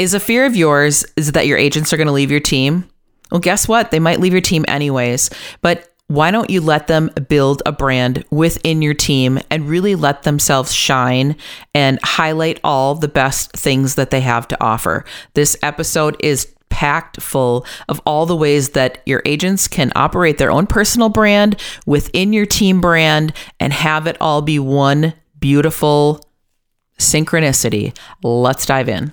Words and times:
Is 0.00 0.14
a 0.14 0.18
fear 0.18 0.46
of 0.46 0.56
yours 0.56 1.04
is 1.14 1.32
that 1.32 1.46
your 1.46 1.58
agents 1.58 1.92
are 1.92 1.98
going 1.98 2.06
to 2.06 2.12
leave 2.12 2.30
your 2.30 2.40
team? 2.40 2.88
Well, 3.30 3.38
guess 3.38 3.68
what? 3.68 3.90
They 3.90 3.98
might 3.98 4.18
leave 4.18 4.32
your 4.32 4.40
team 4.40 4.64
anyways. 4.66 5.28
But 5.60 5.90
why 6.06 6.30
don't 6.30 6.48
you 6.48 6.62
let 6.62 6.86
them 6.86 7.10
build 7.28 7.62
a 7.66 7.72
brand 7.72 8.24
within 8.30 8.80
your 8.80 8.94
team 8.94 9.38
and 9.50 9.68
really 9.68 9.94
let 9.94 10.22
themselves 10.22 10.72
shine 10.72 11.36
and 11.74 11.98
highlight 12.02 12.60
all 12.64 12.94
the 12.94 13.08
best 13.08 13.52
things 13.52 13.96
that 13.96 14.10
they 14.10 14.22
have 14.22 14.48
to 14.48 14.64
offer? 14.64 15.04
This 15.34 15.54
episode 15.62 16.16
is 16.20 16.50
packed 16.70 17.20
full 17.20 17.66
of 17.90 18.00
all 18.06 18.24
the 18.24 18.34
ways 18.34 18.70
that 18.70 19.02
your 19.04 19.20
agents 19.26 19.68
can 19.68 19.92
operate 19.94 20.38
their 20.38 20.50
own 20.50 20.66
personal 20.66 21.10
brand 21.10 21.60
within 21.84 22.32
your 22.32 22.46
team 22.46 22.80
brand 22.80 23.34
and 23.60 23.74
have 23.74 24.06
it 24.06 24.16
all 24.18 24.40
be 24.40 24.58
one 24.58 25.12
beautiful 25.38 26.26
synchronicity. 26.98 27.94
Let's 28.22 28.64
dive 28.64 28.88
in. 28.88 29.12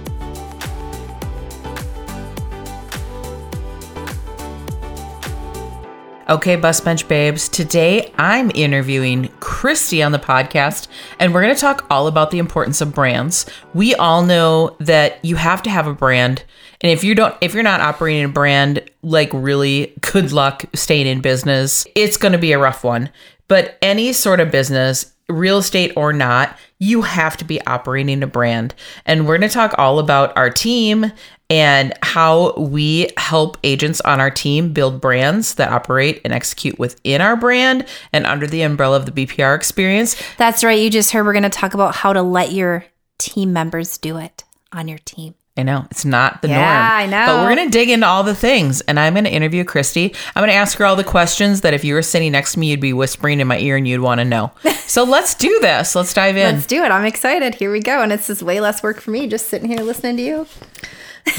Okay, 6.31 6.55
Bus 6.55 6.79
Bench 6.79 7.09
Babes, 7.09 7.49
today 7.49 8.09
I'm 8.17 8.53
interviewing 8.55 9.27
Kristi 9.41 10.03
on 10.05 10.13
the 10.13 10.17
podcast, 10.17 10.87
and 11.19 11.33
we're 11.33 11.41
going 11.41 11.53
to 11.53 11.59
talk 11.59 11.85
all 11.89 12.07
about 12.07 12.31
the 12.31 12.37
importance 12.37 12.79
of 12.79 12.95
brands. 12.95 13.45
We 13.73 13.95
all 13.95 14.23
know 14.23 14.77
that 14.79 15.25
you 15.25 15.35
have 15.35 15.61
to 15.63 15.69
have 15.69 15.87
a 15.87 15.93
brand, 15.93 16.45
and 16.79 16.89
if 16.89 17.03
you 17.03 17.15
don't, 17.15 17.35
if 17.41 17.53
you're 17.53 17.63
not 17.63 17.81
operating 17.81 18.23
a 18.23 18.29
brand, 18.29 18.81
like 19.01 19.29
really 19.33 19.93
good 19.99 20.31
luck 20.31 20.63
staying 20.73 21.05
in 21.05 21.19
business. 21.19 21.85
It's 21.95 22.15
going 22.15 22.31
to 22.31 22.37
be 22.37 22.53
a 22.53 22.59
rough 22.59 22.85
one. 22.85 23.09
But 23.49 23.77
any 23.81 24.13
sort 24.13 24.39
of 24.39 24.51
business, 24.51 25.11
real 25.27 25.57
estate 25.57 25.91
or 25.97 26.13
not, 26.13 26.57
you 26.79 27.01
have 27.01 27.35
to 27.37 27.45
be 27.45 27.59
operating 27.67 28.23
a 28.23 28.27
brand. 28.27 28.73
And 29.05 29.27
we're 29.27 29.37
going 29.37 29.49
to 29.49 29.53
talk 29.53 29.75
all 29.77 29.99
about 29.99 30.37
our 30.37 30.49
team 30.49 31.11
and 31.51 31.93
how 32.01 32.53
we 32.53 33.09
help 33.17 33.57
agents 33.63 33.99
on 34.01 34.21
our 34.21 34.31
team 34.31 34.71
build 34.71 35.01
brands 35.01 35.55
that 35.55 35.69
operate 35.69 36.21
and 36.23 36.31
execute 36.31 36.79
within 36.79 37.19
our 37.19 37.35
brand 37.35 37.85
and 38.13 38.25
under 38.25 38.47
the 38.47 38.61
umbrella 38.61 38.95
of 38.95 39.05
the 39.05 39.11
BPR 39.11 39.53
experience. 39.55 40.15
That's 40.37 40.63
right. 40.63 40.79
You 40.79 40.89
just 40.89 41.11
heard 41.11 41.25
we're 41.25 41.33
going 41.33 41.43
to 41.43 41.49
talk 41.49 41.73
about 41.73 41.93
how 41.95 42.13
to 42.13 42.21
let 42.21 42.53
your 42.53 42.85
team 43.17 43.51
members 43.51 43.97
do 43.97 44.17
it 44.17 44.45
on 44.71 44.87
your 44.87 44.99
team. 44.99 45.35
I 45.57 45.63
know 45.63 45.85
it's 45.91 46.05
not 46.05 46.41
the 46.41 46.47
Yeah, 46.47 46.55
norm. 46.55 46.67
I 46.69 47.05
know. 47.07 47.25
But 47.25 47.43
we're 47.43 47.55
going 47.55 47.69
to 47.69 47.77
dig 47.77 47.89
into 47.89 48.07
all 48.07 48.23
the 48.23 48.33
things 48.33 48.79
and 48.81 48.97
I'm 48.97 49.13
going 49.13 49.25
to 49.25 49.29
interview 49.29 49.65
Kristi. 49.65 50.15
I'm 50.33 50.41
going 50.41 50.49
to 50.49 50.55
ask 50.55 50.77
her 50.77 50.85
all 50.85 50.95
the 50.95 51.03
questions 51.03 51.61
that 51.61 51.73
if 51.73 51.83
you 51.83 51.93
were 51.93 52.01
sitting 52.01 52.31
next 52.31 52.53
to 52.53 52.59
me, 52.59 52.67
you'd 52.71 52.79
be 52.79 52.93
whispering 52.93 53.41
in 53.41 53.47
my 53.47 53.59
ear 53.59 53.75
and 53.75 53.85
you'd 53.85 53.99
want 53.99 54.19
to 54.19 54.25
know. 54.25 54.53
so 54.87 55.03
let's 55.03 55.35
do 55.35 55.59
this. 55.59 55.93
Let's 55.93 56.13
dive 56.13 56.37
in. 56.37 56.55
Let's 56.55 56.65
do 56.65 56.81
it. 56.85 56.91
I'm 56.91 57.03
excited. 57.05 57.55
Here 57.55 57.69
we 57.69 57.81
go. 57.81 58.01
And 58.01 58.13
it's 58.13 58.27
just 58.27 58.41
way 58.41 58.61
less 58.61 58.81
work 58.81 59.01
for 59.01 59.11
me 59.11 59.27
just 59.27 59.47
sitting 59.47 59.67
here 59.67 59.81
listening 59.81 60.15
to 60.15 60.23
you. 60.23 60.47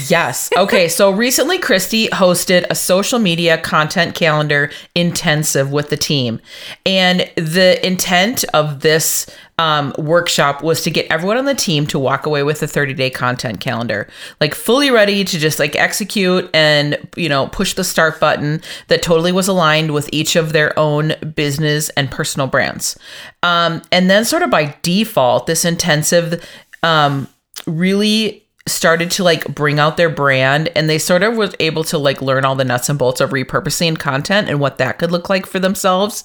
Yes. 0.09 0.51
Okay. 0.57 0.89
So 0.89 1.11
recently, 1.11 1.59
Kristi 1.59 2.09
hosted 2.11 2.67
a 2.71 2.75
social 2.75 3.19
media 3.19 3.59
content 3.59 4.15
calendar 4.15 4.71
intensive 4.95 5.73
with 5.73 5.91
the 5.91 5.97
team. 5.97 6.41
And 6.87 7.31
the 7.37 7.85
intent 7.85 8.45
of 8.55 8.81
this 8.81 9.27
um, 9.59 9.95
workshop 9.99 10.63
was 10.63 10.83
to 10.83 10.91
get 10.91 11.07
everyone 11.11 11.37
on 11.37 11.45
the 11.45 11.55
team 11.55 11.87
to 11.89 11.99
walk 11.99 12.27
away 12.27 12.43
with 12.43 12.63
a 12.63 12.67
30 12.67 12.95
day 12.95 13.11
content 13.11 13.61
calendar, 13.61 14.09
like 14.41 14.55
fully 14.55 14.91
ready 14.91 15.25
to 15.25 15.39
just 15.39 15.59
like 15.59 15.77
execute 15.77 16.49
and, 16.55 16.99
you 17.17 17.29
know, 17.29 17.49
push 17.49 17.75
the 17.75 17.85
start 17.85 18.19
button 18.19 18.61
that 18.89 19.03
totally 19.03 19.33
was 19.33 19.49
aligned 19.49 19.93
with 19.93 20.09
each 20.13 20.37
of 20.37 20.53
their 20.53 20.77
own 20.79 21.15
business 21.35 21.91
and 21.91 22.11
personal 22.11 22.47
brands. 22.47 22.99
Um, 23.43 23.83
and 23.93 24.11
then, 24.11 24.25
sort 24.25 24.43
of 24.43 24.51
by 24.51 24.77
default, 24.83 25.47
this 25.47 25.65
intensive 25.65 26.45
um, 26.83 27.29
really 27.67 28.42
started 28.67 29.11
to 29.13 29.25
like 29.25 29.45
bring 29.55 29.79
out 29.79 29.97
their 29.97 30.11
brand 30.11 30.69
and 30.77 30.89
they 30.89 30.99
sort 30.99 31.23
of 31.23 31.37
was 31.37 31.55
able 31.59 31.83
to 31.85 31.99
like 31.99 32.23
learn 32.23 32.45
all 32.45 32.55
the 32.55 32.65
nuts 32.65 32.89
and 32.89 32.99
bolts 32.99 33.21
of 33.21 33.31
repurposing 33.31 33.99
content 33.99 34.49
and 34.49 34.61
what 34.61 34.79
that 34.79 34.99
could 34.99 35.11
look 35.11 35.29
like 35.29 35.47
for 35.47 35.59
themselves. 35.59 36.25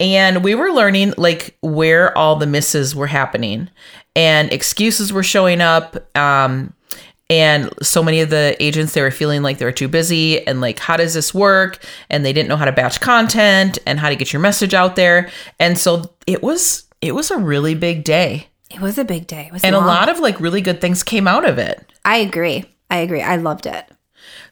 And 0.00 0.42
we 0.42 0.54
were 0.54 0.70
learning 0.72 1.14
like 1.16 1.56
where 1.62 2.16
all 2.16 2.36
the 2.36 2.46
misses 2.46 2.94
were 2.94 3.06
happening 3.06 3.68
and 4.14 4.52
excuses 4.52 5.12
were 5.12 5.22
showing 5.22 5.60
up 5.60 5.96
um 6.16 6.72
and 7.28 7.70
so 7.82 8.02
many 8.02 8.20
of 8.20 8.30
the 8.30 8.56
agents 8.60 8.92
they 8.92 9.02
were 9.02 9.10
feeling 9.10 9.42
like 9.42 9.58
they 9.58 9.64
were 9.64 9.72
too 9.72 9.88
busy 9.88 10.46
and 10.46 10.60
like 10.60 10.78
how 10.78 10.96
does 10.96 11.12
this 11.12 11.34
work? 11.34 11.84
And 12.08 12.24
they 12.24 12.32
didn't 12.32 12.48
know 12.48 12.56
how 12.56 12.66
to 12.66 12.72
batch 12.72 13.00
content 13.00 13.78
and 13.84 13.98
how 13.98 14.08
to 14.08 14.16
get 14.16 14.32
your 14.32 14.40
message 14.40 14.74
out 14.74 14.96
there. 14.96 15.30
And 15.58 15.76
so 15.76 16.14
it 16.26 16.42
was 16.42 16.84
it 17.00 17.14
was 17.14 17.30
a 17.30 17.38
really 17.38 17.74
big 17.74 18.04
day 18.04 18.48
It 18.70 18.80
was 18.80 18.98
a 18.98 19.04
big 19.04 19.26
day. 19.26 19.46
It 19.46 19.52
was 19.52 19.64
and 19.64 19.74
a 19.74 19.80
lot 19.80 20.08
of 20.08 20.18
like 20.18 20.40
really 20.40 20.60
good 20.60 20.80
things 20.80 21.02
came 21.02 21.28
out 21.28 21.48
of 21.48 21.58
it 21.58 21.92
I 22.06 22.18
agree. 22.18 22.64
I 22.88 22.98
agree. 22.98 23.20
I 23.20 23.34
loved 23.34 23.66
it. 23.66 23.84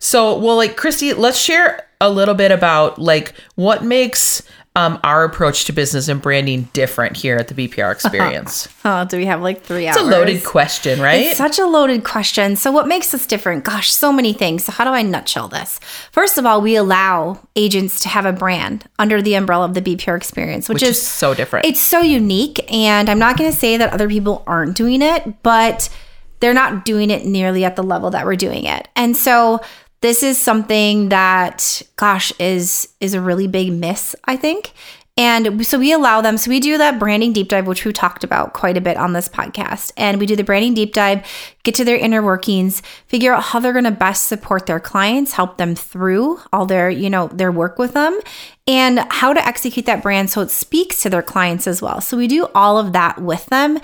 So, 0.01 0.37
well, 0.37 0.57
like 0.57 0.77
Kristi, 0.77 1.17
let's 1.17 1.39
share 1.39 1.89
a 2.01 2.11
little 2.11 2.35
bit 2.35 2.51
about 2.51 2.99
like 2.99 3.33
what 3.55 3.85
makes 3.85 4.43
um, 4.77 4.99
our 5.05 5.23
approach 5.23 5.67
to 5.67 5.73
business 5.73 6.09
and 6.09 6.21
branding 6.21 6.69
different 6.73 7.17
here 7.17 7.37
at 7.37 7.47
the 7.49 7.55
BPR 7.55 7.93
experience. 7.93 8.69
Oh, 8.85 9.05
do 9.05 9.17
we 9.17 9.27
have 9.27 9.41
like 9.41 9.63
three 9.63 9.87
hours? 9.87 9.97
it's 9.97 10.05
a 10.05 10.09
loaded 10.09 10.45
question, 10.45 11.01
right? 11.01 11.27
It's 11.27 11.39
such 11.39 11.61
a 11.61 11.67
loaded 11.67 12.03
question. 12.03 12.57
So, 12.57 12.73
what 12.73 12.89
makes 12.89 13.15
us 13.15 13.25
different? 13.27 13.65
Gosh, 13.65 13.93
so 13.93 14.13
many 14.13 14.33
things. 14.33 14.65
So, 14.65 14.73
how 14.73 14.85
do 14.85 14.91
I 14.91 15.03
nutshell 15.03 15.49
this? 15.49 15.79
First 16.11 16.39
of 16.39 16.47
all, 16.47 16.61
we 16.61 16.75
allow 16.75 17.41
agents 17.55 18.01
to 18.01 18.09
have 18.09 18.27
a 18.27 18.33
brand 18.33 18.89
under 18.99 19.23
the 19.23 19.35
umbrella 19.35 19.65
of 19.67 19.75
the 19.75 19.83
BPR 19.83 20.17
experience, 20.17 20.69
which, 20.69 20.77
which 20.77 20.91
is 20.91 21.01
so 21.01 21.35
different. 21.35 21.67
it's 21.67 21.81
so 21.81 22.01
unique. 22.01 22.61
And 22.73 23.09
I'm 23.09 23.21
not 23.21 23.37
going 23.37 23.51
to 23.51 23.57
say 23.57 23.77
that 23.77 23.93
other 23.93 24.09
people 24.09 24.43
aren't 24.47 24.77
doing 24.77 25.03
it, 25.03 25.43
but 25.45 25.89
they're 26.41 26.53
not 26.53 26.85
doing 26.85 27.11
it 27.11 27.25
nearly 27.25 27.65
at 27.65 27.77
the 27.77 27.83
level 27.83 28.11
that 28.11 28.27
we're 28.27 28.37
doing 28.37 28.65
it. 28.65 28.89
And 28.97 29.17
so, 29.17 29.61
this 30.05 30.23
is 30.23 30.39
something 30.39 31.09
that, 31.09 31.81
gosh, 31.97 32.31
is 32.39 32.89
is 33.01 33.15
a 33.15 33.23
really 33.23 33.47
big 33.47 33.73
miss, 33.73 34.15
I 34.27 34.37
think. 34.37 34.75
And 35.17 35.67
so 35.67 35.79
we 35.79 35.93
allow 35.93 36.21
them. 36.21 36.37
So 36.37 36.51
we 36.51 36.61
do 36.61 36.77
that 36.77 36.99
branding 36.99 37.33
deep 37.33 37.49
dive, 37.49 37.67
which 37.67 37.87
we 37.87 37.93
talked 37.95 38.23
about 38.23 38.53
quite 38.53 38.77
a 38.77 38.83
bit 38.83 38.99
on 38.99 39.15
this 39.15 39.31
podcast. 39.31 39.93
And 39.97 40.21
we 40.21 40.27
do 40.27 40.37
the 40.37 40.45
branding 40.45 40.75
deep 40.75 40.93
dive, 40.93 41.27
get 41.63 41.75
to 41.77 41.87
their 41.87 41.97
inner 41.97 42.23
workings, 42.23 42.83
figure 43.07 43.33
out 43.33 43.45
how 43.45 43.61
they're 43.61 43.73
going 43.73 43.87
to 43.87 43.93
best 43.93 44.27
support 44.27 44.67
their 44.67 44.79
clients, 44.79 45.33
help 45.33 45.57
them 45.57 45.75
through 45.75 46.39
all 46.53 46.67
their, 46.67 46.91
you 46.91 47.09
know, 47.09 47.29
their 47.29 47.51
work 47.51 47.79
with 47.79 47.95
them, 47.95 48.21
and 48.67 48.99
how 49.09 49.33
to 49.33 49.47
execute 49.47 49.87
that 49.87 50.03
brand 50.03 50.29
so 50.29 50.43
it 50.43 50.51
speaks 50.51 51.01
to 51.03 51.09
their 51.09 51.23
clients 51.23 51.67
as 51.67 51.81
well. 51.81 52.03
So 52.03 52.19
we 52.19 52.29
do 52.29 52.49
all 52.55 52.77
of 52.77 52.93
that 52.93 53.23
with 53.23 53.47
them. 53.47 53.79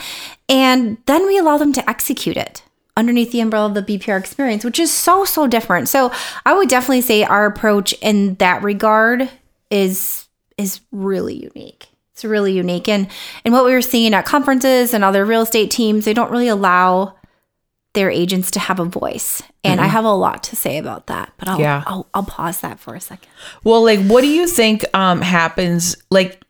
And 0.50 0.98
then 1.06 1.26
we 1.26 1.38
allow 1.38 1.56
them 1.56 1.72
to 1.72 1.88
execute 1.88 2.36
it 2.36 2.62
underneath 2.96 3.32
the 3.32 3.40
umbrella 3.40 3.66
of 3.66 3.74
the 3.74 3.82
BPR 3.82 4.18
experience, 4.18 4.64
which 4.64 4.78
is 4.78 4.92
so, 4.92 5.24
so 5.24 5.46
different. 5.46 5.88
So 5.88 6.12
I 6.44 6.54
would 6.54 6.68
definitely 6.68 7.00
say 7.02 7.24
our 7.24 7.46
approach 7.46 7.92
in 8.02 8.34
that 8.36 8.62
regard 8.62 9.30
is 9.70 10.26
is 10.58 10.80
really 10.92 11.34
unique. 11.34 11.88
It's 12.12 12.24
really 12.24 12.52
unique. 12.52 12.88
And 12.88 13.08
and 13.44 13.54
what 13.54 13.64
we 13.64 13.72
were 13.72 13.80
seeing 13.82 14.12
at 14.14 14.26
conferences 14.26 14.92
and 14.92 15.04
other 15.04 15.24
real 15.24 15.42
estate 15.42 15.70
teams, 15.70 16.04
they 16.04 16.12
don't 16.14 16.30
really 16.30 16.48
allow 16.48 17.16
their 17.94 18.10
agents 18.10 18.50
to 18.52 18.60
have 18.60 18.78
a 18.78 18.84
voice. 18.84 19.42
And 19.64 19.80
I 19.80 19.86
have 19.86 20.04
a 20.04 20.12
lot 20.12 20.42
to 20.44 20.56
say 20.56 20.78
about 20.78 21.08
that, 21.08 21.32
but 21.36 21.48
I'll, 21.48 21.60
Yeah. 21.60 21.82
I'll 21.86 22.06
I'll 22.14 22.22
pause 22.22 22.60
that 22.60 22.78
for 22.78 22.94
a 22.94 23.00
second. 23.00 23.28
well, 23.64 23.84
like, 23.84 24.00
what 24.06 24.20
do 24.22 24.28
you 24.28 24.46
think 24.46 24.84
um, 24.94 25.20
happens? 25.20 25.96
Like, 26.10 26.42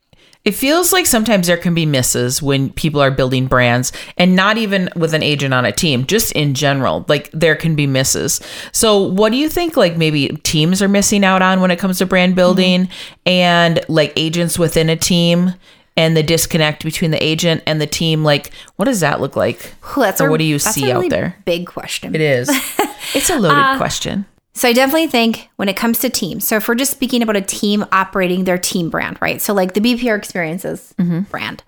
it 0.45 0.53
feels 0.53 0.93
like 0.93 1.05
sometimes 1.07 1.47
there 1.47 1.57
can 1.59 1.75
be 1.75 1.85
misses 1.85 2.41
when 2.43 2.71
people 2.71 3.01
are 3.01 3.11
building 3.11 3.47
brands 3.47 3.93
and 4.17 4.35
not 4.35 4.57
even 4.57 4.89
with 4.97 5.13
an 5.13 5.23
agent 5.23 5.53
on 5.53 5.67
a 5.67 5.73
team, 5.73 6.07
just 6.07 6.33
in 6.33 6.55
general. 6.55 7.05
Like, 7.09 7.31
there 7.33 7.55
can 7.57 7.75
be 7.77 7.87
misses. 7.87 8.41
So, 8.73 8.99
what 9.03 9.33
do 9.33 9.37
you 9.39 9.49
think, 9.51 9.77
like, 9.77 9.97
maybe 9.99 10.29
teams 10.43 10.81
are 10.81 10.89
missing 10.89 11.25
out 11.25 11.43
on 11.43 11.61
when 11.61 11.71
it 11.71 11.79
comes 11.79 11.99
to 11.99 12.07
brand 12.07 12.37
building 12.37 12.89
and 13.27 13.81
like 13.89 14.13
agents 14.17 14.59
within 14.59 14.89
a 14.89 14.97
team? 14.97 15.55
and 15.97 16.17
the 16.17 16.23
disconnect 16.23 16.83
between 16.85 17.11
the 17.11 17.23
agent 17.23 17.63
and 17.67 17.79
the 17.81 17.87
team. 17.87 18.25
Like, 18.25 18.53
what 18.77 18.85
does 18.87 19.01
that 19.01 19.21
look 19.21 19.35
like? 19.37 19.75
Ooh, 19.99 20.01
that's 20.01 20.21
or 20.21 20.29
a- 20.29 20.31
what 20.31 20.39
do 20.39 20.45
you 20.45 20.59
see 20.59 20.85
really 20.87 21.07
out 21.07 21.11
there? 21.11 21.37
Big 21.45 21.67
question. 21.67 22.15
It 22.15 22.21
is. 22.23 22.49
it's 23.15 23.29
a 23.29 23.37
loaded 23.39 23.59
Uh, 23.59 23.77
question. 23.77 24.25
So 24.53 24.69
I 24.69 24.73
definitely 24.73 25.07
think 25.07 25.49
when 25.57 25.69
it 25.69 25.77
comes 25.77 26.01
to 26.01 26.11
teams, 26.11 26.47
so 26.47 26.57
if 26.57 26.67
we're 26.67 26.75
just 26.75 26.91
speaking 26.91 27.23
about 27.23 27.37
a 27.37 27.41
team 27.41 27.85
operating 27.93 28.45
their 28.45 28.59
team 28.59 28.91
brand, 28.91 29.17
right? 29.21 29.41
So 29.41 29.55
like 29.55 29.75
the 29.75 29.81
BPR 29.81 30.17
experiences 30.19 30.93
brand. 31.31 31.63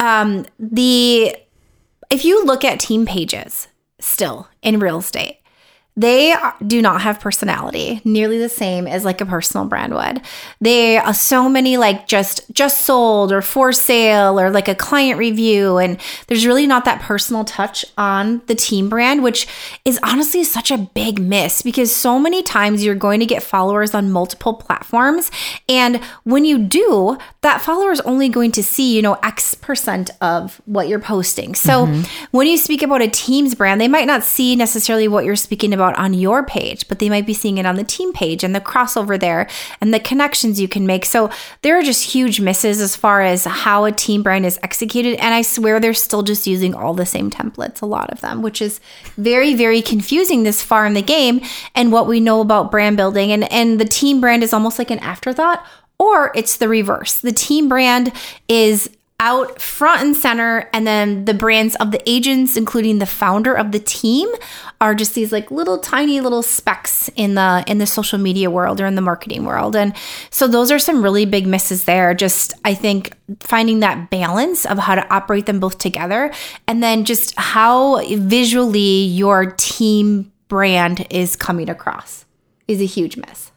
Um, 0.00 0.46
the 0.58 1.36
if 2.10 2.24
you 2.24 2.44
look 2.44 2.64
at 2.64 2.80
team 2.80 3.06
pages 3.06 3.68
still 4.00 4.48
in 4.62 4.78
real 4.78 4.98
estate, 4.98 5.37
they 5.98 6.32
do 6.64 6.80
not 6.80 7.00
have 7.00 7.18
personality 7.18 8.00
nearly 8.04 8.38
the 8.38 8.48
same 8.48 8.86
as 8.86 9.04
like 9.04 9.20
a 9.20 9.26
personal 9.26 9.66
brand 9.66 9.92
would. 9.92 10.22
They 10.60 10.96
are 10.96 11.12
so 11.12 11.48
many 11.48 11.76
like 11.76 12.06
just 12.06 12.48
just 12.52 12.82
sold 12.82 13.32
or 13.32 13.42
for 13.42 13.72
sale 13.72 14.38
or 14.38 14.48
like 14.48 14.68
a 14.68 14.76
client 14.76 15.18
review 15.18 15.78
and 15.78 15.98
there's 16.28 16.46
really 16.46 16.68
not 16.68 16.84
that 16.84 17.00
personal 17.02 17.44
touch 17.44 17.84
on 17.96 18.42
the 18.46 18.54
team 18.54 18.88
brand 18.88 19.24
which 19.24 19.48
is 19.84 19.98
honestly 20.04 20.44
such 20.44 20.70
a 20.70 20.78
big 20.78 21.20
miss 21.20 21.62
because 21.62 21.94
so 21.94 22.16
many 22.16 22.44
times 22.44 22.84
you're 22.84 22.94
going 22.94 23.18
to 23.18 23.26
get 23.26 23.42
followers 23.42 23.92
on 23.92 24.10
multiple 24.10 24.54
platforms 24.54 25.32
and 25.68 25.96
when 26.22 26.44
you 26.44 26.58
do 26.58 27.18
that 27.40 27.60
follower 27.60 27.90
is 27.90 28.00
only 28.02 28.28
going 28.28 28.52
to 28.52 28.62
see 28.62 28.94
you 28.94 29.02
know 29.02 29.14
x 29.24 29.54
percent 29.54 30.10
of 30.20 30.60
what 30.64 30.88
you're 30.88 31.00
posting. 31.00 31.54
So 31.54 31.86
mm-hmm. 31.86 32.02
when 32.30 32.46
you 32.46 32.56
speak 32.56 32.82
about 32.82 33.02
a 33.02 33.08
team's 33.08 33.54
brand 33.54 33.80
they 33.80 33.88
might 33.88 34.06
not 34.06 34.22
see 34.22 34.54
necessarily 34.54 35.08
what 35.08 35.24
you're 35.24 35.36
speaking 35.36 35.72
about 35.72 35.87
on 35.96 36.14
your 36.14 36.42
page, 36.42 36.88
but 36.88 36.98
they 36.98 37.08
might 37.08 37.26
be 37.26 37.34
seeing 37.34 37.58
it 37.58 37.66
on 37.66 37.76
the 37.76 37.84
team 37.84 38.12
page 38.12 38.42
and 38.42 38.54
the 38.54 38.60
crossover 38.60 39.18
there 39.18 39.48
and 39.80 39.94
the 39.94 40.00
connections 40.00 40.60
you 40.60 40.68
can 40.68 40.86
make. 40.86 41.04
So 41.04 41.30
there 41.62 41.78
are 41.78 41.82
just 41.82 42.10
huge 42.10 42.40
misses 42.40 42.80
as 42.80 42.96
far 42.96 43.22
as 43.22 43.44
how 43.44 43.84
a 43.84 43.92
team 43.92 44.22
brand 44.22 44.46
is 44.46 44.58
executed. 44.62 45.14
And 45.16 45.34
I 45.34 45.42
swear 45.42 45.80
they're 45.80 45.94
still 45.94 46.22
just 46.22 46.46
using 46.46 46.74
all 46.74 46.94
the 46.94 47.06
same 47.06 47.30
templates, 47.30 47.82
a 47.82 47.86
lot 47.86 48.10
of 48.10 48.20
them, 48.20 48.42
which 48.42 48.60
is 48.60 48.80
very, 49.16 49.54
very 49.54 49.82
confusing 49.82 50.42
this 50.42 50.62
far 50.62 50.86
in 50.86 50.94
the 50.94 51.02
game 51.02 51.40
and 51.74 51.92
what 51.92 52.06
we 52.06 52.20
know 52.20 52.40
about 52.40 52.70
brand 52.70 52.96
building. 52.96 53.32
And, 53.32 53.50
and 53.52 53.80
the 53.80 53.84
team 53.84 54.20
brand 54.20 54.42
is 54.42 54.52
almost 54.52 54.78
like 54.78 54.90
an 54.90 54.98
afterthought. 54.98 55.64
Or 56.00 56.30
it's 56.36 56.58
the 56.58 56.68
reverse. 56.68 57.16
The 57.16 57.32
team 57.32 57.68
brand 57.68 58.12
is 58.46 58.88
out 59.20 59.60
front 59.60 60.00
and 60.00 60.16
center 60.16 60.68
and 60.72 60.86
then 60.86 61.24
the 61.24 61.34
brands 61.34 61.74
of 61.76 61.90
the 61.90 62.00
agents 62.08 62.56
including 62.56 63.00
the 63.00 63.06
founder 63.06 63.52
of 63.52 63.72
the 63.72 63.80
team 63.80 64.28
are 64.80 64.94
just 64.94 65.16
these 65.16 65.32
like 65.32 65.50
little 65.50 65.78
tiny 65.78 66.20
little 66.20 66.42
specks 66.42 67.10
in 67.16 67.34
the 67.34 67.64
in 67.66 67.78
the 67.78 67.86
social 67.86 68.16
media 68.16 68.48
world 68.48 68.80
or 68.80 68.86
in 68.86 68.94
the 68.94 69.02
marketing 69.02 69.44
world. 69.44 69.74
And 69.74 69.92
so 70.30 70.46
those 70.46 70.70
are 70.70 70.78
some 70.78 71.02
really 71.02 71.24
big 71.24 71.48
misses 71.48 71.84
there. 71.84 72.14
Just 72.14 72.54
i 72.64 72.74
think 72.74 73.12
finding 73.40 73.80
that 73.80 74.08
balance 74.08 74.64
of 74.64 74.78
how 74.78 74.94
to 74.94 75.12
operate 75.12 75.46
them 75.46 75.58
both 75.58 75.78
together 75.78 76.32
and 76.68 76.80
then 76.80 77.04
just 77.04 77.36
how 77.36 78.00
visually 78.16 79.02
your 79.02 79.52
team 79.56 80.30
brand 80.46 81.06
is 81.10 81.34
coming 81.34 81.68
across 81.68 82.24
is 82.68 82.80
a 82.80 82.86
huge 82.86 83.16
miss. 83.16 83.50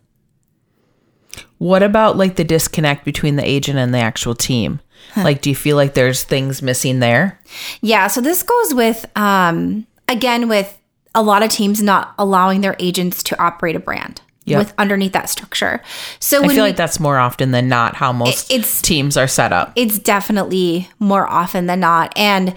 What 1.60 1.84
about 1.84 2.18
like 2.18 2.36
the 2.36 2.44
disconnect 2.44 3.06
between 3.06 3.36
the 3.36 3.48
agent 3.48 3.78
and 3.78 3.94
the 3.94 4.00
actual 4.00 4.34
team? 4.34 4.80
Like, 5.16 5.42
do 5.42 5.50
you 5.50 5.56
feel 5.56 5.76
like 5.76 5.94
there's 5.94 6.24
things 6.24 6.62
missing 6.62 7.00
there? 7.00 7.40
Yeah, 7.82 8.08
so 8.08 8.22
this 8.22 8.44
goes 8.44 8.74
with 8.74 9.06
um 9.18 9.86
again 10.08 10.48
with 10.48 10.78
a 11.14 11.22
lot 11.22 11.44
of 11.44 11.50
teams 11.50 11.82
not 11.82 12.14
allowing 12.18 12.62
their 12.62 12.76
agents 12.80 13.22
to 13.24 13.42
operate 13.42 13.76
a 13.76 13.80
brand 13.80 14.22
Yep. 14.46 14.58
with 14.60 14.74
underneath 14.78 15.12
that 15.14 15.30
structure. 15.30 15.82
So 16.20 16.40
I 16.44 16.48
feel 16.48 16.56
we- 16.56 16.62
like 16.62 16.76
that's 16.78 17.00
more 17.00 17.18
often 17.20 17.52
than 17.52 17.68
not 17.68 17.96
how 17.96 18.12
most 18.14 18.50
it's- 18.52 18.82
teams 18.82 19.16
are 19.18 19.28
set 19.28 19.52
up. 19.54 19.72
it's 19.76 20.00
definitely 20.00 20.90
more 21.00 21.28
often 21.30 21.66
than 21.68 21.80
not 21.82 22.12
and 22.18 22.56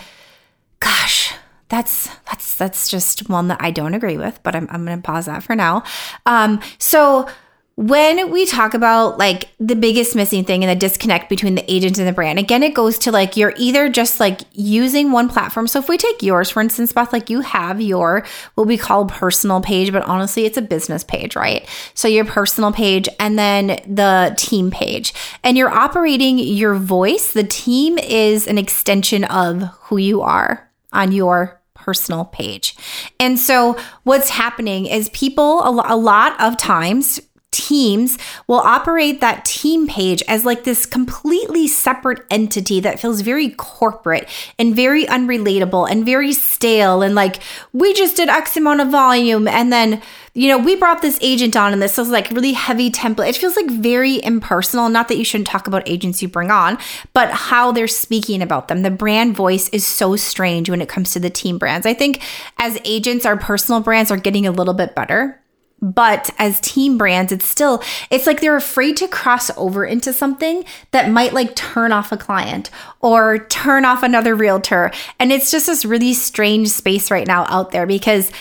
gosh 0.80 1.34
that's 1.68 2.08
that's 2.30 2.54
that's 2.56 2.88
just 2.88 3.28
one 3.28 3.48
that 3.48 3.56
i 3.60 3.70
don't 3.70 3.94
agree 3.94 4.16
with 4.18 4.38
but 4.42 4.54
i'm, 4.54 4.68
I'm 4.70 4.84
gonna 4.84 5.00
pause 5.00 5.26
that 5.26 5.42
for 5.42 5.56
now 5.56 5.82
um 6.26 6.60
so 6.78 7.26
when 7.76 8.30
we 8.30 8.46
talk 8.46 8.72
about 8.72 9.18
like 9.18 9.48
the 9.58 9.74
biggest 9.74 10.14
missing 10.14 10.44
thing 10.44 10.62
and 10.62 10.70
the 10.70 10.76
disconnect 10.76 11.28
between 11.28 11.56
the 11.56 11.72
agent 11.72 11.98
and 11.98 12.06
the 12.06 12.12
brand 12.12 12.38
again 12.38 12.62
it 12.62 12.72
goes 12.72 12.98
to 12.98 13.10
like 13.10 13.36
you're 13.36 13.52
either 13.56 13.88
just 13.88 14.20
like 14.20 14.42
using 14.52 15.10
one 15.10 15.28
platform. 15.28 15.66
So 15.66 15.80
if 15.80 15.88
we 15.88 15.98
take 15.98 16.22
yours 16.22 16.50
for 16.50 16.60
instance 16.60 16.92
beth 16.92 17.12
like 17.12 17.30
you 17.30 17.40
have 17.40 17.80
your 17.80 18.24
what 18.54 18.66
we 18.66 18.78
call 18.78 19.06
personal 19.06 19.60
page 19.60 19.92
but 19.92 20.04
honestly 20.04 20.44
it's 20.44 20.56
a 20.56 20.62
business 20.62 21.02
page 21.02 21.34
right? 21.34 21.68
So 21.94 22.06
your 22.06 22.24
personal 22.24 22.72
page 22.72 23.08
and 23.18 23.38
then 23.38 23.80
the 23.86 24.34
team 24.38 24.70
page. 24.70 25.12
And 25.42 25.56
you're 25.56 25.70
operating 25.70 26.38
your 26.38 26.74
voice. 26.74 27.32
The 27.32 27.44
team 27.44 27.98
is 27.98 28.46
an 28.46 28.58
extension 28.58 29.24
of 29.24 29.62
who 29.82 29.96
you 29.96 30.20
are 30.22 30.70
on 30.92 31.12
your 31.12 31.60
personal 31.74 32.24
page. 32.24 32.76
And 33.20 33.38
so 33.38 33.76
what's 34.04 34.30
happening 34.30 34.86
is 34.86 35.08
people 35.10 35.60
a, 35.64 35.96
lot 35.96 36.40
of 36.40 36.56
times 36.56 37.20
teams 37.54 38.18
will 38.48 38.58
operate 38.58 39.20
that 39.20 39.44
team 39.44 39.86
page 39.86 40.24
as 40.26 40.44
like 40.44 40.64
this 40.64 40.84
completely 40.84 41.68
separate 41.68 42.20
entity 42.28 42.80
that 42.80 42.98
feels 42.98 43.20
very 43.20 43.50
corporate 43.50 44.28
and 44.58 44.74
very 44.74 45.06
unrelatable 45.06 45.88
and 45.88 46.04
very 46.04 46.32
stale 46.32 47.00
and 47.00 47.14
like 47.14 47.40
we 47.72 47.94
just 47.94 48.16
did 48.16 48.28
x 48.28 48.56
amount 48.56 48.80
of 48.80 48.88
volume 48.88 49.46
and 49.46 49.72
then 49.72 50.02
you 50.32 50.48
know 50.48 50.58
we 50.58 50.74
brought 50.74 51.00
this 51.00 51.16
agent 51.22 51.56
on 51.56 51.72
and 51.72 51.80
this 51.80 51.96
was 51.96 52.08
like 52.08 52.28
really 52.30 52.54
heavy 52.54 52.90
template. 52.90 53.28
It 53.28 53.36
feels 53.36 53.56
like 53.56 53.70
very 53.70 54.22
impersonal. 54.24 54.88
Not 54.88 55.06
that 55.06 55.16
you 55.16 55.24
shouldn't 55.24 55.46
talk 55.46 55.68
about 55.68 55.88
agents 55.88 56.20
you 56.20 56.26
bring 56.26 56.50
on 56.50 56.76
but 57.12 57.30
how 57.30 57.70
they're 57.70 57.86
speaking 57.86 58.42
about 58.42 58.66
them. 58.66 58.82
The 58.82 58.90
brand 58.90 59.36
voice 59.36 59.68
is 59.68 59.86
so 59.86 60.16
strange 60.16 60.68
when 60.68 60.82
it 60.82 60.88
comes 60.88 61.12
to 61.12 61.20
the 61.20 61.30
team 61.30 61.56
brands. 61.56 61.86
I 61.86 61.94
think 61.94 62.20
as 62.58 62.78
agents 62.84 63.24
our 63.24 63.36
personal 63.36 63.80
brands 63.80 64.10
are 64.10 64.16
getting 64.16 64.44
a 64.44 64.50
little 64.50 64.74
bit 64.74 64.96
better 64.96 65.40
but 65.92 66.30
as 66.38 66.60
team 66.60 66.96
brands 66.96 67.30
it's 67.30 67.46
still 67.46 67.82
it's 68.10 68.26
like 68.26 68.40
they're 68.40 68.56
afraid 68.56 68.96
to 68.96 69.06
cross 69.06 69.50
over 69.56 69.84
into 69.84 70.12
something 70.12 70.64
that 70.92 71.10
might 71.10 71.34
like 71.34 71.54
turn 71.54 71.92
off 71.92 72.10
a 72.12 72.16
client 72.16 72.70
or 73.00 73.38
turn 73.48 73.84
off 73.84 74.02
another 74.02 74.34
realtor. 74.34 74.90
And 75.20 75.30
it's 75.30 75.50
just 75.50 75.66
this 75.66 75.84
really 75.84 76.14
strange 76.14 76.68
space 76.68 77.10
right 77.10 77.26
now 77.26 77.44
out 77.48 77.70
there 77.70 77.86
because 77.86 78.32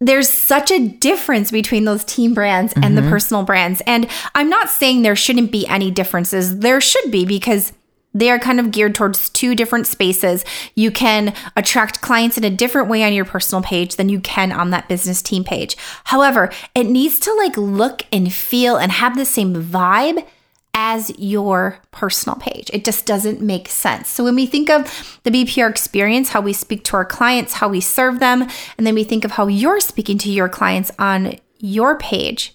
there's 0.00 0.28
such 0.28 0.72
a 0.72 0.88
difference 0.88 1.52
between 1.52 1.84
those 1.84 2.04
team 2.04 2.34
brands 2.34 2.72
and 2.74 2.96
the 2.96 3.00
mm-hmm. 3.00 3.10
personal 3.10 3.44
brands. 3.44 3.80
And 3.86 4.08
i'm 4.34 4.48
not 4.48 4.70
saying 4.70 5.02
there 5.02 5.14
shouldn't 5.14 5.52
be 5.52 5.66
any 5.68 5.90
differences. 5.90 6.58
There 6.58 6.80
should 6.80 7.10
be 7.10 7.24
because 7.24 7.72
they 8.18 8.30
are 8.30 8.38
kind 8.38 8.60
of 8.60 8.70
geared 8.70 8.94
towards 8.94 9.30
two 9.30 9.54
different 9.54 9.86
spaces. 9.86 10.44
You 10.74 10.90
can 10.90 11.34
attract 11.56 12.00
clients 12.00 12.36
in 12.36 12.44
a 12.44 12.50
different 12.50 12.88
way 12.88 13.04
on 13.04 13.12
your 13.12 13.24
personal 13.24 13.62
page 13.62 13.96
than 13.96 14.08
you 14.08 14.20
can 14.20 14.52
on 14.52 14.70
that 14.70 14.88
business 14.88 15.22
team 15.22 15.44
page. 15.44 15.76
However, 16.04 16.50
it 16.74 16.84
needs 16.84 17.18
to 17.20 17.34
like 17.34 17.56
look 17.56 18.04
and 18.12 18.32
feel 18.32 18.76
and 18.76 18.92
have 18.92 19.16
the 19.16 19.24
same 19.24 19.54
vibe 19.54 20.26
as 20.74 21.10
your 21.18 21.80
personal 21.90 22.36
page. 22.36 22.70
It 22.72 22.84
just 22.84 23.04
doesn't 23.04 23.40
make 23.40 23.68
sense. 23.68 24.08
So 24.08 24.22
when 24.22 24.36
we 24.36 24.46
think 24.46 24.70
of 24.70 25.18
the 25.24 25.30
BPR 25.30 25.68
experience, 25.68 26.30
how 26.30 26.40
we 26.40 26.52
speak 26.52 26.84
to 26.84 26.96
our 26.96 27.04
clients, 27.04 27.54
how 27.54 27.68
we 27.68 27.80
serve 27.80 28.20
them, 28.20 28.48
and 28.76 28.86
then 28.86 28.94
we 28.94 29.02
think 29.02 29.24
of 29.24 29.32
how 29.32 29.48
you're 29.48 29.80
speaking 29.80 30.18
to 30.18 30.30
your 30.30 30.48
clients 30.48 30.92
on 30.98 31.36
your 31.58 31.98
page, 31.98 32.54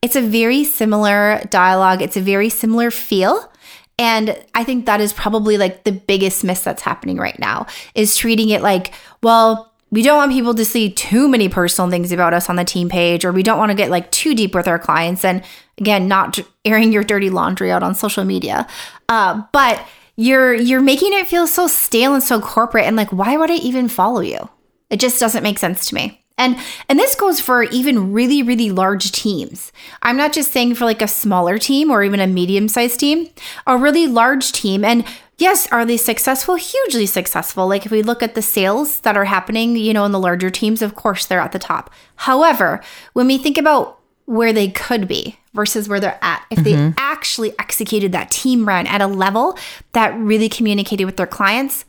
it's 0.00 0.16
a 0.16 0.22
very 0.22 0.64
similar 0.64 1.42
dialogue. 1.50 2.00
It's 2.00 2.16
a 2.16 2.20
very 2.20 2.48
similar 2.48 2.90
feel. 2.90 3.52
And 3.98 4.42
I 4.54 4.62
think 4.64 4.86
that 4.86 5.00
is 5.00 5.12
probably 5.12 5.58
like 5.58 5.84
the 5.84 5.92
biggest 5.92 6.44
miss 6.44 6.62
that's 6.62 6.82
happening 6.82 7.16
right 7.16 7.38
now 7.38 7.66
is 7.94 8.16
treating 8.16 8.50
it 8.50 8.62
like, 8.62 8.92
well, 9.22 9.72
we 9.90 10.02
don't 10.02 10.18
want 10.18 10.32
people 10.32 10.54
to 10.54 10.64
see 10.64 10.90
too 10.90 11.28
many 11.28 11.48
personal 11.48 11.90
things 11.90 12.12
about 12.12 12.34
us 12.34 12.48
on 12.50 12.56
the 12.56 12.64
team 12.64 12.88
page, 12.88 13.24
or 13.24 13.32
we 13.32 13.42
don't 13.42 13.58
want 13.58 13.70
to 13.70 13.76
get 13.76 13.90
like 13.90 14.10
too 14.10 14.34
deep 14.34 14.54
with 14.54 14.68
our 14.68 14.78
clients. 14.78 15.24
And 15.24 15.42
again, 15.78 16.08
not 16.08 16.38
airing 16.64 16.92
your 16.92 17.02
dirty 17.02 17.30
laundry 17.30 17.70
out 17.70 17.82
on 17.82 17.94
social 17.94 18.24
media. 18.24 18.66
Uh, 19.08 19.42
but 19.52 19.84
you're 20.16 20.52
you're 20.54 20.80
making 20.82 21.12
it 21.12 21.26
feel 21.26 21.46
so 21.46 21.66
stale 21.66 22.12
and 22.12 22.22
so 22.22 22.40
corporate 22.40 22.84
and 22.84 22.96
like 22.96 23.10
why 23.12 23.36
would 23.36 23.50
I 23.50 23.54
even 23.54 23.88
follow 23.88 24.20
you? 24.20 24.48
It 24.90 25.00
just 25.00 25.20
doesn't 25.20 25.42
make 25.42 25.58
sense 25.58 25.88
to 25.88 25.94
me. 25.94 26.22
And 26.38 26.56
and 26.88 26.98
this 26.98 27.14
goes 27.14 27.40
for 27.40 27.64
even 27.64 28.12
really 28.12 28.42
really 28.42 28.70
large 28.70 29.12
teams. 29.12 29.72
I'm 30.02 30.16
not 30.16 30.32
just 30.32 30.52
saying 30.52 30.76
for 30.76 30.84
like 30.84 31.02
a 31.02 31.08
smaller 31.08 31.58
team 31.58 31.90
or 31.90 32.02
even 32.02 32.20
a 32.20 32.26
medium-sized 32.26 32.98
team, 32.98 33.28
a 33.66 33.76
really 33.76 34.06
large 34.06 34.52
team 34.52 34.84
and 34.84 35.04
yes, 35.38 35.70
are 35.72 35.84
they 35.84 35.96
successful? 35.96 36.56
Hugely 36.56 37.06
successful. 37.06 37.68
Like 37.68 37.86
if 37.86 37.92
we 37.92 38.02
look 38.02 38.22
at 38.22 38.34
the 38.34 38.42
sales 38.42 39.00
that 39.00 39.16
are 39.16 39.24
happening, 39.24 39.76
you 39.76 39.92
know, 39.92 40.04
in 40.04 40.12
the 40.12 40.18
larger 40.18 40.50
teams, 40.50 40.82
of 40.82 40.94
course 40.94 41.26
they're 41.26 41.40
at 41.40 41.52
the 41.52 41.58
top. 41.58 41.90
However, 42.16 42.82
when 43.12 43.26
we 43.26 43.38
think 43.38 43.56
about 43.56 43.98
where 44.26 44.52
they 44.52 44.68
could 44.68 45.08
be 45.08 45.38
versus 45.54 45.88
where 45.88 46.00
they're 46.00 46.18
at, 46.20 46.44
if 46.50 46.62
they 46.62 46.74
mm-hmm. 46.74 46.92
actually 46.98 47.58
executed 47.58 48.12
that 48.12 48.30
team 48.30 48.68
run 48.68 48.86
at 48.86 49.00
a 49.00 49.06
level 49.06 49.56
that 49.92 50.16
really 50.18 50.48
communicated 50.48 51.06
with 51.06 51.16
their 51.16 51.26
clients, 51.26 51.84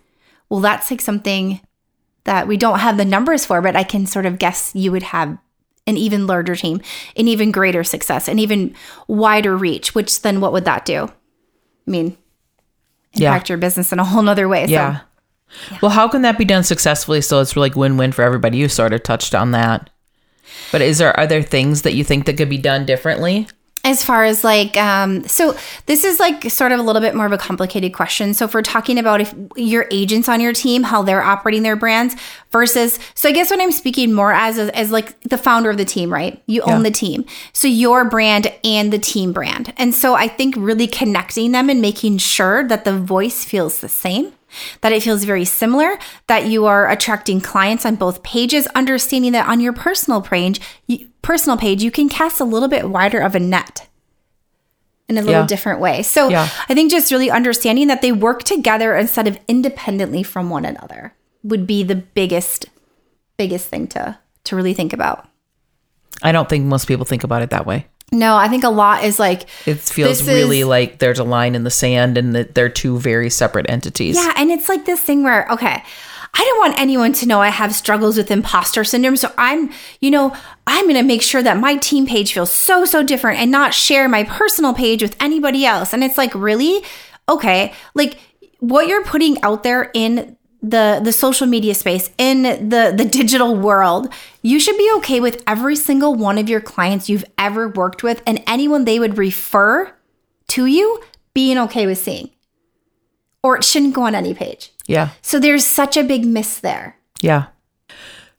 well, 0.48 0.62
that's 0.62 0.90
like 0.90 1.02
something 1.02 1.60
that 2.30 2.48
we 2.48 2.58
don't 2.58 2.78
have 2.78 2.96
the 2.98 3.06
numbers 3.06 3.44
for, 3.44 3.60
but 3.60 3.76
I 3.76 3.82
can 3.82 4.06
sort 4.06 4.28
of 4.28 4.38
guess 4.38 4.72
you 4.76 4.92
would 4.92 5.02
have 5.02 5.36
an 5.88 5.98
even 5.98 6.28
larger 6.28 6.56
team, 6.56 6.80
an 7.18 7.28
even 7.28 7.50
greater 7.50 7.84
success, 7.84 8.28
an 8.28 8.38
even 8.38 8.76
wider 9.08 9.58
reach, 9.58 9.96
which 9.96 10.22
then 10.22 10.40
what 10.40 10.54
would 10.54 10.66
that 10.66 10.86
do? 10.86 11.06
I 11.08 11.12
mean, 11.92 12.16
Yeah. 13.14 13.30
impact 13.30 13.50
your 13.50 13.58
business 13.58 13.92
in 13.92 13.98
a 13.98 14.04
whole 14.04 14.22
nother 14.22 14.48
way. 14.48 14.68
So 14.68 14.72
Yeah. 14.74 15.00
Well, 15.82 15.90
how 15.90 16.08
can 16.08 16.22
that 16.22 16.38
be 16.38 16.46
done 16.46 16.62
successfully 16.64 17.22
so 17.22 17.42
it's 17.42 17.56
like 17.56 17.76
win-win 17.76 18.12
for 18.12 18.22
everybody? 18.22 18.60
You 18.60 18.70
sort 18.70 18.94
of 18.94 19.02
touched 19.02 19.34
on 19.34 19.50
that. 19.54 19.90
But 20.72 20.84
is 20.84 21.00
there 21.00 21.20
other 21.20 21.42
things 21.42 21.82
that 21.82 21.96
you 21.96 22.04
think 22.04 22.28
that 22.28 22.38
could 22.38 22.48
be 22.50 22.60
done 22.60 22.86
differently? 22.86 23.48
As 23.84 24.04
far 24.04 24.24
as 24.24 24.44
like 24.44 24.76
um 24.78 25.28
so 25.28 25.56
this 25.86 26.04
is 26.04 26.20
like 26.20 26.50
sort 26.50 26.72
of 26.72 26.80
a 26.80 26.84
little 26.84 27.02
bit 27.02 27.16
more 27.16 27.26
of 27.26 27.32
a 27.32 27.38
complicated 27.38 27.94
question. 27.94 28.34
So 28.34 28.46
if 28.46 28.54
we're 28.54 28.62
talking 28.62 28.98
about 28.98 29.22
if 29.22 29.34
your 29.56 29.88
agents 29.92 30.28
on 30.28 30.42
your 30.42 30.54
team 30.54 30.84
how 30.84 31.02
they're 31.02 31.22
operating 31.22 31.64
their 31.64 31.76
brands 31.76 32.16
versus 32.52 33.00
so 33.14 33.30
i 33.30 33.32
guess 33.32 33.52
what 33.52 33.60
i'm 33.60 33.72
speaking 33.72 34.14
more 34.14 34.34
as 34.34 34.58
is, 34.58 34.70
as 34.70 34.92
like 34.92 35.20
the 35.22 35.38
founder 35.38 35.70
of 35.70 35.78
the 35.78 35.86
team 35.86 36.12
right? 36.12 36.42
You 36.46 36.62
own 36.62 36.84
the 36.84 36.92
team. 36.92 37.26
So 37.54 37.68
your 37.68 38.06
brand 38.06 38.52
and 38.64 38.92
the 38.92 39.00
team 39.00 39.34
brand. 39.34 39.74
And 39.78 39.94
so 39.94 40.16
i 40.16 40.28
think 40.28 40.56
really 40.58 40.88
connecting 40.88 41.52
them 41.52 41.70
and 41.70 41.82
making 41.82 42.18
sure 42.18 42.68
that 42.68 42.86
the 42.86 42.98
voice 42.98 43.44
feels 43.44 43.82
the 43.82 43.90
same 43.90 44.34
that 44.82 44.92
it 44.92 45.04
feels 45.04 45.24
very 45.24 45.46
similar, 45.46 45.98
that 46.28 46.46
you 46.46 46.66
are 46.66 46.90
attracting 46.90 47.42
clients 47.42 47.86
on 47.86 47.96
both 47.96 48.24
pages, 48.24 48.68
understanding 48.76 49.32
that 49.34 49.48
on 49.48 49.60
your 49.60 49.74
personal 49.74 50.22
page, 50.22 50.60
you, 50.88 51.10
personal 51.22 51.58
page, 51.58 51.84
you 51.84 51.92
can 51.92 52.10
cast 52.10 52.40
a 52.40 52.46
little 52.46 52.70
bit 52.70 52.90
wider 52.90 53.20
of 53.20 53.36
a 53.36 53.40
net 53.40 53.88
in 55.08 55.18
a 55.18 55.22
little 55.22 55.42
Yeah. 55.42 55.48
different 55.48 55.80
way. 55.80 56.04
So 56.04 56.30
Yeah. 56.30 56.48
I 56.68 56.74
think 56.76 56.92
just 56.92 57.12
really 57.12 57.32
understanding 57.32 57.88
that 57.88 58.02
they 58.02 58.12
work 58.12 58.44
together 58.44 58.96
instead 58.96 59.28
of 59.28 59.38
independently 59.48 60.24
from 60.24 60.50
one 60.50 60.66
another 60.66 61.14
would 61.44 61.66
be 61.66 61.84
the 61.84 61.96
biggest 61.96 62.66
biggest 63.38 63.68
thing 63.70 63.88
to 63.88 64.18
to 64.44 64.56
really 64.56 64.74
think 64.74 64.92
about. 64.94 65.26
I 66.22 66.32
don't 66.32 66.50
think 66.50 66.66
most 66.66 66.88
people 66.88 67.06
think 67.06 67.24
about 67.24 67.42
it 67.42 67.50
that 67.52 67.66
way. 67.66 67.88
No, 68.12 68.36
I 68.36 68.48
think 68.48 68.64
a 68.64 68.70
lot 68.70 69.04
is 69.04 69.20
like 69.20 69.44
It 69.68 69.78
feels 69.80 70.24
really 70.28 70.62
is- 70.62 70.68
like 70.68 71.00
there's 71.00 71.20
a 71.20 71.24
line 71.24 71.56
in 71.56 71.64
the 71.64 71.72
sand 71.72 72.18
and 72.18 72.36
that 72.36 72.56
they're 72.56 72.70
two 72.70 73.00
very 73.00 73.30
separate 73.30 73.70
entities. 73.70 74.16
Yeah, 74.16 74.34
and 74.36 74.50
it's 74.52 74.68
like 74.68 74.86
this 74.86 75.00
thing 75.02 75.24
where, 75.24 75.48
okay, 75.52 75.84
I 76.34 76.38
don't 76.44 76.60
want 76.60 76.80
anyone 76.80 77.14
to 77.14 77.26
know 77.28 77.42
I 77.42 77.50
have 77.50 77.74
struggles 77.74 78.16
with 78.18 78.30
imposter 78.32 78.84
syndrome. 78.84 79.16
So 79.16 79.32
I'm, 79.38 79.72
you 80.00 80.12
know, 80.12 80.36
I'm 80.68 80.86
going 80.86 80.96
to 80.96 81.04
make 81.04 81.22
sure 81.24 81.42
that 81.42 81.58
my 81.58 81.76
team 81.78 82.06
page 82.06 82.34
feels 82.34 82.52
so, 82.52 82.86
so 82.86 83.04
different 83.04 83.40
and 83.40 83.50
not 83.52 83.74
share 83.74 84.08
my 84.08 84.24
personal 84.24 84.74
page 84.74 85.02
with 85.02 85.16
anybody 85.20 85.66
else. 85.66 85.92
And 85.94 86.04
it's 86.04 86.18
like, 86.20 86.34
really? 86.36 86.84
Okay. 87.28 87.74
Like 87.96 88.20
what 88.60 88.88
you're 88.88 89.04
putting 89.04 89.42
out 89.44 89.64
there 89.64 89.90
in 89.94 90.36
the 90.62 91.00
the 91.04 91.14
social 91.14 91.48
media 91.48 91.74
space 91.74 92.10
in 92.18 92.44
the 92.44 92.94
the 92.96 93.06
digital 93.06 93.56
world 93.56 94.14
you 94.42 94.60
should 94.60 94.78
be 94.78 94.92
okay 94.98 95.20
with 95.20 95.42
every 95.48 95.76
single 95.76 96.14
one 96.14 96.38
of 96.38 96.50
your 96.50 96.60
clients 96.60 97.08
you've 97.08 97.26
ever 97.38 97.70
worked 97.70 98.04
with 98.04 98.22
and 98.28 98.44
anyone 98.46 98.84
they 98.84 99.00
would 99.00 99.18
refer 99.18 99.94
to 100.48 100.66
you 100.66 101.02
being 101.34 101.58
okay 101.58 101.86
with 101.86 101.98
seeing 101.98 102.30
or 103.44 103.58
it 103.58 103.64
shouldn't 103.64 103.94
go 103.94 104.04
on 104.04 104.16
any 104.16 104.34
page. 104.34 104.72
Yeah. 104.88 105.10
So 105.22 105.40
there's 105.40 105.66
such 105.66 105.98
a 105.98 106.04
big 106.04 106.26
miss 106.26 106.60
there. 106.60 106.98
Yeah. 107.22 107.48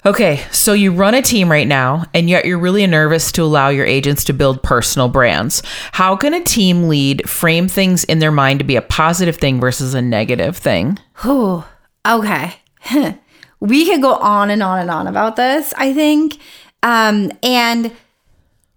Okay, 0.07 0.43
so 0.51 0.73
you 0.73 0.93
run 0.93 1.13
a 1.13 1.21
team 1.21 1.51
right 1.51 1.67
now, 1.67 2.07
and 2.15 2.31
yet 2.31 2.47
you're 2.47 2.59
really 2.59 2.87
nervous 2.87 3.31
to 3.33 3.43
allow 3.43 3.69
your 3.69 3.85
agents 3.85 4.25
to 4.25 4.33
build 4.33 4.63
personal 4.63 5.09
brands. 5.09 5.63
How 5.93 6.17
can 6.17 6.33
a 6.33 6.43
team 6.43 6.89
lead 6.89 7.29
frame 7.29 7.69
things 7.69 8.05
in 8.05 8.19
their 8.19 8.33
mind 8.33 8.61
to 8.61 8.65
be 8.65 8.77
a 8.77 8.83
positive 8.83 9.37
thing 9.37 9.61
versus 9.61 9.93
a 9.93 10.01
negative 10.01 10.57
thing? 10.57 10.99
Whew. 11.21 11.65
Okay. 12.07 12.55
we 13.61 13.87
could 13.87 14.03
go 14.03 14.15
on 14.15 14.51
and 14.51 14.63
on 14.63 14.81
and 14.81 14.91
on 14.91 15.07
about 15.07 15.37
this, 15.37 15.75
I 15.77 15.93
think. 15.93 16.39
Um, 16.83 17.31
and 17.43 17.93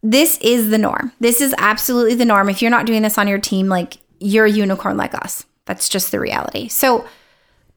this 0.01 0.37
is 0.41 0.69
the 0.69 0.77
norm. 0.77 1.13
This 1.19 1.39
is 1.39 1.55
absolutely 1.57 2.15
the 2.15 2.25
norm. 2.25 2.49
If 2.49 2.61
you're 2.61 2.71
not 2.71 2.85
doing 2.85 3.01
this 3.01 3.17
on 3.17 3.27
your 3.27 3.39
team, 3.39 3.67
like 3.67 3.97
you're 4.19 4.45
a 4.45 4.51
unicorn 4.51 4.97
like 4.97 5.13
us. 5.15 5.45
That's 5.65 5.87
just 5.87 6.11
the 6.11 6.19
reality. 6.19 6.67
So 6.67 7.07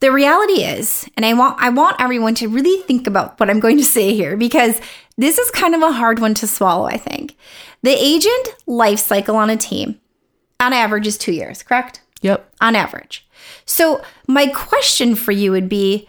the 0.01 0.11
reality 0.11 0.65
is, 0.65 1.09
and 1.17 1.25
I 1.25 1.33
want 1.35 1.61
I 1.61 1.71
want 1.71 2.01
everyone 2.01 2.35
to 2.37 2.49
really 2.49 2.83
think 2.83 3.07
about 3.07 3.39
what 3.39 3.49
I'm 3.49 3.61
going 3.61 3.79
to 3.79 3.85
say 3.85 4.15
here 4.15 4.37
because 4.37 4.81
this 5.17 5.39
is 5.39 5.51
kind 5.53 5.75
of 5.75 5.83
a 5.83 5.93
hard 5.93 6.19
one 6.19 6.35
to 6.35 6.47
swallow, 6.47 6.87
I 6.87 6.99
think. 6.99 7.37
The 7.83 7.97
agent 7.97 8.49
life 8.67 8.99
cycle 8.99 9.37
on 9.37 9.49
a 9.49 9.57
team 9.57 10.01
on 10.61 10.73
average 10.73 11.07
is 11.07 11.17
2 11.17 11.33
years, 11.33 11.63
correct? 11.63 12.03
Yep. 12.23 12.51
on 12.61 12.75
average. 12.75 13.26
So, 13.65 14.03
my 14.27 14.47
question 14.47 15.15
for 15.15 15.33
you 15.33 15.51
would 15.53 15.69
be 15.69 16.09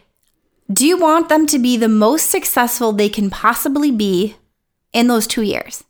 Do 0.71 0.85
you 0.85 0.97
want 0.97 1.29
them 1.29 1.47
to 1.47 1.59
be 1.59 1.77
the 1.77 1.89
most 1.89 2.29
successful 2.29 2.91
they 2.91 3.09
can 3.09 3.29
possibly 3.29 3.91
be 3.91 4.35
in 4.93 5.07
those 5.07 5.27
two 5.27 5.41
years? 5.43 5.83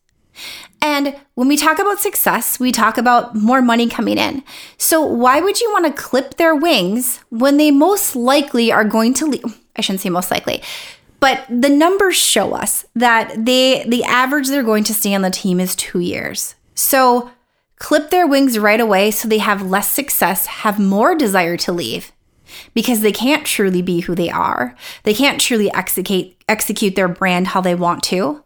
And 0.82 1.15
when 1.34 1.48
we 1.48 1.58
talk 1.58 1.79
about 1.79 2.00
success, 2.00 2.60
we 2.60 2.72
talk 2.72 2.98
about 2.98 3.36
more 3.36 3.62
money 3.62 3.89
coming 3.89 4.17
in. 4.17 4.44
So, 4.77 5.01
why 5.03 5.41
would 5.41 5.60
you 5.60 5.72
want 5.72 5.86
to 5.86 6.01
clip 6.01 6.36
their 6.36 6.56
wings 6.56 7.20
when 7.29 7.58
they 7.58 7.72
most 7.72 8.15
likely 8.15 8.72
are 8.72 8.86
going 8.86 9.13
to 9.15 9.25
leave? 9.25 9.60
I 9.75 9.82
shouldn't 9.82 10.01
say 10.01 10.10
most 10.10 10.32
likely, 10.32 10.62
but 11.20 11.46
the 11.50 11.70
numbers 11.70 12.15
show 12.15 12.53
us 12.53 12.86
that 12.96 13.46
they 13.46 13.84
the 13.88 14.03
average 14.03 14.48
they're 14.48 14.63
going 14.63 14.84
to 14.86 14.94
stay 14.94 15.13
on 15.15 15.22
the 15.24 15.29
team 15.29 15.60
is 15.60 15.75
two 15.75 16.00
years. 16.00 16.56
So, 16.75 17.32
clip 17.79 18.10
their 18.10 18.27
wings 18.27 18.57
right 18.57 18.79
away 18.79 19.12
so 19.12 19.27
they 19.27 19.38
have 19.38 19.62
less 19.62 19.89
success, 19.89 20.46
have 20.48 20.79
more 20.79 21.15
desire 21.15 21.57
to 21.57 21.72
leave 21.72 22.12
because 22.74 23.01
they 23.01 23.12
can't 23.12 23.46
truly 23.46 23.81
be 23.81 24.01
who 24.01 24.15
they 24.15 24.29
are. 24.29 24.75
They 25.03 25.13
can't 25.13 25.41
truly 25.41 25.72
execute 25.74 26.36
execute 26.48 26.96
their 26.96 27.07
brand 27.07 27.48
how 27.48 27.62
they 27.62 27.75
want 27.75 28.03
to. 28.03 28.43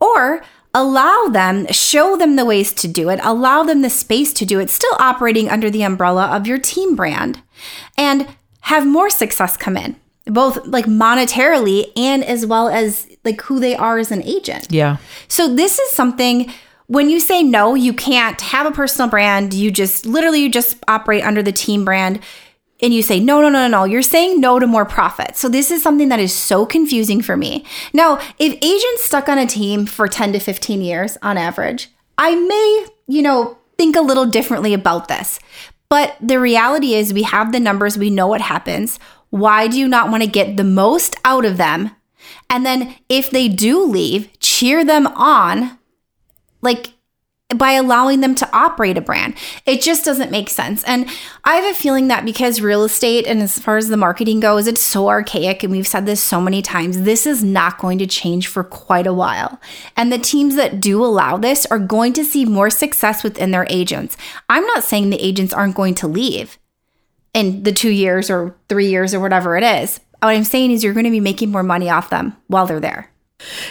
Or 0.00 0.42
allow 0.74 1.28
them, 1.30 1.66
show 1.68 2.16
them 2.16 2.36
the 2.36 2.44
ways 2.44 2.72
to 2.74 2.88
do 2.88 3.08
it, 3.08 3.18
allow 3.22 3.62
them 3.62 3.82
the 3.82 3.90
space 3.90 4.32
to 4.34 4.44
do 4.44 4.60
it, 4.60 4.70
still 4.70 4.94
operating 4.98 5.48
under 5.48 5.70
the 5.70 5.82
umbrella 5.82 6.26
of 6.26 6.46
your 6.46 6.58
team 6.58 6.94
brand 6.94 7.42
and 7.96 8.28
have 8.60 8.86
more 8.86 9.08
success 9.08 9.56
come 9.56 9.76
in, 9.76 9.96
both 10.26 10.66
like 10.66 10.84
monetarily 10.84 11.90
and 11.96 12.22
as 12.24 12.44
well 12.44 12.68
as 12.68 13.08
like 13.24 13.40
who 13.42 13.58
they 13.58 13.74
are 13.74 13.98
as 13.98 14.12
an 14.12 14.22
agent. 14.22 14.68
Yeah. 14.70 14.98
So 15.28 15.54
this 15.54 15.78
is 15.78 15.90
something 15.92 16.52
when 16.86 17.10
you 17.10 17.20
say 17.20 17.42
no, 17.42 17.74
you 17.74 17.92
can't 17.92 18.40
have 18.40 18.66
a 18.66 18.70
personal 18.70 19.08
brand, 19.08 19.54
you 19.54 19.70
just 19.70 20.06
literally 20.06 20.40
you 20.40 20.50
just 20.50 20.76
operate 20.88 21.24
under 21.24 21.42
the 21.42 21.52
team 21.52 21.84
brand 21.84 22.20
and 22.80 22.92
you 22.92 23.02
say 23.02 23.18
no 23.18 23.40
no 23.40 23.48
no 23.48 23.66
no 23.66 23.68
no. 23.68 23.84
You're 23.84 24.02
saying 24.02 24.40
no 24.40 24.58
to 24.58 24.66
more 24.66 24.84
profit. 24.84 25.36
So 25.36 25.48
this 25.48 25.70
is 25.70 25.82
something 25.82 26.10
that 26.10 26.20
is 26.20 26.32
so 26.32 26.66
confusing 26.66 27.22
for 27.22 27.36
me. 27.36 27.64
Now 27.92 28.20
if 28.38 28.58
agents 28.62 29.04
stuck 29.04 29.28
on 29.28 29.38
a 29.38 29.46
team 29.46 29.86
for 29.86 30.08
10 30.08 30.32
to 30.34 30.38
15 30.38 30.80
years 30.80 31.16
on 31.22 31.38
average 31.38 31.88
i 32.18 32.34
may 32.34 32.86
you 33.08 33.20
know 33.20 33.58
think 33.76 33.96
a 33.96 34.00
little 34.00 34.26
differently 34.26 34.74
about 34.74 35.08
this. 35.08 35.38
But 35.88 36.16
the 36.20 36.40
reality 36.40 36.94
is 36.94 37.12
we 37.12 37.22
have 37.22 37.52
the 37.52 37.60
numbers 37.60 37.96
we 37.96 38.10
know 38.10 38.26
what 38.26 38.40
happens. 38.40 38.98
Why 39.30 39.68
do 39.68 39.78
you 39.78 39.86
not 39.86 40.10
want 40.10 40.22
to 40.22 40.28
get 40.28 40.56
the 40.56 40.64
most 40.64 41.14
out 41.24 41.44
of 41.44 41.58
them? 41.58 41.90
And 42.50 42.66
then 42.66 42.96
if 43.08 43.30
they 43.30 43.48
do 43.48 43.84
leave 43.84 44.28
cheer 44.40 44.84
them 44.84 45.06
on 45.08 45.78
like 46.66 46.92
by 47.54 47.72
allowing 47.72 48.20
them 48.20 48.34
to 48.34 48.48
operate 48.52 48.98
a 48.98 49.00
brand. 49.00 49.34
It 49.66 49.80
just 49.80 50.04
doesn't 50.04 50.32
make 50.32 50.48
sense. 50.48 50.82
And 50.82 51.08
I 51.44 51.54
have 51.54 51.76
a 51.76 51.78
feeling 51.78 52.08
that 52.08 52.24
because 52.24 52.60
real 52.60 52.82
estate 52.82 53.24
and 53.24 53.40
as 53.40 53.56
far 53.56 53.76
as 53.76 53.88
the 53.88 53.96
marketing 53.96 54.40
goes, 54.40 54.66
it's 54.66 54.82
so 54.82 55.08
archaic. 55.08 55.62
And 55.62 55.70
we've 55.70 55.86
said 55.86 56.06
this 56.06 56.20
so 56.20 56.40
many 56.40 56.60
times, 56.60 57.02
this 57.02 57.24
is 57.24 57.44
not 57.44 57.78
going 57.78 57.98
to 57.98 58.06
change 58.06 58.48
for 58.48 58.64
quite 58.64 59.06
a 59.06 59.12
while. 59.12 59.60
And 59.96 60.12
the 60.12 60.18
teams 60.18 60.56
that 60.56 60.80
do 60.80 61.04
allow 61.04 61.36
this 61.36 61.66
are 61.66 61.78
going 61.78 62.14
to 62.14 62.24
see 62.24 62.44
more 62.44 62.68
success 62.68 63.22
within 63.22 63.52
their 63.52 63.66
agents. 63.70 64.16
I'm 64.48 64.66
not 64.66 64.82
saying 64.82 65.10
the 65.10 65.24
agents 65.24 65.54
aren't 65.54 65.76
going 65.76 65.94
to 65.96 66.08
leave 66.08 66.58
in 67.32 67.62
the 67.62 67.72
two 67.72 67.90
years 67.90 68.28
or 68.28 68.56
three 68.68 68.88
years 68.88 69.14
or 69.14 69.20
whatever 69.20 69.56
it 69.56 69.62
is. 69.62 70.00
What 70.20 70.34
I'm 70.34 70.42
saying 70.42 70.72
is 70.72 70.82
you're 70.82 70.94
going 70.94 71.04
to 71.04 71.10
be 71.10 71.20
making 71.20 71.52
more 71.52 71.62
money 71.62 71.90
off 71.90 72.10
them 72.10 72.36
while 72.48 72.66
they're 72.66 72.80
there. 72.80 73.12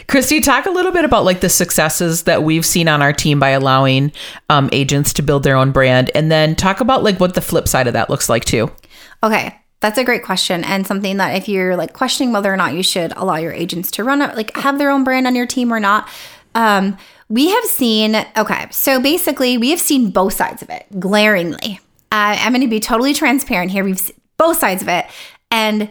Kristi, 0.07 0.43
talk 0.43 0.65
a 0.65 0.71
little 0.71 0.91
bit 0.91 1.05
about 1.05 1.25
like 1.25 1.41
the 1.41 1.49
successes 1.49 2.23
that 2.23 2.43
we've 2.43 2.65
seen 2.65 2.87
on 2.87 3.01
our 3.01 3.13
team 3.13 3.39
by 3.39 3.49
allowing 3.49 4.11
um, 4.49 4.69
agents 4.71 5.13
to 5.13 5.21
build 5.21 5.43
their 5.43 5.55
own 5.55 5.71
brand, 5.71 6.11
and 6.13 6.31
then 6.31 6.55
talk 6.55 6.79
about 6.79 7.03
like 7.03 7.19
what 7.19 7.33
the 7.33 7.41
flip 7.41 7.67
side 7.67 7.87
of 7.87 7.93
that 7.93 8.09
looks 8.09 8.29
like 8.29 8.45
too. 8.45 8.71
Okay, 9.23 9.59
that's 9.79 9.97
a 9.97 10.03
great 10.03 10.23
question 10.23 10.63
and 10.63 10.85
something 10.85 11.17
that 11.17 11.35
if 11.35 11.47
you're 11.47 11.75
like 11.75 11.93
questioning 11.93 12.31
whether 12.31 12.51
or 12.51 12.57
not 12.57 12.73
you 12.73 12.83
should 12.83 13.11
allow 13.17 13.35
your 13.35 13.53
agents 13.53 13.91
to 13.91 14.03
run 14.03 14.19
like 14.19 14.55
have 14.57 14.77
their 14.77 14.89
own 14.89 15.03
brand 15.03 15.27
on 15.27 15.35
your 15.35 15.47
team 15.47 15.73
or 15.73 15.79
not. 15.79 16.09
Um, 16.53 16.97
we 17.27 17.49
have 17.49 17.65
seen 17.65 18.15
okay, 18.37 18.67
so 18.71 19.01
basically 19.01 19.57
we 19.57 19.71
have 19.71 19.79
seen 19.79 20.11
both 20.11 20.33
sides 20.33 20.61
of 20.61 20.69
it 20.69 20.85
glaringly. 20.99 21.79
Uh, 22.11 22.37
I'm 22.39 22.51
going 22.51 22.61
to 22.61 22.67
be 22.67 22.79
totally 22.79 23.13
transparent 23.13 23.71
here. 23.71 23.83
We've 23.83 23.99
seen 23.99 24.15
both 24.37 24.57
sides 24.57 24.81
of 24.81 24.87
it, 24.89 25.05
and 25.49 25.89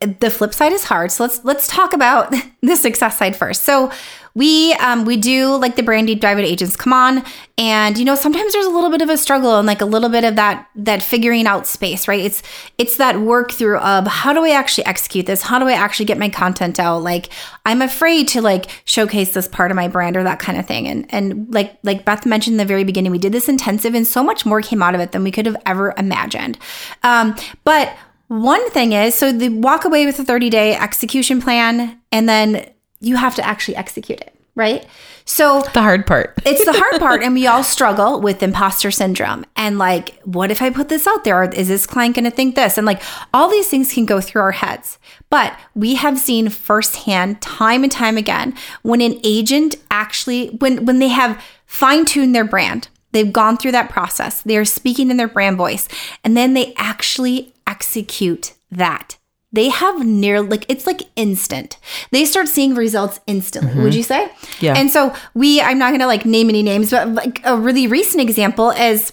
the 0.00 0.30
flip 0.30 0.54
side 0.54 0.72
is 0.72 0.84
hard. 0.84 1.12
So 1.12 1.24
let's 1.24 1.44
let's 1.44 1.66
talk 1.66 1.92
about 1.92 2.34
the 2.62 2.76
success 2.76 3.18
side 3.18 3.36
first. 3.36 3.64
So 3.64 3.92
we 4.34 4.72
um, 4.74 5.04
we 5.04 5.16
do 5.16 5.56
like 5.56 5.76
the 5.76 5.82
brand 5.82 6.06
deep 6.06 6.20
dive 6.20 6.38
at 6.38 6.44
agents 6.44 6.76
come 6.76 6.92
on, 6.92 7.24
and 7.58 7.98
you 7.98 8.04
know 8.04 8.14
sometimes 8.14 8.52
there's 8.52 8.64
a 8.64 8.70
little 8.70 8.88
bit 8.88 9.02
of 9.02 9.10
a 9.10 9.18
struggle 9.18 9.58
and 9.58 9.66
like 9.66 9.80
a 9.80 9.84
little 9.84 10.08
bit 10.08 10.24
of 10.24 10.36
that 10.36 10.68
that 10.76 11.02
figuring 11.02 11.46
out 11.46 11.66
space, 11.66 12.08
right? 12.08 12.20
It's 12.20 12.42
it's 12.78 12.96
that 12.96 13.20
work 13.20 13.52
through 13.52 13.78
of 13.78 14.06
how 14.06 14.32
do 14.32 14.44
I 14.44 14.50
actually 14.50 14.86
execute 14.86 15.26
this? 15.26 15.42
How 15.42 15.58
do 15.58 15.66
I 15.66 15.72
actually 15.72 16.06
get 16.06 16.16
my 16.16 16.28
content 16.28 16.78
out? 16.78 17.02
Like 17.02 17.28
I'm 17.66 17.82
afraid 17.82 18.28
to 18.28 18.40
like 18.40 18.70
showcase 18.84 19.34
this 19.34 19.48
part 19.48 19.70
of 19.70 19.76
my 19.76 19.88
brand 19.88 20.16
or 20.16 20.22
that 20.22 20.38
kind 20.38 20.58
of 20.58 20.66
thing. 20.66 20.88
And 20.88 21.12
and 21.12 21.52
like 21.52 21.76
like 21.82 22.04
Beth 22.04 22.24
mentioned 22.24 22.54
in 22.54 22.58
the 22.58 22.64
very 22.64 22.84
beginning, 22.84 23.12
we 23.12 23.18
did 23.18 23.32
this 23.32 23.48
intensive, 23.48 23.94
and 23.94 24.06
so 24.06 24.22
much 24.22 24.46
more 24.46 24.62
came 24.62 24.82
out 24.82 24.94
of 24.94 25.00
it 25.00 25.12
than 25.12 25.24
we 25.24 25.32
could 25.32 25.44
have 25.44 25.56
ever 25.66 25.92
imagined. 25.98 26.56
Um, 27.02 27.36
but 27.64 27.94
one 28.30 28.70
thing 28.70 28.92
is, 28.92 29.16
so 29.16 29.32
the 29.32 29.48
walk 29.48 29.84
away 29.84 30.06
with 30.06 30.16
a 30.20 30.24
30 30.24 30.50
day 30.50 30.76
execution 30.76 31.42
plan, 31.42 32.00
and 32.12 32.28
then 32.28 32.64
you 33.00 33.16
have 33.16 33.34
to 33.34 33.44
actually 33.44 33.74
execute 33.74 34.20
it, 34.20 34.32
right? 34.54 34.86
So 35.24 35.62
The 35.74 35.82
hard 35.82 36.06
part. 36.06 36.40
it's 36.46 36.64
the 36.64 36.72
hard 36.72 37.00
part, 37.00 37.24
and 37.24 37.34
we 37.34 37.48
all 37.48 37.64
struggle 37.64 38.20
with 38.20 38.40
imposter 38.40 38.92
syndrome. 38.92 39.46
And 39.56 39.78
like, 39.78 40.20
what 40.22 40.52
if 40.52 40.62
I 40.62 40.70
put 40.70 40.88
this 40.88 41.08
out 41.08 41.24
there? 41.24 41.42
Is 41.42 41.66
this 41.66 41.88
client 41.88 42.14
going 42.14 42.24
to 42.24 42.30
think 42.30 42.54
this? 42.54 42.78
And 42.78 42.86
like, 42.86 43.02
all 43.34 43.50
these 43.50 43.66
things 43.66 43.92
can 43.92 44.06
go 44.06 44.20
through 44.20 44.42
our 44.42 44.52
heads. 44.52 45.00
But 45.28 45.58
we 45.74 45.96
have 45.96 46.16
seen 46.16 46.50
firsthand, 46.50 47.42
time 47.42 47.82
and 47.82 47.90
time 47.90 48.16
again, 48.16 48.54
when 48.82 49.00
an 49.00 49.18
agent 49.24 49.74
actually, 49.90 50.50
when 50.50 50.84
when 50.86 51.00
they 51.00 51.08
have 51.08 51.42
fine 51.66 52.04
tuned 52.04 52.36
their 52.36 52.44
brand, 52.44 52.86
they've 53.10 53.32
gone 53.32 53.56
through 53.56 53.72
that 53.72 53.90
process, 53.90 54.42
they 54.42 54.56
are 54.56 54.64
speaking 54.64 55.10
in 55.10 55.16
their 55.16 55.26
brand 55.26 55.56
voice, 55.56 55.88
and 56.22 56.36
then 56.36 56.54
they 56.54 56.74
actually 56.76 57.54
execute 57.70 58.54
that. 58.70 59.16
They 59.52 59.68
have 59.68 60.04
near 60.06 60.40
like 60.42 60.64
it's 60.68 60.86
like 60.86 61.02
instant. 61.16 61.78
They 62.12 62.24
start 62.24 62.48
seeing 62.48 62.74
results 62.74 63.18
instantly. 63.26 63.74
Would 63.82 63.92
mm-hmm. 63.92 63.96
you 63.96 64.02
say? 64.02 64.30
Yeah. 64.60 64.74
And 64.76 64.90
so 64.90 65.14
we, 65.34 65.60
I'm 65.60 65.78
not 65.78 65.92
gonna 65.92 66.06
like 66.06 66.24
name 66.24 66.48
any 66.48 66.62
names, 66.62 66.90
but 66.90 67.08
like 67.08 67.40
a 67.44 67.56
really 67.56 67.86
recent 67.86 68.20
example 68.20 68.70
is 68.70 69.12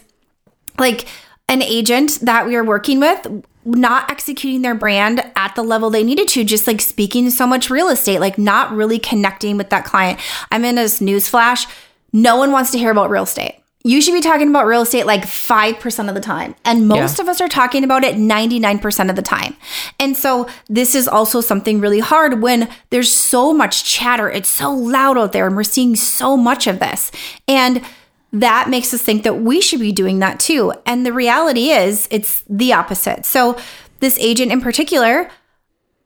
like 0.78 1.08
an 1.48 1.64
agent 1.64 2.20
that 2.22 2.46
we 2.46 2.56
were 2.56 2.64
working 2.64 3.00
with 3.00 3.44
not 3.66 4.10
executing 4.10 4.62
their 4.62 4.76
brand 4.76 5.22
at 5.36 5.54
the 5.56 5.64
level 5.64 5.90
they 5.90 6.04
needed 6.04 6.28
to 6.30 6.44
just 6.46 6.68
like 6.68 6.80
speaking 6.80 7.30
so 7.30 7.46
much 7.46 7.70
real 7.70 7.90
estate 7.90 8.20
like 8.20 8.38
not 8.38 8.72
really 8.72 8.98
connecting 8.98 9.58
with 9.58 9.70
that 9.70 9.84
client 9.84 10.18
i'm 10.52 10.64
in 10.64 10.76
this 10.76 11.02
news 11.02 11.28
flash 11.28 11.68
no 12.14 12.38
one 12.38 12.54
wants 12.54 12.72
to 12.72 12.78
hear 12.78 12.92
about 12.92 13.10
real 13.10 13.24
estate 13.24 13.62
you 13.88 14.02
should 14.02 14.14
be 14.14 14.22
talking 14.22 14.50
about 14.50 14.66
real 14.66 14.82
estate 14.82 15.06
like 15.06 15.24
5% 15.24 16.10
of 16.10 16.16
the 16.16 16.22
time. 16.22 16.56
And 16.66 16.88
most 16.88 17.18
Yeah. 17.18 17.24
of 17.24 17.30
us 17.30 17.40
are 17.40 17.48
talking 17.48 17.84
about 17.86 18.04
it 18.04 18.18
99% 18.18 19.10
of 19.10 19.16
the 19.16 19.22
time. 19.22 19.56
And 19.98 20.16
so 20.18 20.48
this 20.68 20.94
is 20.94 21.08
also 21.08 21.40
something 21.40 21.80
really 21.80 22.00
hard 22.00 22.42
when 22.42 22.68
there's 22.90 23.12
so 23.12 23.54
much 23.54 23.86
chatter. 23.86 24.30
It's 24.30 24.50
so 24.50 24.72
loud 24.72 25.18
out 25.18 25.32
there 25.32 25.48
and 25.48 25.56
we're 25.56 25.64
seeing 25.64 25.96
so 25.96 26.36
much 26.36 26.68
of 26.68 26.80
this. 26.80 27.12
And 27.48 27.82
that 28.34 28.70
makes 28.70 28.94
us 28.94 29.02
think 29.02 29.24
that 29.24 29.40
we 29.42 29.62
should 29.62 29.80
be 29.80 29.94
doing 29.94 30.20
that 30.20 30.40
too. 30.40 30.74
And 30.86 31.06
the 31.06 31.14
reality 31.14 31.70
is 31.70 32.10
it's 32.12 32.44
the 32.50 32.74
opposite. 32.74 33.26
So 33.26 33.56
this 34.02 34.18
agent 34.20 34.52
in 34.52 34.60
particular 34.62 35.30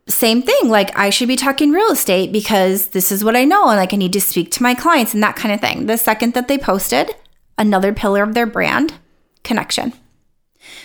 same 0.08 0.42
thing 0.42 0.68
like 0.68 0.98
i 0.98 1.10
should 1.10 1.28
be 1.28 1.36
talking 1.38 1.72
real 1.72 1.92
estate 1.92 2.32
because 2.34 2.88
this 2.88 3.12
is 3.14 3.24
what 3.24 3.36
i 3.36 3.46
know 3.46 3.68
and 3.70 3.78
like 3.78 3.94
i 3.94 3.96
need 3.96 4.12
to 4.12 4.20
speak 4.20 4.52
to 4.52 4.62
my 4.64 4.74
clients 4.74 5.14
and 5.14 5.24
that 5.24 5.36
kind 5.38 5.54
of 5.54 5.62
thing 5.62 5.86
the 5.86 5.96
second 5.98 6.34
that 6.34 6.48
they 6.50 6.58
posted 6.58 7.16
another 7.62 7.94
pillar 7.94 8.24
of 8.24 8.34
their 8.34 8.48
brand 8.48 8.96
connection 9.44 9.94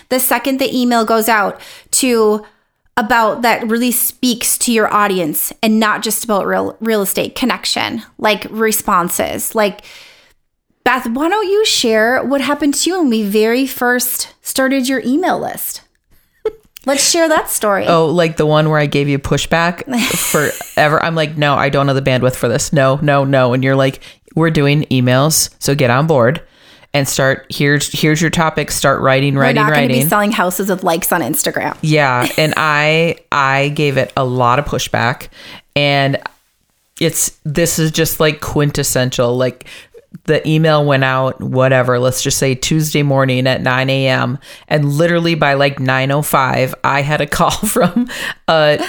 the 0.09 0.19
second 0.19 0.59
the 0.59 0.75
email 0.75 1.03
goes 1.03 1.27
out 1.27 1.59
to 1.91 2.45
about 2.95 3.43
that 3.43 3.67
really 3.67 3.91
speaks 3.91 4.57
to 4.57 4.71
your 4.71 4.91
audience 4.91 5.53
and 5.61 5.79
not 5.79 6.01
just 6.01 6.23
about 6.23 6.47
real 6.47 6.75
real 6.79 7.01
estate 7.01 7.35
connection 7.35 8.01
like 8.17 8.47
responses 8.49 9.53
like 9.53 9.81
beth 10.83 11.07
why 11.07 11.29
don't 11.29 11.47
you 11.47 11.65
share 11.65 12.23
what 12.23 12.41
happened 12.41 12.73
to 12.73 12.89
you 12.89 12.99
when 12.99 13.09
we 13.09 13.23
very 13.23 13.67
first 13.67 14.33
started 14.41 14.87
your 14.87 15.01
email 15.05 15.39
list 15.39 15.81
let's 16.85 17.07
share 17.07 17.27
that 17.27 17.49
story 17.49 17.85
Oh, 17.87 18.07
like 18.07 18.37
the 18.37 18.45
one 18.45 18.69
where 18.69 18.79
I 18.79 18.87
gave 18.87 19.07
you 19.07 19.19
pushback 19.19 19.83
forever. 20.31 21.01
I'm 21.03 21.15
like, 21.15 21.37
no, 21.37 21.55
I 21.55 21.69
don't 21.69 21.87
have 21.87 21.95
the 21.95 22.01
bandwidth 22.01 22.35
for 22.35 22.47
this. 22.47 22.71
No, 22.71 22.97
no, 23.01 23.23
no. 23.23 23.53
And 23.53 23.63
you're 23.63 23.75
like, 23.75 24.01
we're 24.35 24.51
doing 24.51 24.83
emails, 24.83 25.53
so 25.59 25.75
get 25.75 25.89
on 25.89 26.07
board 26.07 26.41
and 26.97 27.07
start. 27.07 27.45
Here's 27.49 27.91
here's 27.91 28.21
your 28.21 28.31
topic. 28.31 28.71
Start 28.71 29.01
writing, 29.01 29.35
we're 29.35 29.41
writing, 29.41 29.61
not 29.61 29.71
writing. 29.71 30.01
be 30.01 30.07
selling 30.07 30.31
houses 30.31 30.69
with 30.69 30.83
likes 30.83 31.11
on 31.11 31.21
instagram 31.21 31.77
Yeah, 31.81 32.27
and 32.37 32.53
I 32.57 33.17
I 33.31 33.69
gave 33.69 33.97
it 33.97 34.11
a 34.17 34.25
lot 34.25 34.59
of 34.59 34.65
pushback 34.65 35.29
and 35.75 36.17
it's 36.99 37.37
this 37.45 37.77
is 37.77 37.91
just 37.91 38.19
like 38.19 38.41
quintessential 38.41 39.37
like 39.37 39.65
the 40.23 40.45
email 40.47 40.83
went 40.83 41.03
out 41.03 41.39
whatever 41.39 41.99
let's 41.99 42.23
just 42.23 42.39
say 42.39 42.55
tuesday 42.55 43.03
morning 43.03 43.45
at 43.45 43.61
9 43.61 43.89
a.m 43.89 44.39
and 44.67 44.85
literally 44.85 45.35
by 45.35 45.53
like 45.53 45.77
9.05 45.77 46.73
i 46.83 47.01
had 47.01 47.21
a 47.21 47.27
call 47.37 47.51
from 47.51 48.09
a 48.47 48.83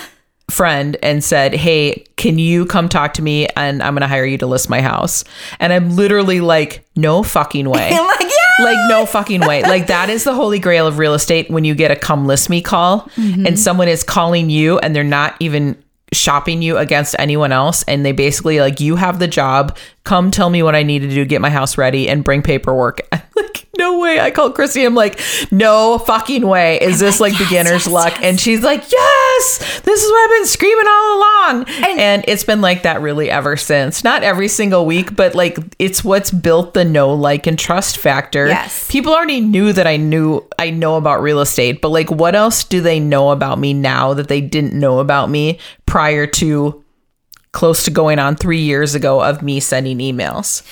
friend 0.51 0.97
and 1.03 1.23
said 1.23 1.55
hey 1.55 2.05
can 2.17 2.39
you 2.39 2.65
come 2.65 2.89
talk 2.89 3.13
to 3.15 3.23
me 3.23 3.47
and 3.55 3.83
i'm 3.83 3.95
gonna 3.95 4.09
hire 4.09 4.25
you 4.25 4.39
to 4.39 4.47
list 4.47 4.71
my 4.71 4.81
house? 4.81 5.23
And 5.61 5.73
i'm 5.73 5.95
literally 5.97 6.41
like 6.41 6.85
no 6.97 7.23
fucking 7.23 7.69
way. 7.71 7.91
Like 7.91 8.21
yeah 8.21 8.65
like 8.65 8.79
no 8.89 9.07
fucking 9.07 9.43
way. 9.47 9.63
Like 9.63 9.87
that 9.87 10.09
is 10.11 10.25
the 10.25 10.35
holy 10.35 10.59
grail 10.59 10.87
of 10.87 10.99
real 10.99 11.15
estate 11.15 11.49
when 11.51 11.65
you 11.65 11.75
get 11.77 11.91
a 11.91 11.97
come 11.97 12.27
list 12.27 12.51
me 12.51 12.61
call 12.63 13.03
Mm-hmm. 13.17 13.47
and 13.47 13.59
someone 13.59 13.89
is 13.89 14.03
calling 14.03 14.51
you 14.51 14.79
and 14.79 14.97
they're 14.97 15.05
not 15.05 15.37
even 15.39 15.81
shopping 16.13 16.63
you 16.63 16.79
against 16.79 17.15
anyone 17.19 17.53
else 17.53 17.83
and 17.87 18.05
they 18.05 18.13
basically 18.13 18.59
like 18.61 18.81
you 18.81 18.97
have 18.97 19.19
the 19.19 19.29
job 19.29 19.77
come 20.05 20.31
tell 20.31 20.49
me 20.49 20.63
what 20.63 20.75
i 20.75 20.83
need 20.83 21.01
to 21.01 21.09
do 21.09 21.17
to 21.17 21.25
get 21.27 21.41
my 21.43 21.51
house 21.51 21.77
ready 21.77 22.09
and 22.09 22.25
bring 22.25 22.43
paperwork. 22.43 23.01
Like 23.37 23.68
no 23.79 23.99
way 23.99 24.21
i 24.21 24.31
called 24.31 24.55
Kristi. 24.55 24.85
i'm 24.85 24.95
like 24.95 25.21
no 25.51 25.99
fucking 25.99 26.47
way 26.47 26.79
is 26.81 26.99
this 27.01 27.21
like, 27.21 27.37
beginner's 27.39 27.87
yes, 27.87 27.89
luck 27.89 28.13
yes. 28.15 28.21
and 28.23 28.41
she's 28.41 28.63
like 28.63 28.81
yes 28.91 29.81
this 29.85 30.03
is 30.03 30.11
what 30.11 30.25
i've 30.31 30.37
been 30.39 30.47
screaming 30.47 30.87
all 30.87 31.17
along 31.19 31.67
And- 31.69 32.01
and 32.01 32.25
it's 32.29 32.45
been 32.45 32.61
like 32.61 32.83
that 32.83 33.01
really 33.01 33.31
ever 33.31 33.57
since 33.57 34.03
not 34.05 34.23
every 34.23 34.49
single 34.49 34.85
week 34.85 35.15
but 35.17 35.35
like 35.35 35.59
it's 35.79 36.03
what's 36.05 36.31
built 36.31 36.75
the 36.75 36.85
know 36.85 37.13
like 37.15 37.47
and 37.47 37.59
trust 37.59 37.99
factor 37.99 38.47
Yes. 38.49 38.89
people 38.91 39.13
already 39.15 39.41
knew 39.41 39.73
that 39.73 39.87
I 39.87 39.97
knew 39.97 40.47
I 40.59 40.71
know 40.71 40.97
about 40.97 41.21
real 41.23 41.41
estate, 41.41 41.81
but 41.81 41.91
like 41.91 42.11
what 42.11 42.35
else 42.35 42.65
do 42.65 42.81
they 42.81 42.99
know 43.01 43.31
about 43.31 43.59
me 43.59 43.73
now 43.75 44.15
that 44.15 44.29
they 44.29 44.41
didn't 44.41 44.73
know 44.73 44.99
about 44.99 45.31
me 45.31 45.59
prior 45.87 46.27
to 46.27 46.83
close 47.53 47.83
to 47.85 47.91
going 47.91 48.19
on 48.19 48.37
3 48.37 48.59
years 48.61 48.95
ago 48.95 49.23
of 49.23 49.43
me 49.43 49.61
sending 49.61 49.99
emails? 49.99 50.63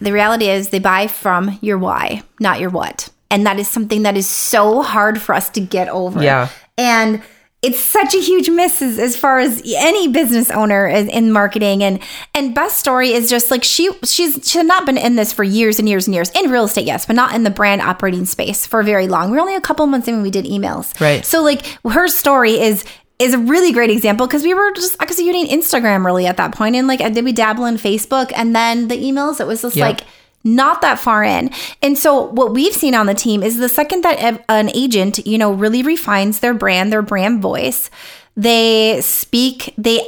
The 0.00 0.12
reality 0.12 0.48
is 0.48 0.68
they 0.70 0.78
buy 0.78 1.06
from 1.06 1.58
your 1.60 1.78
why, 1.78 2.22
not 2.40 2.60
your 2.60 2.70
what. 2.70 3.08
And 3.30 3.46
that 3.46 3.58
is 3.60 3.68
something 3.68 4.02
that 4.02 4.16
is 4.16 4.28
so 4.28 4.82
hard 4.82 5.20
for 5.20 5.34
us 5.34 5.48
to 5.50 5.60
get 5.60 5.88
over. 5.88 6.22
Yeah. 6.22 6.48
And 6.76 7.22
it's 7.62 7.78
such 7.78 8.14
a 8.14 8.18
huge 8.20 8.48
miss 8.48 8.80
as, 8.80 8.98
as 8.98 9.16
far 9.18 9.38
as 9.38 9.62
any 9.76 10.08
business 10.08 10.50
owner 10.50 10.86
in, 10.88 11.10
in 11.10 11.30
marketing 11.30 11.82
and 11.84 12.00
and 12.34 12.54
Beth's 12.54 12.74
story 12.74 13.12
is 13.12 13.28
just 13.28 13.50
like 13.50 13.62
she 13.62 13.90
she's 14.02 14.40
she's 14.50 14.64
not 14.64 14.86
been 14.86 14.96
in 14.96 15.16
this 15.16 15.30
for 15.34 15.44
years 15.44 15.78
and 15.78 15.86
years 15.86 16.06
and 16.06 16.14
years 16.14 16.30
in 16.30 16.50
real 16.50 16.64
estate 16.64 16.86
yes 16.86 17.04
but 17.04 17.16
not 17.16 17.34
in 17.34 17.42
the 17.44 17.50
brand 17.50 17.82
operating 17.82 18.24
space 18.24 18.64
for 18.66 18.82
very 18.82 19.06
long 19.08 19.30
we're 19.30 19.38
only 19.40 19.54
a 19.54 19.60
couple 19.60 19.86
months 19.86 20.08
in 20.08 20.14
when 20.14 20.22
we 20.22 20.30
did 20.30 20.46
emails 20.46 20.98
Right. 21.02 21.22
so 21.22 21.42
like 21.42 21.66
her 21.86 22.08
story 22.08 22.58
is 22.58 22.82
is 23.20 23.34
a 23.34 23.38
really 23.38 23.70
great 23.70 23.90
example 23.90 24.26
because 24.26 24.42
we 24.42 24.54
were 24.54 24.72
just 24.72 24.96
executing 25.00 25.46
Instagram 25.46 26.04
really 26.04 26.26
at 26.26 26.38
that 26.38 26.54
point 26.54 26.74
and 26.74 26.88
like 26.88 26.98
did 27.12 27.24
we 27.24 27.32
dabble 27.32 27.66
in 27.66 27.76
Facebook 27.76 28.32
and 28.34 28.56
then 28.56 28.88
the 28.88 28.96
emails 28.96 29.40
it 29.40 29.46
was 29.46 29.62
just 29.62 29.76
Yep. 29.76 29.86
like 29.86 30.06
not 30.42 30.80
that 30.80 30.98
far 30.98 31.22
in. 31.22 31.50
And 31.82 31.98
so 31.98 32.22
what 32.22 32.54
we've 32.54 32.72
seen 32.72 32.94
on 32.94 33.04
the 33.06 33.14
team 33.14 33.42
is 33.42 33.58
the 33.58 33.68
second 33.68 34.04
that 34.04 34.42
an 34.48 34.70
agent, 34.74 35.26
you 35.26 35.36
know, 35.36 35.52
really 35.52 35.82
refines 35.82 36.40
their 36.40 36.54
brand, 36.54 36.90
their 36.90 37.02
brand 37.02 37.42
voice, 37.42 37.90
they 38.36 39.00
speak, 39.02 39.74
they 39.76 40.00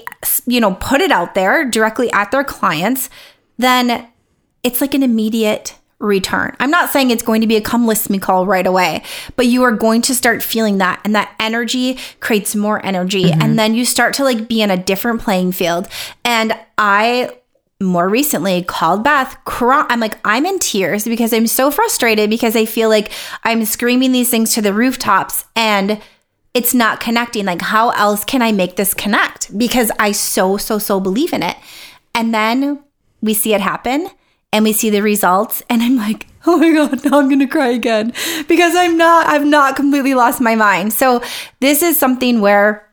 you 0.46 0.60
know, 0.60 0.74
put 0.74 1.02
it 1.02 1.12
out 1.12 1.34
there 1.34 1.68
directly 1.68 2.10
at 2.12 2.30
their 2.30 2.44
clients, 2.44 3.10
then 3.58 4.08
it's 4.62 4.80
like 4.80 4.94
an 4.94 5.02
immediate 5.02 5.76
return. 6.02 6.54
I'm 6.58 6.70
not 6.70 6.90
saying 6.90 7.10
it's 7.10 7.22
going 7.22 7.40
to 7.40 7.46
be 7.46 7.56
a 7.56 7.60
come 7.60 7.86
list 7.86 8.10
me 8.10 8.18
call 8.18 8.44
right 8.44 8.66
away, 8.66 9.02
but 9.36 9.46
you 9.46 9.62
are 9.62 9.72
going 9.72 10.02
to 10.02 10.14
start 10.14 10.42
feeling 10.42 10.78
that 10.78 11.00
and 11.04 11.14
that 11.14 11.34
energy 11.38 11.98
creates 12.20 12.54
more 12.54 12.84
energy 12.84 13.30
and 13.30 13.42
mm-hmm. 13.42 13.56
then 13.56 13.74
you 13.74 13.84
start 13.84 14.14
to 14.14 14.24
like 14.24 14.48
be 14.48 14.60
in 14.60 14.70
a 14.70 14.76
different 14.76 15.20
playing 15.20 15.52
field. 15.52 15.86
And 16.24 16.58
I 16.76 17.30
more 17.80 18.08
recently 18.08 18.62
called 18.62 19.04
Beth. 19.04 19.36
Cry- 19.44 19.86
I'm 19.88 20.00
like, 20.00 20.18
I'm 20.24 20.44
in 20.44 20.58
tears 20.58 21.04
because 21.04 21.32
I'm 21.32 21.46
so 21.46 21.70
frustrated 21.70 22.30
because 22.30 22.56
I 22.56 22.64
feel 22.64 22.88
like 22.88 23.12
I'm 23.44 23.64
screaming 23.64 24.12
these 24.12 24.30
things 24.30 24.54
to 24.54 24.62
the 24.62 24.72
rooftops 24.72 25.44
and 25.56 26.00
it's 26.54 26.74
not 26.74 27.00
connecting. 27.00 27.46
Like, 27.46 27.62
how 27.62 27.90
else 27.90 28.24
can 28.24 28.42
I 28.42 28.52
make 28.52 28.76
this 28.76 28.92
connect? 28.92 29.56
Because 29.56 29.90
I 29.98 30.12
so, 30.12 30.56
so, 30.56 30.78
so 30.78 31.00
believe 31.00 31.32
in 31.32 31.42
it. 31.42 31.56
And 32.14 32.34
then 32.34 32.82
we 33.20 33.34
see 33.34 33.54
it 33.54 33.60
happen 33.60 34.10
and 34.52 34.64
we 34.64 34.72
see 34.72 34.90
the 34.90 35.02
results. 35.02 35.62
And 35.68 35.82
I'm 35.82 35.96
like, 35.96 36.26
oh 36.46 36.58
my 36.58 36.72
God, 36.72 37.04
now 37.04 37.20
I'm 37.20 37.28
to 37.38 37.46
cry 37.46 37.68
again 37.68 38.12
because 38.48 38.74
I'm 38.76 38.96
not, 38.96 39.26
I've 39.26 39.46
not 39.46 39.76
completely 39.76 40.14
lost 40.14 40.40
my 40.40 40.54
mind. 40.54 40.92
So 40.92 41.22
this 41.60 41.82
is 41.82 41.98
something 41.98 42.40
where 42.40 42.88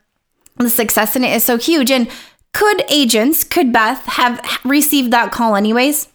the 0.57 0.69
success 0.69 1.15
in 1.15 1.23
it 1.23 1.35
is 1.35 1.43
so 1.43 1.57
huge. 1.57 1.89
And 1.91 2.09
Could 2.51 2.83
agents, 2.89 3.43
could 3.43 3.71
Beth 3.71 4.03
have 4.05 4.41
received 4.65 5.11
that 5.11 5.31
call 5.31 5.55
anyways? 5.55 6.07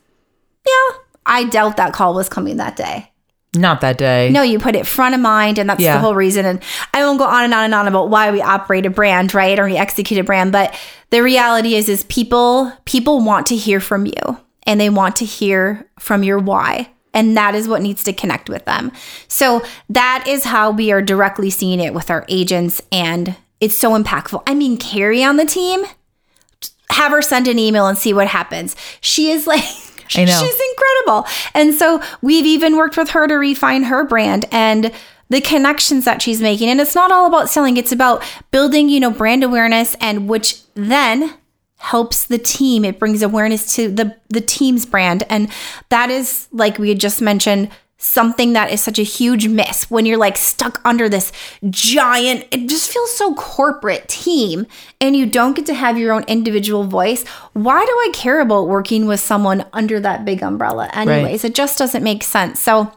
Yeah, 0.67 0.99
I 1.27 1.45
doubt 1.45 1.77
that 1.77 1.93
call 1.93 2.15
was 2.15 2.29
coming 2.29 2.57
that 2.57 2.77
day. 2.77 3.11
Not 3.57 3.81
that 3.83 3.99
day. 3.99 4.31
No, 4.31 4.43
you 4.43 4.59
put 4.59 4.75
it 4.75 4.85
front 4.85 5.15
of 5.15 5.21
mind, 5.21 5.59
and 5.61 5.71
that's 5.71 5.81
Yeah. 5.81 5.95
the 5.95 6.01
whole 6.01 6.15
reason. 6.17 6.45
And 6.45 6.61
I 6.93 7.05
won't 7.05 7.21
go 7.21 7.25
on 7.25 7.45
and 7.45 7.55
on 7.55 7.65
and 7.67 7.75
on 7.75 7.87
about 7.87 8.11
why 8.11 8.33
we 8.33 8.43
operate 8.43 8.85
a 8.85 8.91
brand, 8.91 9.33
right, 9.33 9.57
or 9.59 9.67
we 9.67 9.77
execute 9.77 10.19
a 10.19 10.25
brand. 10.25 10.51
But 10.51 10.75
the 11.11 11.23
reality 11.23 11.77
is, 11.77 11.89
is 11.89 12.03
people 12.05 12.73
people 12.85 13.21
want 13.21 13.47
to 13.47 13.57
hear 13.57 13.79
from 13.79 14.07
you, 14.07 14.39
and 14.67 14.81
they 14.81 14.91
want 14.91 15.17
to 15.17 15.25
hear 15.25 15.87
from 15.99 16.23
your 16.23 16.39
why, 16.39 16.91
and 17.13 17.37
that 17.37 17.55
is 17.55 17.69
what 17.69 17.83
needs 17.83 18.03
to 18.05 18.13
connect 18.13 18.49
with 18.49 18.65
them. 18.65 18.93
So 19.29 19.63
that 19.89 20.25
is 20.27 20.45
how 20.45 20.71
we 20.71 20.91
are 20.93 21.03
directly 21.03 21.51
seeing 21.51 21.81
it 21.81 21.95
with 21.95 22.11
our 22.11 22.25
agents, 22.29 22.83
and 22.91 23.37
it's 23.61 23.77
so 23.77 23.91
impactful. 23.91 24.43
I 24.47 24.55
mean, 24.55 24.77
Carrie 24.77 25.25
on 25.25 25.37
the 25.37 25.47
team, 25.47 25.85
have 26.91 27.13
her 27.13 27.23
send 27.23 27.49
an 27.49 27.59
email 27.59 27.87
and 27.87 27.99
see 27.99 28.13
what 28.13 28.29
happens. 28.29 28.77
She 29.01 29.31
is 29.31 29.47
like, 29.47 29.65
I 30.15 30.25
know. 30.25 30.39
she's 30.39 30.61
incredible. 30.71 31.27
And 31.55 31.75
so 31.75 32.03
we've 32.23 32.47
even 32.47 32.77
worked 32.77 32.97
with 32.97 33.11
her 33.11 33.27
to 33.27 33.35
refine 33.35 33.85
her 33.85 34.05
brand 34.05 34.47
and 34.53 34.93
the 35.31 35.41
connections 35.41 36.05
that 36.05 36.23
she's 36.23 36.41
making. 36.41 36.69
And 36.69 36.81
it's 36.81 36.95
not 36.95 37.11
all 37.11 37.27
about 37.27 37.49
selling, 37.49 37.77
it's 37.77 37.93
about 37.93 38.23
building, 38.51 38.89
you 38.89 39.01
know, 39.01 39.11
brand 39.11 39.43
awareness 39.43 39.97
and 40.01 40.29
which 40.29 40.61
then 40.75 41.35
helps 41.85 42.25
the 42.25 42.39
team. 42.39 42.83
It 42.83 42.99
brings 42.99 43.21
awareness 43.21 43.75
to 43.77 43.91
the 43.91 44.17
the 44.31 44.41
team's 44.41 44.87
brand. 44.87 45.25
And 45.29 45.51
that 45.91 46.11
is 46.11 46.49
like 46.51 46.79
we 46.79 46.89
had 46.89 46.99
just 46.99 47.21
mentioned 47.21 47.71
something 47.99 48.55
that 48.55 48.71
is 48.71 48.83
such 48.83 48.99
a 48.99 49.03
huge 49.03 49.49
miss 49.49 49.91
when 49.91 50.05
you're 50.05 50.19
like 50.19 50.37
stuck 50.37 50.81
under 50.85 51.09
this 51.09 51.33
giant 51.71 52.45
it 52.51 52.69
just 52.69 52.93
feels 52.93 53.11
so 53.17 53.35
corporate 53.35 54.07
team 54.09 54.67
and 55.01 55.17
you 55.17 55.25
don't 55.25 55.57
get 55.57 55.65
to 55.65 55.73
have 55.73 55.97
your 55.97 56.13
own 56.13 56.23
individual 56.25 56.85
voice 56.85 57.27
why 57.55 57.83
do 57.83 57.93
i 57.93 58.11
care 58.13 58.41
about 58.41 58.69
working 58.69 59.07
with 59.07 59.21
someone 59.21 59.65
under 59.73 60.01
that 60.01 60.23
big 60.25 60.43
umbrella 60.43 60.91
anyways 60.93 61.45
it 61.45 61.55
just 61.55 61.79
doesn't 61.79 62.03
make 62.03 62.23
sense 62.23 62.61
so 62.61 62.93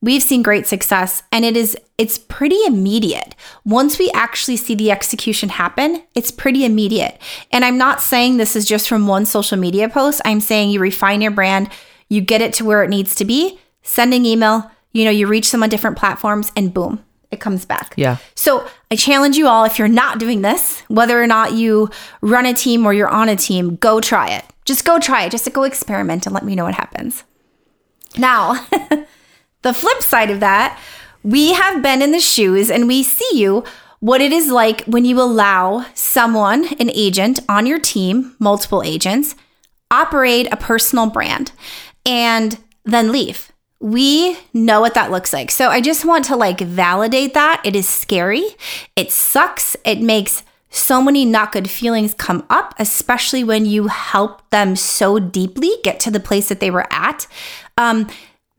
we've 0.00 0.22
seen 0.22 0.42
great 0.42 0.66
success 0.66 1.22
and 1.32 1.44
it 1.44 1.56
is 1.56 1.76
it's 1.96 2.18
pretty 2.18 2.58
immediate. 2.66 3.34
Once 3.64 3.98
we 3.98 4.10
actually 4.12 4.56
see 4.56 4.74
the 4.74 4.90
execution 4.90 5.48
happen 5.48 6.02
it's 6.14 6.30
pretty 6.30 6.64
immediate. 6.64 7.20
And 7.52 7.64
i'm 7.64 7.78
not 7.78 8.00
saying 8.00 8.36
this 8.36 8.56
is 8.56 8.64
just 8.64 8.88
from 8.88 9.06
one 9.06 9.26
social 9.26 9.58
media 9.58 9.88
post. 9.88 10.20
I'm 10.24 10.40
saying 10.40 10.70
you 10.70 10.80
refine 10.80 11.20
your 11.20 11.30
brand 11.30 11.70
you 12.08 12.20
get 12.20 12.40
it 12.40 12.52
to 12.54 12.64
where 12.64 12.82
it 12.82 12.88
needs 12.90 13.14
to 13.16 13.24
be 13.24 13.58
sending 13.82 14.24
email 14.24 14.70
you 14.92 15.04
know 15.04 15.10
you 15.10 15.26
reach 15.26 15.50
them 15.50 15.62
on 15.62 15.68
different 15.68 15.98
platforms 15.98 16.52
and 16.56 16.72
boom 16.72 17.04
it 17.30 17.40
comes 17.40 17.66
back. 17.66 17.92
Yeah. 17.96 18.16
so 18.34 18.66
i 18.90 18.96
challenge 18.96 19.36
you 19.36 19.48
all 19.48 19.64
if 19.64 19.78
you're 19.78 19.86
not 19.88 20.18
doing 20.18 20.40
this 20.42 20.80
whether 20.88 21.20
or 21.22 21.26
not 21.26 21.52
you 21.52 21.90
run 22.22 22.46
a 22.46 22.54
team 22.54 22.86
or 22.86 22.94
you're 22.94 23.08
on 23.08 23.28
a 23.28 23.36
team 23.36 23.76
go 23.76 24.00
try 24.00 24.30
it. 24.30 24.44
Just 24.64 24.84
go 24.84 24.98
try 24.98 25.24
it. 25.24 25.30
Just 25.30 25.44
to 25.44 25.50
go 25.50 25.62
experiment 25.62 26.26
and 26.26 26.34
let 26.34 26.44
me 26.44 26.54
know 26.54 26.64
what 26.64 26.74
happens. 26.74 27.24
Now 28.18 28.66
The 29.62 29.74
flip 29.74 30.02
side 30.02 30.30
of 30.30 30.40
that, 30.40 30.78
we 31.22 31.52
have 31.52 31.82
been 31.82 32.02
in 32.02 32.12
the 32.12 32.20
shoes 32.20 32.70
and 32.70 32.86
we 32.86 33.02
see 33.02 33.30
you 33.34 33.64
what 34.00 34.20
it 34.20 34.32
is 34.32 34.48
like 34.48 34.82
when 34.84 35.04
you 35.04 35.20
allow 35.20 35.84
someone, 35.94 36.66
an 36.74 36.90
agent 36.90 37.40
on 37.48 37.66
your 37.66 37.80
team, 37.80 38.36
multiple 38.38 38.82
agents, 38.82 39.34
operate 39.90 40.46
a 40.52 40.56
personal 40.56 41.10
brand 41.10 41.52
and 42.06 42.58
then 42.84 43.10
leave. 43.10 43.50
We 43.80 44.38
know 44.52 44.80
what 44.80 44.94
that 44.94 45.10
looks 45.10 45.32
like. 45.32 45.50
So 45.50 45.68
I 45.68 45.80
just 45.80 46.04
want 46.04 46.24
to 46.26 46.36
like 46.36 46.60
validate 46.60 47.34
that. 47.34 47.60
It 47.64 47.76
is 47.76 47.88
scary. 47.88 48.44
It 48.96 49.12
sucks. 49.12 49.76
It 49.84 50.00
makes 50.00 50.42
so 50.70 51.02
many 51.02 51.24
not 51.24 51.52
good 51.52 51.70
feelings 51.70 52.14
come 52.14 52.44
up, 52.50 52.74
especially 52.78 53.42
when 53.42 53.66
you 53.66 53.86
help 53.86 54.48
them 54.50 54.76
so 54.76 55.18
deeply 55.18 55.70
get 55.82 55.98
to 56.00 56.10
the 56.10 56.20
place 56.20 56.48
that 56.48 56.60
they 56.60 56.70
were 56.70 56.86
at. 56.92 57.26
Um, 57.76 58.08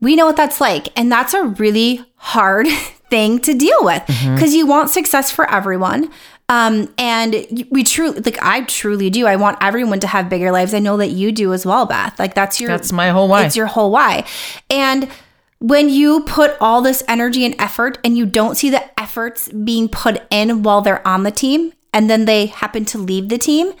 we 0.00 0.16
know 0.16 0.26
what 0.26 0.36
that's 0.36 0.60
like. 0.60 0.88
And 0.98 1.10
that's 1.10 1.34
a 1.34 1.44
really 1.44 2.04
hard 2.16 2.66
thing 3.10 3.38
to 3.40 3.54
deal 3.54 3.78
with 3.84 4.06
because 4.06 4.54
you 4.54 4.66
want 4.66 4.90
success 4.90 5.30
for 5.30 5.48
everyone. 5.50 6.10
Um, 6.48 6.92
and 6.98 7.66
we 7.70 7.84
truly, 7.84 8.20
like, 8.20 8.42
I 8.42 8.62
truly 8.62 9.08
do. 9.08 9.26
I 9.26 9.36
want 9.36 9.58
everyone 9.60 10.00
to 10.00 10.08
have 10.08 10.28
bigger 10.28 10.50
lives. 10.50 10.74
I 10.74 10.80
know 10.80 10.96
that 10.96 11.10
you 11.10 11.30
do 11.30 11.52
as 11.52 11.64
well, 11.64 11.86
Beth. 11.86 12.18
Like, 12.18 12.34
that's 12.34 12.60
your, 12.60 12.68
That's 12.68 12.90
my 12.90 13.10
whole 13.10 13.28
why. 13.28 13.44
it's 13.44 13.54
your 13.56 13.66
whole 13.66 13.92
why. 13.92 14.26
And 14.68 15.08
when 15.60 15.88
you 15.88 16.22
put 16.24 16.56
all 16.60 16.82
this 16.82 17.04
energy 17.06 17.44
and 17.44 17.54
effort 17.60 17.98
and 18.02 18.16
you 18.18 18.26
don't 18.26 18.56
see 18.56 18.68
the 18.70 18.82
efforts 19.00 19.48
being 19.50 19.88
put 19.88 20.22
in 20.30 20.64
while 20.64 20.80
they're 20.80 21.06
on 21.06 21.22
the 21.22 21.30
team 21.30 21.72
and 21.92 22.10
then 22.10 22.24
they 22.24 22.46
happen 22.46 22.84
to 22.86 22.98
leave 22.98 23.28
the 23.28 23.38
team, 23.38 23.72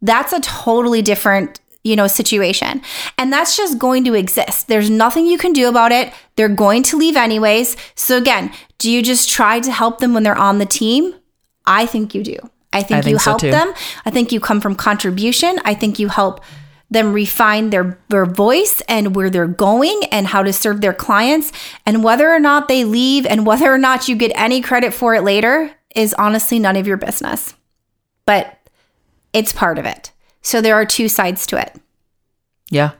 that's 0.00 0.32
a 0.32 0.40
totally 0.40 1.02
different 1.02 1.58
you 1.84 1.96
know 1.96 2.06
situation. 2.06 2.82
And 3.18 3.32
that's 3.32 3.56
just 3.56 3.78
going 3.78 4.04
to 4.04 4.14
exist. 4.14 4.68
There's 4.68 4.90
nothing 4.90 5.26
you 5.26 5.38
can 5.38 5.52
do 5.52 5.68
about 5.68 5.92
it. 5.92 6.12
They're 6.36 6.48
going 6.48 6.82
to 6.84 6.96
leave 6.96 7.16
anyways. 7.16 7.76
So 7.94 8.16
again 8.16 8.52
do 8.82 8.90
you 8.90 9.00
just 9.00 9.30
try 9.30 9.60
to 9.60 9.70
help 9.70 10.00
them 10.00 10.12
when 10.12 10.24
they're 10.24 10.36
on 10.36 10.58
the 10.58 10.66
team? 10.66 11.14
I 11.64 11.86
think 11.86 12.16
you 12.16 12.24
do. 12.24 12.36
I 12.72 12.82
think, 12.82 12.98
I 12.98 13.02
think 13.02 13.12
you 13.12 13.18
so 13.20 13.30
help 13.30 13.40
too. 13.40 13.52
them. 13.52 13.72
I 14.04 14.10
think 14.10 14.32
you 14.32 14.40
come 14.40 14.60
from 14.60 14.74
contribution. 14.74 15.60
I 15.64 15.74
think 15.74 16.00
you 16.00 16.08
help 16.08 16.40
them 16.90 17.12
refine 17.12 17.70
their 17.70 17.98
their 18.08 18.26
voice 18.26 18.82
and 18.88 19.14
where 19.14 19.30
they're 19.30 19.46
going 19.46 20.02
and 20.10 20.26
how 20.26 20.42
to 20.42 20.52
serve 20.52 20.80
their 20.80 20.92
clients. 20.92 21.52
And 21.86 22.02
whether 22.02 22.28
or 22.28 22.40
not 22.40 22.66
they 22.66 22.84
leave 22.84 23.24
and 23.24 23.46
whether 23.46 23.72
or 23.72 23.78
not 23.78 24.08
you 24.08 24.16
get 24.16 24.32
any 24.34 24.60
credit 24.60 24.92
for 24.92 25.14
it 25.14 25.22
later 25.22 25.70
is 25.94 26.12
honestly 26.14 26.58
none 26.58 26.76
of 26.76 26.88
your 26.88 26.96
business. 26.96 27.54
But 28.26 28.58
it's 29.32 29.52
part 29.52 29.78
of 29.78 29.86
it 29.86 30.10
so 30.42 30.60
there 30.60 30.74
are 30.74 30.84
two 30.84 31.08
sides 31.08 31.46
to 31.46 31.56
it 31.60 31.76
Yeah. 32.70 32.92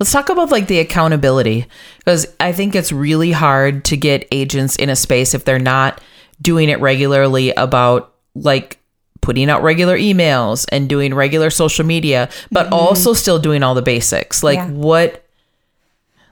Let's 0.00 0.10
talk 0.10 0.28
about 0.28 0.50
like 0.50 0.66
the 0.66 0.80
accountability 0.80 1.66
because 1.98 2.26
I 2.40 2.50
think 2.52 2.74
it's 2.74 2.90
really 2.90 3.30
hard 3.30 3.84
to 3.86 3.96
get 3.96 4.26
agents 4.32 4.74
in 4.76 4.90
a 4.90 4.96
space 4.96 5.34
if 5.34 5.44
they're 5.44 5.58
not 5.60 6.00
doing 6.42 6.68
it 6.68 6.80
regularly 6.80 7.52
about 7.52 8.12
like 8.34 8.78
putting 9.20 9.48
out 9.48 9.62
regular 9.62 9.96
emails 9.96 10.66
and 10.72 10.88
doing 10.88 11.14
regular 11.14 11.48
social 11.48 11.86
media, 11.86 12.28
but 12.50 12.64
mm-hmm. 12.66 12.74
also 12.74 13.12
still 13.12 13.38
doing 13.38 13.62
all 13.62 13.74
the 13.74 13.82
basics. 13.82 14.42
Like 14.42 14.58
Yeah. 14.58 14.70
what 14.70 15.24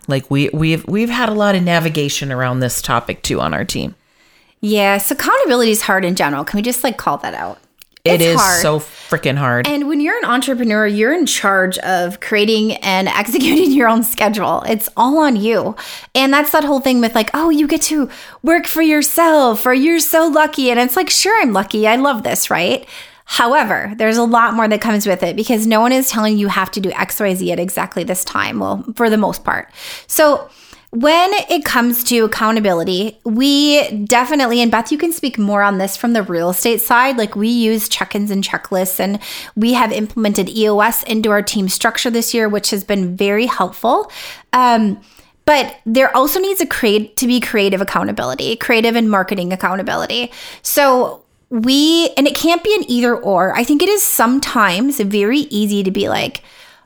like 0.09 0.29
we 0.31 0.51
we've 0.53 0.85
we've 0.89 1.09
had 1.09 1.29
a 1.29 1.35
lot 1.35 1.55
of 1.55 1.63
navigation 1.63 2.33
around 2.33 2.61
this 2.61 2.83
topic 2.83 3.23
too 3.23 3.41
on 3.41 3.55
our 3.55 3.65
team. 3.65 3.95
Yes, 4.61 5.11
accountability 5.11 5.71
is 5.71 5.83
hard 5.83 6.05
in 6.05 6.17
general. 6.17 6.45
Can 6.45 6.59
we 6.59 6.63
just 6.63 6.83
like 6.83 6.97
call 6.97 7.19
that 7.19 7.35
out? 7.35 7.59
It 8.05 8.15
It's 8.21 8.25
is 8.25 8.41
hard. 8.41 8.63
so 8.63 8.81
freaking 8.81 9.37
hard. 9.37 9.69
And 9.69 9.87
when 9.87 10.01
you're 10.01 10.19
an 10.19 10.25
entrepreneur, 10.25 10.87
you're 10.89 11.13
in 11.13 11.25
charge 11.25 11.79
of 11.79 12.19
creating 12.19 12.73
and 12.79 13.07
executing 13.23 13.71
your 13.71 13.89
own 13.89 14.03
schedule. 14.03 14.63
It's 14.67 14.89
all 14.97 15.19
on 15.19 15.37
you. 15.37 15.77
And 16.13 16.33
that's 16.33 16.51
that 16.51 16.65
whole 16.65 16.81
thing 16.81 17.01
with 17.01 17.15
like, 17.15 17.31
oh, 17.33 17.51
you 17.51 17.69
get 17.69 17.83
to 17.83 18.11
work 18.43 18.67
for 18.67 18.83
yourself 18.83 19.65
or 19.67 19.73
you're 19.73 20.01
so 20.01 20.27
lucky. 20.27 20.69
And 20.71 20.81
it's 20.81 20.97
like, 20.97 21.11
sure, 21.11 21.41
I'm 21.41 21.53
lucky. 21.53 21.87
I 21.87 21.95
love 21.95 22.25
this, 22.25 22.51
right? 22.51 22.89
However, 23.25 23.93
there's 23.97 24.17
a 24.17 24.25
lot 24.25 24.55
more 24.55 24.67
that 24.67 24.81
comes 24.81 25.07
with 25.07 25.23
it 25.23 25.37
because 25.37 25.65
no 25.65 25.81
one 25.81 25.93
is 25.93 26.11
telling 26.11 26.37
you 26.37 26.49
have 26.49 26.73
to 26.73 26.81
do 26.81 26.91
XYZ 26.91 27.53
at 27.53 27.61
exactly 27.61 28.03
this 28.03 28.25
time. 28.25 28.59
Well, 28.59 28.85
for 28.97 29.09
the 29.09 29.17
most 29.17 29.45
part. 29.45 29.71
So, 30.09 30.51
when 30.93 31.33
it 31.49 31.65
comes 31.65 32.05
to 32.05 32.19
accountability, 32.19 33.19
we 33.25 33.91
definitely, 34.05 34.61
and 34.61 34.71
Beth, 34.71 34.93
you 34.93 34.99
can 34.99 35.11
speak 35.11 35.39
more 35.39 35.63
on 35.63 35.79
this 35.79 35.97
from 35.97 36.13
the 36.13 36.23
real 36.23 36.51
estate 36.51 36.83
side. 36.83 37.17
Like 37.17 37.35
we 37.35 37.49
use 37.49 37.89
check 37.89 38.15
ins 38.15 38.31
and 38.31 38.45
checklists, 38.45 39.01
and 39.01 39.19
we 39.57 39.73
have 39.73 39.91
implemented 39.91 40.51
EOS 40.51 41.03
into 41.05 41.31
our 41.31 41.41
team 41.41 41.71
structure 41.71 42.11
this 42.11 42.35
year, 42.35 42.47
which 42.47 42.69
has 42.71 42.85
been 42.85 43.17
very 43.17 43.47
helpful. 43.47 44.13
Um, 44.53 45.01
but 45.47 45.77
there 45.87 46.15
also 46.15 46.39
needs 46.39 46.61
a 46.61 46.67
create 46.67 47.17
to 47.17 47.27
be 47.27 47.41
creative 47.41 47.81
accountability, 47.81 48.57
creative 48.57 48.95
and 48.95 49.11
marketing 49.11 49.51
accountability. 49.51 50.31
So 50.61 51.25
we, 51.49 52.11
and 52.19 52.27
it 52.27 52.37
can't 52.37 52.63
be 52.63 52.75
an 52.75 52.85
either 52.87 53.17
or. 53.17 53.57
I 53.57 53.65
think 53.65 53.83
it 53.83 53.89
is 53.89 54.03
sometimes 54.03 55.01
very 55.01 55.41
easy 55.41 55.83
to 55.85 55.91
be 55.91 56.11
like, 56.11 56.43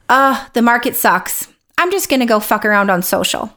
uh, 0.09 0.47
the 0.53 0.62
market 0.62 0.95
sucks. 0.95 1.49
I'm 1.77 1.90
just 1.90 2.09
gonna 2.09 2.25
go 2.25 2.38
fuck 2.38 2.64
around 2.64 2.88
on 2.88 3.03
social. 3.03 3.56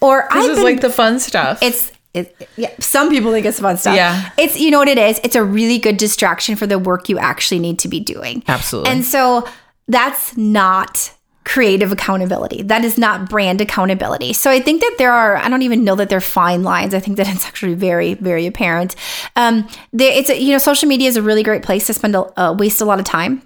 Or 0.00 0.28
this 0.32 0.44
I've 0.44 0.50
is 0.50 0.56
been, 0.56 0.64
like 0.64 0.80
the 0.80 0.90
fun 0.90 1.20
stuff. 1.20 1.58
it's 1.62 1.92
it, 2.14 2.48
yeah. 2.56 2.70
Some 2.78 3.10
people 3.10 3.32
think 3.32 3.44
it's 3.44 3.58
fun 3.58 3.76
stuff. 3.76 3.96
Yeah. 3.96 4.30
it's 4.38 4.58
you 4.58 4.70
know 4.70 4.78
what 4.78 4.88
it 4.88 4.98
is. 4.98 5.20
It's 5.24 5.34
a 5.34 5.42
really 5.42 5.78
good 5.78 5.96
distraction 5.96 6.54
for 6.54 6.66
the 6.66 6.78
work 6.78 7.08
you 7.08 7.18
actually 7.18 7.58
need 7.58 7.80
to 7.80 7.88
be 7.88 7.98
doing. 7.98 8.44
Absolutely. 8.46 8.92
And 8.92 9.04
so 9.04 9.46
that's 9.88 10.36
not 10.36 11.12
creative 11.44 11.92
accountability. 11.92 12.62
That 12.62 12.84
is 12.84 12.96
not 12.96 13.28
brand 13.28 13.60
accountability. 13.60 14.32
So 14.32 14.50
I 14.50 14.60
think 14.60 14.80
that 14.80 14.94
there 14.96 15.12
are. 15.12 15.36
I 15.36 15.48
don't 15.48 15.62
even 15.62 15.84
know 15.84 15.96
that 15.96 16.08
they're 16.08 16.20
fine 16.20 16.62
lines. 16.62 16.94
I 16.94 17.00
think 17.00 17.16
that 17.16 17.28
it's 17.28 17.46
actually 17.46 17.74
very 17.74 18.14
very 18.14 18.46
apparent. 18.46 18.94
Um, 19.34 19.68
there, 19.92 20.12
it's 20.12 20.30
a, 20.30 20.40
you 20.40 20.52
know 20.52 20.58
social 20.58 20.88
media 20.88 21.08
is 21.08 21.16
a 21.16 21.22
really 21.22 21.42
great 21.42 21.64
place 21.64 21.86
to 21.88 21.94
spend 21.94 22.14
a 22.14 22.40
uh, 22.40 22.52
waste 22.52 22.80
a 22.80 22.84
lot 22.84 23.00
of 23.00 23.04
time 23.04 23.42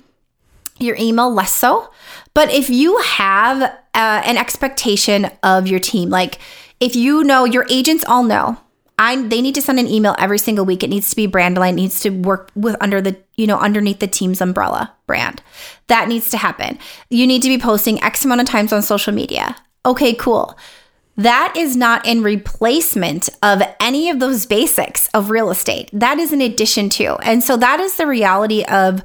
your 0.79 0.97
email 0.99 1.33
less 1.33 1.53
so. 1.53 1.91
But 2.35 2.53
if 2.53 2.71
you 2.71 2.99
have 2.99 3.63
uh, 3.63 3.73
an 3.95 4.37
expectation 4.37 5.31
of 5.43 5.67
your 5.67 5.81
team, 5.81 6.11
like 6.11 6.39
if 6.81 6.95
you 6.95 7.25
know 7.25 7.45
your 7.45 7.67
agents 7.69 8.05
all 8.05 8.23
know, 8.23 8.59
I 8.99 9.17
they 9.23 9.41
need 9.41 9.55
to 9.55 9.63
send 9.63 9.79
an 9.79 9.87
email 9.87 10.17
every 10.19 10.39
single 10.39 10.65
week. 10.65 10.83
It 10.83 10.91
needs 10.91 11.11
to 11.11 11.17
be 11.17 11.27
brand 11.27 11.57
aligned, 11.57 11.79
it 11.79 11.83
needs 11.83 12.01
to 12.01 12.11
work 12.11 12.51
with 12.55 12.77
under 12.81 13.01
the, 13.01 13.17
you 13.37 13.47
know, 13.47 13.59
underneath 13.59 14.01
the 14.01 14.07
team's 14.07 14.41
umbrella 14.41 14.93
brand. 15.07 15.43
That 15.87 16.09
needs 16.09 16.31
to 16.31 16.37
happen. 16.37 16.79
You 17.09 17.27
need 17.27 17.43
to 17.43 17.49
be 17.49 17.59
posting 17.59 18.03
X 18.03 18.25
amount 18.25 18.41
of 18.41 18.49
times 18.49 18.73
on 18.73 18.83
social 18.83 19.13
media. 19.13 19.57
Okay, 19.87 20.15
cool. 20.15 20.59
That 21.17 21.55
is 21.57 21.77
not 21.77 22.07
in 22.07 22.23
replacement 22.23 23.29
of 23.43 23.61
any 23.81 24.09
of 24.09 24.21
those 24.21 24.47
basics 24.47 25.09
of 25.09 25.31
real 25.31 25.51
estate. 25.51 25.91
That 25.93 26.19
is 26.19 26.33
an 26.33 26.41
addition 26.41 26.89
to. 26.91 27.17
And 27.17 27.43
so 27.43 27.57
that 27.57 27.81
is 27.81 27.97
the 27.97 28.07
reality 28.07 28.63
of 28.65 29.03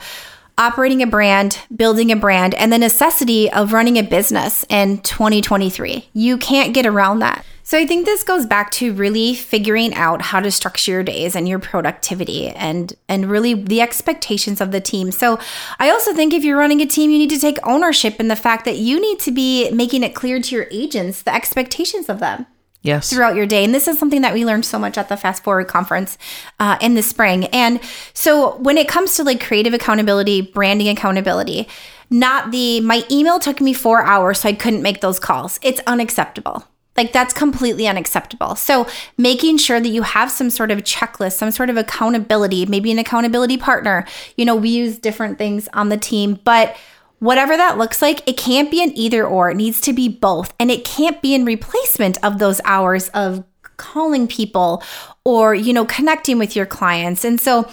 operating 0.58 1.02
a 1.02 1.08
brand, 1.08 1.60
building 1.76 2.12
a 2.12 2.16
brand, 2.16 2.54
and 2.56 2.72
the 2.72 2.78
necessity 2.78 3.52
of 3.52 3.74
running 3.74 3.98
a 3.98 4.04
business 4.04 4.66
in 4.70 5.00
2023. 5.02 6.10
You 6.13 6.38
can't 6.38 6.74
get 6.74 6.86
around 6.86 7.20
that. 7.20 7.46
So 7.66 7.78
I 7.78 7.88
think 7.88 8.06
this 8.06 8.24
goes 8.24 8.46
back 8.46 8.72
to 8.72 8.94
really 8.94 9.34
figuring 9.34 9.94
out 9.96 10.22
how 10.22 10.42
to 10.42 10.52
structure 10.52 10.92
your 10.92 11.04
days 11.04 11.34
and 11.34 11.48
your 11.48 11.60
productivity 11.60 12.50
and 12.50 12.94
and 13.08 13.32
really 13.32 13.54
the 13.54 13.80
expectations 13.80 14.60
of 14.60 14.72
the 14.72 14.82
team. 14.82 15.12
So 15.12 15.39
I 15.80 15.89
also 15.89 16.13
think 16.13 16.34
if 16.34 16.44
you're 16.44 16.58
running 16.58 16.82
a 16.82 16.86
team, 16.86 17.10
you 17.10 17.18
need 17.18 17.30
to 17.30 17.39
take 17.39 17.66
ownership 17.66 18.20
in 18.20 18.28
the 18.28 18.36
fact 18.36 18.66
that 18.66 18.78
you 18.78 19.00
need 19.00 19.20
to 19.20 19.32
be 19.32 19.72
making 19.72 20.04
it 20.04 20.13
clear 20.13 20.42
to 20.42 20.56
your 20.56 20.68
agents 20.72 21.22
the 21.22 21.34
expectations 21.34 22.10
of 22.10 22.20
them 22.20 22.46
Yes. 22.84 23.10
throughout 23.10 23.36
your 23.36 23.46
day. 23.46 23.63
And 23.63 23.74
this 23.74 23.88
is 23.88 23.98
something 23.98 24.22
that 24.22 24.34
we 24.34 24.46
learned 24.46 24.65
so 24.65 24.78
much 24.78 24.98
at 24.98 25.10
the 25.10 25.17
Fast 25.17 25.43
Forward 25.43 25.67
conference 25.67 26.17
uh, 26.60 26.78
in 26.82 26.96
the 26.96 27.02
spring. 27.02 27.46
And 27.46 27.80
so 28.13 28.58
when 28.58 28.78
it 28.78 28.89
comes 28.89 29.15
to 29.15 29.24
like 29.24 29.41
creative 29.41 29.74
accountability, 29.74 30.41
branding 30.41 30.89
accountability, 30.89 31.67
not 32.10 32.52
the 32.52 32.82
my 32.82 33.04
email 33.10 33.39
took 33.39 33.62
me 33.62 33.74
four 33.74 34.04
hours, 34.04 34.41
so 34.41 34.50
I 34.50 34.54
couldn't 34.54 34.82
make 34.82 35.02
those 35.02 35.19
calls. 35.19 35.60
It's 35.63 35.82
unacceptable. 35.88 36.67
Like 36.96 37.12
that's 37.12 37.34
completely 37.34 37.88
unacceptable. 37.88 38.56
So 38.56 38.88
making 39.17 39.58
sure 39.58 39.80
that 39.80 39.89
you 39.89 40.04
have 40.04 40.30
some 40.30 40.50
sort 40.50 40.69
of 40.69 40.80
checklist, 40.80 41.34
some 41.34 41.52
sort 41.52 41.69
of 41.69 41.78
accountability, 41.78 42.65
maybe 42.67 42.91
an 42.91 43.00
accountability 43.00 43.58
partner. 43.58 44.06
You 44.38 44.46
know, 44.46 44.56
we 44.56 44.69
use 44.69 45.00
different 45.00 45.38
things 45.38 45.67
on 45.74 45.89
the 45.89 45.98
team, 45.98 46.39
but 46.43 46.76
whatever 47.23 47.55
that 47.55 47.77
looks 47.77 48.01
like, 48.01 48.21
it 48.27 48.36
can't 48.36 48.69
be 48.69 48.83
an 48.83 48.91
either 48.97 49.25
or. 49.25 49.49
It 49.49 49.55
needs 49.55 49.79
to 49.81 49.93
be 49.93 50.09
both. 50.09 50.53
And 50.59 50.69
it 50.69 50.83
can't 50.83 51.21
be 51.21 51.33
in 51.33 51.45
replacement 51.45 52.21
of 52.21 52.38
those 52.38 52.59
hours 52.65 53.07
of 53.09 53.45
calling 53.77 54.27
people 54.27 54.83
or, 55.23 55.55
you 55.55 55.71
know, 55.71 55.86
connecting 55.86 56.38
with 56.38 56.53
your 56.53 56.65
clients. 56.65 57.23
And 57.23 57.39
so 57.39 57.69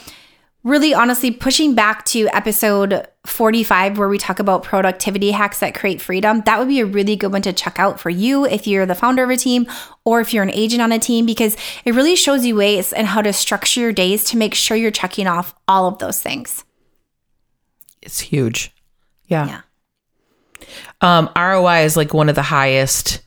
really 0.62 0.94
honestly 0.94 1.32
pushing 1.32 1.74
back 1.74 2.04
to 2.04 2.28
episode 2.28 3.08
45 3.26 3.98
where 3.98 4.08
we 4.08 4.18
talk 4.18 4.38
about 4.38 4.62
productivity 4.62 5.32
hacks 5.32 5.58
that 5.60 5.74
create 5.74 6.02
freedom 6.02 6.42
that 6.44 6.58
would 6.58 6.68
be 6.68 6.80
a 6.80 6.86
really 6.86 7.16
good 7.16 7.32
one 7.32 7.40
to 7.40 7.52
check 7.52 7.78
out 7.78 7.98
for 7.98 8.10
you 8.10 8.44
if 8.44 8.66
you're 8.66 8.84
the 8.84 8.94
founder 8.94 9.24
of 9.24 9.30
a 9.30 9.38
team 9.38 9.66
or 10.04 10.20
if 10.20 10.34
you're 10.34 10.42
an 10.42 10.50
agent 10.50 10.82
on 10.82 10.92
a 10.92 10.98
team 10.98 11.24
because 11.24 11.56
it 11.86 11.94
really 11.94 12.14
shows 12.14 12.44
you 12.44 12.56
ways 12.56 12.92
and 12.92 13.06
how 13.06 13.22
to 13.22 13.32
structure 13.32 13.80
your 13.80 13.92
days 13.92 14.22
to 14.22 14.36
make 14.36 14.54
sure 14.54 14.76
you're 14.76 14.90
checking 14.90 15.26
off 15.26 15.54
all 15.66 15.86
of 15.86 15.98
those 15.98 16.20
things 16.20 16.64
It's 18.02 18.20
huge. 18.20 18.74
Yeah. 19.30 19.62
yeah 20.60 20.66
Um, 21.00 21.30
ROI 21.34 21.84
is 21.84 21.96
like 21.96 22.12
one 22.12 22.28
of 22.28 22.34
the 22.34 22.42
highest 22.42 23.22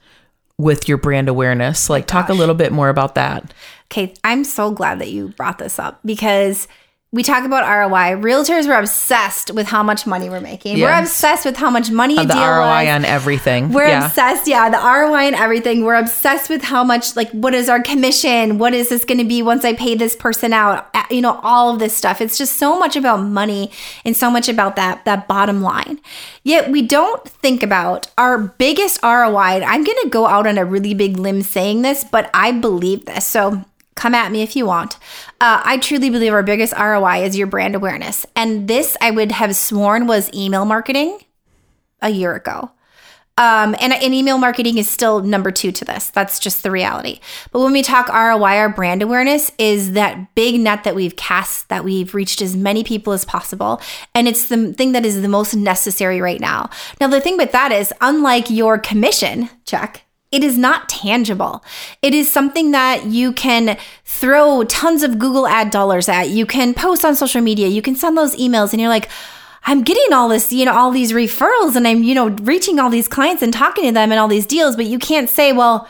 with 0.60 0.88
your 0.88 0.98
brand 1.00 1.30
awareness. 1.30 1.90
Like, 1.90 2.06
talk 2.06 2.30
a 2.30 2.34
little 2.34 2.54
bit 2.54 2.72
more 2.72 2.90
about 2.90 3.16
that. 3.16 3.52
Okay, 3.92 4.14
I'm 4.24 4.44
so 4.44 4.70
glad 4.72 5.00
that 5.00 5.10
you 5.10 5.30
brought 5.30 5.58
this 5.58 5.80
up 5.80 6.00
because 6.06 6.68
we 7.14 7.22
talk 7.22 7.46
about 7.46 7.62
ROI. 7.62 8.20
Realtors 8.20 8.68
were 8.68 8.74
obsessed 8.74 9.52
with 9.52 9.68
how 9.68 9.84
much 9.84 10.08
money 10.08 10.32
we're 10.32 10.42
making. 10.42 10.82
We're 10.82 11.00
obsessed 11.00 11.46
with 11.46 11.56
how 11.56 11.70
much 11.70 11.92
money 11.92 12.18
a 12.18 12.26
The 12.26 12.34
ROI 12.34 12.90
on 12.90 13.06
everything. 13.06 13.72
We're 13.72 13.86
yeah. 13.86 14.08
obsessed, 14.08 14.48
yeah, 14.48 14.68
the 14.68 14.80
ROI 14.80 15.28
and 15.28 15.36
everything. 15.36 15.84
We're 15.84 16.00
obsessed 16.00 16.50
with 16.50 16.64
how 16.64 16.84
much, 16.84 17.16
like, 17.16 17.30
what 17.30 17.54
is 17.54 17.70
our 17.70 17.84
commission? 17.84 18.58
What 18.58 18.74
is 18.74 18.90
this 18.90 19.06
going 19.06 19.20
to 19.20 19.26
be 19.26 19.44
once 19.44 19.64
I 19.64 19.74
pay 19.74 19.94
this 19.94 20.16
person 20.16 20.54
out? 20.54 20.90
You 21.12 21.22
know, 21.22 21.40
all 21.44 21.72
of 21.72 21.78
this 21.78 21.96
stuff. 21.96 22.20
It's 22.20 22.36
just 22.36 22.56
so 22.56 22.80
much 22.80 22.96
about 22.96 23.18
money 23.18 23.70
and 24.04 24.18
so 24.18 24.32
much 24.32 24.50
about 24.50 24.76
that 24.78 25.06
that 25.06 25.28
bottom 25.28 25.62
line. 25.62 26.00
Yet 26.42 26.72
we 26.72 26.82
don't 26.82 27.24
think 27.30 27.62
about 27.62 28.08
our 28.18 28.40
biggest 28.40 29.04
ROI. 29.04 29.62
I'm 29.62 29.84
going 29.84 30.00
to 30.02 30.10
go 30.10 30.26
out 30.26 30.48
on 30.48 30.58
a 30.58 30.66
really 30.66 30.96
big 30.96 31.18
limb 31.18 31.44
saying 31.44 31.84
this, 31.84 32.04
but 32.04 32.32
I 32.34 32.52
believe 32.54 33.06
this. 33.06 33.28
So 33.28 33.64
come 33.96 34.16
at 34.16 34.32
me 34.32 34.42
if 34.42 34.56
you 34.56 34.66
want. 34.66 34.96
Uh, 35.42 35.62
I 35.64 35.78
truly 35.78 36.10
believe 36.10 36.34
our 36.34 36.44
biggest 36.44 36.74
ROI 36.74 37.24
is 37.24 37.38
your 37.38 37.48
brand 37.48 37.76
awareness. 37.76 38.26
And 38.36 38.68
this 38.68 38.98
I 39.02 39.12
would 39.12 39.32
have 39.32 39.56
sworn 39.56 40.08
was 40.08 40.34
email 40.34 40.66
marketing 40.66 41.20
a 42.02 42.10
year 42.10 42.36
ago. 42.36 42.72
Um, 43.36 43.76
and, 43.80 43.92
and 43.94 44.14
email 44.14 44.38
marketing 44.38 44.78
is 44.78 44.88
still 44.88 45.22
number 45.22 45.50
two 45.50 45.72
to 45.72 45.86
this. 45.86 46.12
That's 46.12 46.38
just 46.38 46.62
the 46.62 46.70
reality. 46.70 47.20
But 47.52 47.62
when 47.62 47.74
we 47.74 47.82
talk 47.82 48.08
ROI, 48.10 48.58
our 48.58 48.70
brand 48.70 49.02
awareness 49.02 49.52
is 49.58 49.94
that 49.94 50.36
big 50.36 50.60
net 50.60 50.84
that 50.84 50.94
we've 50.94 51.16
cast, 51.16 51.68
that 51.70 51.84
we've 51.84 52.14
reached 52.14 52.44
as 52.44 52.56
many 52.56 52.84
people 52.84 53.12
as 53.12 53.26
possible. 53.26 53.82
And 54.14 54.28
it's 54.28 54.50
the 54.50 54.74
thing 54.74 54.92
that 54.92 55.04
is 55.04 55.24
the 55.24 55.28
most 55.28 55.56
necessary 55.56 56.22
right 56.22 56.40
now. 56.40 56.70
Now, 57.02 57.08
the 57.08 57.22
thing 57.22 57.38
with 57.38 57.52
that 57.54 57.72
is, 57.72 57.92
unlike 58.02 58.52
your 58.52 58.78
commission 58.78 59.50
check, 59.66 60.04
it 60.34 60.44
is 60.44 60.58
not 60.58 60.90
tangible. 60.90 61.64
It 62.02 62.16
is 62.16 62.30
something 62.30 62.72
that 62.72 63.06
you 63.06 63.32
can 63.34 63.78
throw 64.04 64.64
tons 64.64 65.04
of 65.04 65.20
Google 65.20 65.46
ad 65.46 65.70
dollars 65.70 66.10
at. 66.10 66.30
You 66.30 66.48
can 66.48 66.74
post 66.74 67.06
on 67.06 67.16
social 67.16 67.40
media. 67.40 67.68
You 67.68 67.84
can 67.84 67.96
send 67.96 68.18
those 68.18 68.36
emails, 68.36 68.74
and 68.74 68.82
you're 68.82 68.90
like, 68.90 69.10
I'm 69.66 69.84
getting 69.84 70.12
all 70.12 70.28
this, 70.28 70.52
you 70.52 70.66
know, 70.66 70.74
all 70.74 70.92
these 70.92 71.14
referrals 71.14 71.76
and 71.76 71.88
I'm, 71.88 72.04
you 72.04 72.16
know, 72.16 72.30
reaching 72.30 72.80
all 72.80 72.90
these 72.90 73.08
clients 73.08 73.42
and 73.42 73.54
talking 73.54 73.86
to 73.86 73.92
them 73.94 74.12
and 74.12 74.20
all 74.20 74.28
these 74.28 74.46
deals, 74.46 74.76
but 74.76 74.88
you 74.88 75.00
can't 75.00 75.30
say, 75.30 75.54
well, 75.54 75.88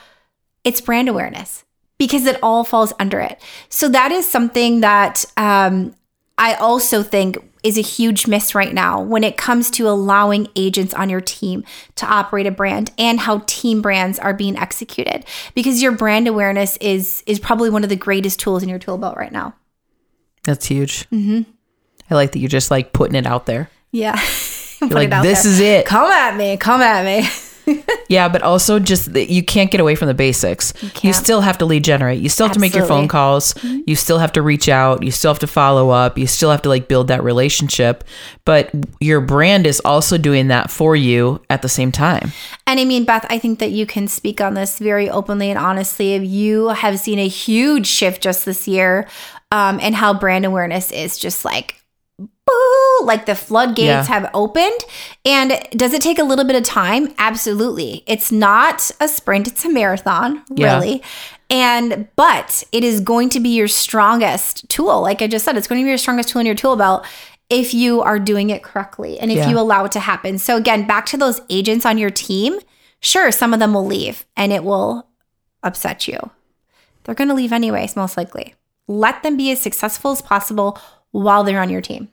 it's 0.64 0.80
brand 0.80 1.10
awareness 1.10 1.64
because 1.98 2.28
it 2.28 2.38
all 2.44 2.64
falls 2.64 2.94
under 3.00 3.20
it. 3.20 3.42
So 3.70 3.90
that 3.90 4.12
is 4.12 4.30
something 4.30 4.82
that 4.82 5.26
um, 5.38 5.96
I 6.38 6.54
also 6.54 7.02
think 7.02 7.38
is 7.64 7.78
a 7.78 7.82
huge 7.82 8.28
miss 8.28 8.54
right 8.54 8.74
now 8.74 9.02
when 9.02 9.24
it 9.24 9.38
comes 9.38 9.72
to 9.72 9.88
allowing 9.88 10.48
agents 10.56 10.94
on 10.94 11.10
your 11.10 11.22
team 11.22 11.64
to 11.96 12.06
operate 12.06 12.46
a 12.46 12.52
brand 12.52 12.92
and 12.98 13.22
how 13.22 13.42
team 13.46 13.82
brands 13.82 14.20
are 14.20 14.34
being 14.34 14.58
executed 14.58 15.26
because 15.56 15.82
your 15.82 15.94
brand 15.94 16.28
awareness 16.28 16.78
is 16.78 17.24
is 17.26 17.40
probably 17.40 17.70
one 17.70 17.84
of 17.84 17.90
the 17.90 17.96
greatest 17.96 18.40
tools 18.40 18.62
in 18.62 18.70
your 18.70 18.80
tool 18.80 18.98
belt 18.98 19.18
right 19.18 19.32
now. 19.32 19.56
That's 20.44 20.66
huge. 20.66 21.10
Mm-hmm. 21.10 21.50
I 22.10 22.16
like 22.16 22.34
that 22.34 22.40
you're 22.40 22.50
just 22.50 22.70
like 22.70 22.94
putting 22.94 23.16
it 23.16 23.26
out 23.26 23.46
there. 23.46 23.70
Yeah. 23.92 24.20
Like, 24.82 25.12
this 25.12 25.46
is 25.46 25.62
it. 25.62 25.86
Come 25.86 26.12
at 26.12 26.36
me. 26.36 26.58
Come 26.58 26.82
at 26.82 27.06
me. 27.06 27.26
Yeah, 28.10 28.30
but 28.30 28.44
also 28.44 28.78
just 28.78 29.14
that 29.14 29.32
you 29.32 29.44
can't 29.44 29.72
get 29.72 29.82
away 29.82 29.96
from 29.96 30.08
the 30.08 30.14
basics. 30.14 30.72
You, 30.84 30.90
can't. 30.92 31.16
still 31.16 31.42
have 31.42 31.58
to 31.60 31.66
lead 31.66 31.84
generate. 31.84 32.22
You 32.22 32.30
still 32.30 32.46
have 32.46 32.54
to 32.54 32.60
make 32.60 32.76
your 32.76 32.86
phone 32.86 33.06
Absolutely. 33.06 33.70
Mm-hmm. 33.72 33.78
calls. 33.80 33.88
You 33.88 33.96
still 33.96 34.20
have 34.20 34.32
to 34.34 34.44
reach 34.44 34.70
out. 34.70 35.02
You 35.02 35.10
still 35.10 35.32
have 35.32 35.40
to 35.40 35.48
follow 35.48 35.90
up. 35.90 36.16
You 36.18 36.28
still 36.28 36.52
have 36.52 36.62
to 36.64 36.70
like 36.70 36.88
build 36.88 37.08
that 37.08 37.24
relationship. 37.24 38.04
But 38.46 38.70
your 39.00 39.20
brand 39.20 39.66
is 39.66 39.82
also 39.84 40.20
doing 40.20 40.50
that 40.50 40.70
for 40.70 40.96
you 40.96 41.42
at 41.50 41.64
the 41.64 41.70
same 41.70 41.92
time. 41.92 42.34
And 42.68 42.80
I 42.80 42.86
mean, 42.86 43.04
Beth, 43.04 43.26
I 43.30 43.40
think 43.40 43.58
that 43.60 43.72
you 43.72 43.88
can 43.88 44.08
speak 44.08 44.42
on 44.42 44.54
this 44.54 44.78
very 44.78 45.10
openly 45.10 45.50
and 45.50 45.58
honestly. 45.58 46.14
If 46.14 46.24
you 46.24 46.68
have 46.68 47.00
seen 47.00 47.18
a 47.18 47.28
huge 47.28 47.88
shift 47.88 48.22
just 48.22 48.46
this 48.46 48.68
year, 48.68 49.08
um, 49.52 49.80
and 49.82 49.96
how 49.96 50.14
brand 50.14 50.46
awareness 50.46 50.92
is 50.92 51.18
just 51.18 51.46
like, 51.46 51.83
boo, 52.20 53.00
like 53.06 53.26
the 53.26 53.36
floodgates 53.36 53.88
Yeah. 53.88 54.04
have 54.06 54.30
opened. 54.34 54.80
And 55.26 55.60
does 55.72 55.94
it 55.94 56.02
take 56.02 56.20
a 56.20 56.24
little 56.24 56.46
bit 56.46 56.56
of 56.56 56.64
time? 56.64 57.14
Absolutely. 57.18 58.04
It's 58.06 58.32
not 58.32 58.92
a 59.00 59.08
sprint; 59.08 59.48
it's 59.48 59.66
a 59.66 59.70
marathon, 59.70 60.44
Yeah. 60.54 60.76
really. 60.76 61.02
And 61.50 62.08
but 62.16 62.64
it 62.72 62.84
is 62.84 63.00
going 63.02 63.30
to 63.30 63.40
be 63.40 63.50
your 63.50 63.68
strongest 63.68 64.68
tool. 64.70 65.02
Like 65.02 65.22
I 65.22 65.28
just 65.28 65.46
said, 65.46 65.58
it's 65.58 65.68
going 65.68 65.82
to 65.82 65.86
be 65.86 65.90
your 65.90 65.98
strongest 65.98 66.30
tool 66.30 66.40
in 66.40 66.46
your 66.46 66.56
tool 66.56 66.76
belt 66.76 67.06
if 67.50 67.74
you 67.74 68.02
are 68.02 68.18
doing 68.20 68.50
it 68.50 68.64
correctly 68.64 69.20
and 69.20 69.30
if 69.32 69.38
Yeah. 69.38 69.50
you 69.50 69.60
allow 69.60 69.86
it 69.86 69.92
to 69.94 70.00
happen. 70.00 70.38
So 70.40 70.56
again, 70.58 70.88
back 70.88 71.06
to 71.08 71.18
those 71.18 71.42
agents 71.50 71.86
on 71.86 71.98
your 71.98 72.10
team. 72.10 72.60
Sure, 73.00 73.32
some 73.32 73.54
of 73.54 73.60
them 73.60 73.74
will 73.74 73.86
leave 73.86 74.26
and 74.38 74.52
it 74.54 74.64
will 74.64 75.08
upset 75.62 76.08
you. 76.08 76.18
They're 77.04 77.14
going 77.16 77.28
to 77.28 77.34
leave 77.34 77.52
anyways, 77.52 77.96
most 77.98 78.16
likely. 78.18 78.56
Let 78.88 79.24
them 79.24 79.36
be 79.38 79.52
as 79.52 79.62
successful 79.62 80.12
as 80.12 80.22
possible 80.22 80.80
while 81.14 81.46
they're 81.46 81.62
on 81.62 81.70
your 81.70 81.82
team. 81.82 82.10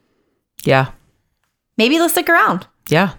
Yeah. 0.63 0.93
Maybe 1.77 1.99
they'll 1.99 2.09
stick 2.09 2.29
around. 2.29 2.69
Yeah. 2.89 3.15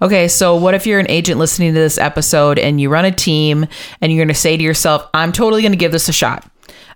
Okay, 0.00 0.28
so 0.28 0.56
what 0.56 0.74
if 0.74 0.86
you're 0.86 1.00
an 1.00 1.10
agent 1.10 1.38
listening 1.38 1.74
to 1.74 1.78
this 1.78 1.98
episode 1.98 2.58
and 2.58 2.80
you 2.80 2.88
run 2.88 3.04
a 3.04 3.12
team 3.12 3.66
and 4.00 4.10
you're 4.10 4.18
going 4.18 4.28
to 4.28 4.34
say 4.34 4.56
to 4.56 4.62
yourself, 4.62 5.06
I'm 5.12 5.32
totally 5.32 5.62
going 5.62 5.72
to 5.72 5.78
give 5.78 5.92
this 5.92 6.08
a 6.08 6.12
shot. 6.12 6.50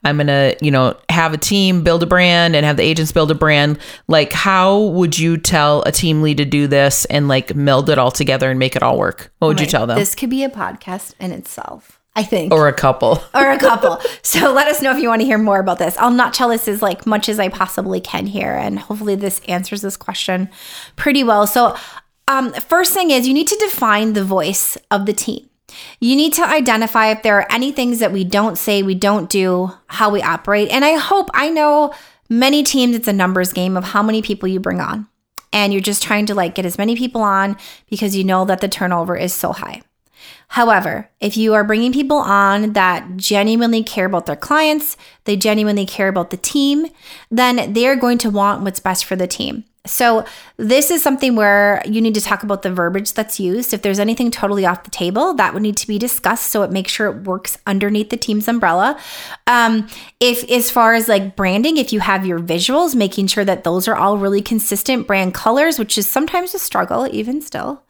I'm 0.04 0.16
going 0.16 0.28
to, 0.28 0.56
you 0.60 0.70
know, 0.70 0.96
have 1.08 1.32
a 1.32 1.38
team 1.38 1.82
build 1.82 2.02
a 2.02 2.06
brand 2.06 2.54
and 2.54 2.64
have 2.64 2.76
the 2.76 2.84
agents 2.84 3.10
build 3.10 3.30
a 3.30 3.34
brand. 3.34 3.78
Like, 4.06 4.32
how 4.32 4.78
would 4.78 5.18
you 5.18 5.36
tell 5.36 5.82
a 5.82 5.92
team 5.92 6.22
lead 6.22 6.36
to 6.36 6.44
do 6.44 6.68
this 6.68 7.04
and 7.06 7.26
like 7.26 7.54
meld 7.54 7.90
it 7.90 7.98
all 7.98 8.12
together 8.12 8.50
and 8.50 8.58
make 8.58 8.76
it 8.76 8.82
all 8.82 8.96
work? 8.96 9.32
What 9.38 9.48
would 9.48 9.60
you 9.60 9.66
tell 9.66 9.86
them? 9.86 9.98
This 9.98 10.14
could 10.14 10.30
be 10.30 10.44
a 10.44 10.48
podcast 10.48 11.14
in 11.18 11.32
itself, 11.32 11.97
I 12.18 12.24
think. 12.24 12.52
or 12.52 12.66
a 12.66 12.72
couple. 12.72 13.22
or 13.34 13.48
a 13.48 13.58
couple. 13.58 14.00
so 14.22 14.52
let 14.52 14.66
us 14.66 14.82
know 14.82 14.90
if 14.90 15.00
you 15.00 15.08
want 15.08 15.20
to 15.20 15.26
hear 15.26 15.38
more 15.38 15.60
about 15.60 15.78
this. 15.78 15.96
I'll 15.98 16.10
nutshell 16.10 16.48
this 16.48 16.66
as 16.66 16.82
like 16.82 17.06
much 17.06 17.28
as 17.28 17.38
I 17.38 17.48
possibly 17.48 18.00
can 18.00 18.26
here, 18.26 18.54
and 18.54 18.76
hopefully 18.76 19.14
this 19.14 19.40
answers 19.46 19.82
this 19.82 19.96
question 19.96 20.50
pretty 20.96 21.22
well. 21.22 21.46
So, 21.46 21.76
um, 22.26 22.52
first 22.54 22.92
thing 22.92 23.12
is 23.12 23.28
you 23.28 23.34
need 23.34 23.46
to 23.46 23.56
define 23.60 24.14
the 24.14 24.24
voice 24.24 24.76
of 24.90 25.06
the 25.06 25.12
team. 25.12 25.48
You 26.00 26.16
need 26.16 26.32
to 26.34 26.44
identify 26.44 27.12
if 27.12 27.22
there 27.22 27.38
are 27.38 27.46
any 27.50 27.70
things 27.70 28.00
that 28.00 28.10
we 28.10 28.24
don't 28.24 28.58
say, 28.58 28.82
we 28.82 28.96
don't 28.96 29.30
do, 29.30 29.70
how 29.86 30.10
we 30.10 30.20
operate. 30.20 30.70
And 30.70 30.84
I 30.84 30.96
hope, 30.96 31.30
I 31.34 31.50
know 31.50 31.94
many 32.28 32.64
teams, 32.64 32.96
it's 32.96 33.06
a 33.06 33.12
numbers 33.12 33.52
game 33.52 33.76
of 33.76 33.84
how 33.84 34.02
many 34.02 34.22
people 34.22 34.48
you 34.48 34.58
bring 34.58 34.80
on. 34.80 35.06
And 35.52 35.72
you're 35.72 35.80
just 35.80 36.02
trying 36.02 36.26
to 36.26 36.34
like 36.34 36.56
get 36.56 36.66
as 36.66 36.78
many 36.78 36.96
people 36.96 37.22
on 37.22 37.56
because 37.88 38.16
you 38.16 38.24
know 38.24 38.44
that 38.46 38.60
the 38.60 38.68
turnover 38.68 39.16
is 39.16 39.32
so 39.32 39.52
high. 39.52 39.82
However, 40.48 41.10
if 41.20 41.36
you 41.36 41.54
are 41.54 41.62
bringing 41.62 41.92
people 41.92 42.16
on 42.16 42.72
that 42.72 43.16
genuinely 43.16 43.82
care 43.82 44.06
about 44.06 44.26
their 44.26 44.36
clients, 44.36 44.96
they 45.24 45.36
genuinely 45.36 45.84
care 45.84 46.08
about 46.08 46.30
the 46.30 46.38
team, 46.38 46.86
then 47.30 47.74
they're 47.74 47.96
going 47.96 48.18
to 48.18 48.30
want 48.30 48.62
what's 48.62 48.80
best 48.80 49.04
for 49.04 49.14
the 49.14 49.26
team. 49.26 49.64
So, 49.86 50.26
this 50.56 50.90
is 50.90 51.02
something 51.02 51.34
where 51.34 51.82
you 51.86 52.00
need 52.00 52.14
to 52.14 52.20
talk 52.20 52.42
about 52.42 52.62
the 52.62 52.72
verbiage 52.72 53.12
that's 53.14 53.40
used. 53.40 53.72
If 53.72 53.82
there's 53.82 53.98
anything 53.98 54.30
totally 54.30 54.66
off 54.66 54.84
the 54.84 54.90
table, 54.90 55.34
that 55.34 55.54
would 55.54 55.62
need 55.62 55.76
to 55.78 55.86
be 55.86 55.98
discussed 55.98 56.50
so 56.50 56.62
it 56.62 56.70
makes 56.70 56.92
sure 56.92 57.06
it 57.06 57.24
works 57.24 57.56
underneath 57.66 58.10
the 58.10 58.16
team's 58.16 58.48
umbrella. 58.48 58.98
Um, 59.46 59.88
if, 60.20 60.44
as 60.50 60.70
far 60.70 60.94
as 60.94 61.08
like 61.08 61.36
branding, 61.36 61.76
if 61.78 61.92
you 61.92 62.00
have 62.00 62.26
your 62.26 62.38
visuals, 62.38 62.94
making 62.94 63.28
sure 63.28 63.44
that 63.44 63.64
those 63.64 63.88
are 63.88 63.96
all 63.96 64.18
really 64.18 64.42
consistent 64.42 65.06
brand 65.06 65.32
colors, 65.32 65.78
which 65.78 65.96
is 65.96 66.06
sometimes 66.08 66.54
a 66.54 66.58
struggle, 66.58 67.08
even 67.10 67.40
still, 67.40 67.82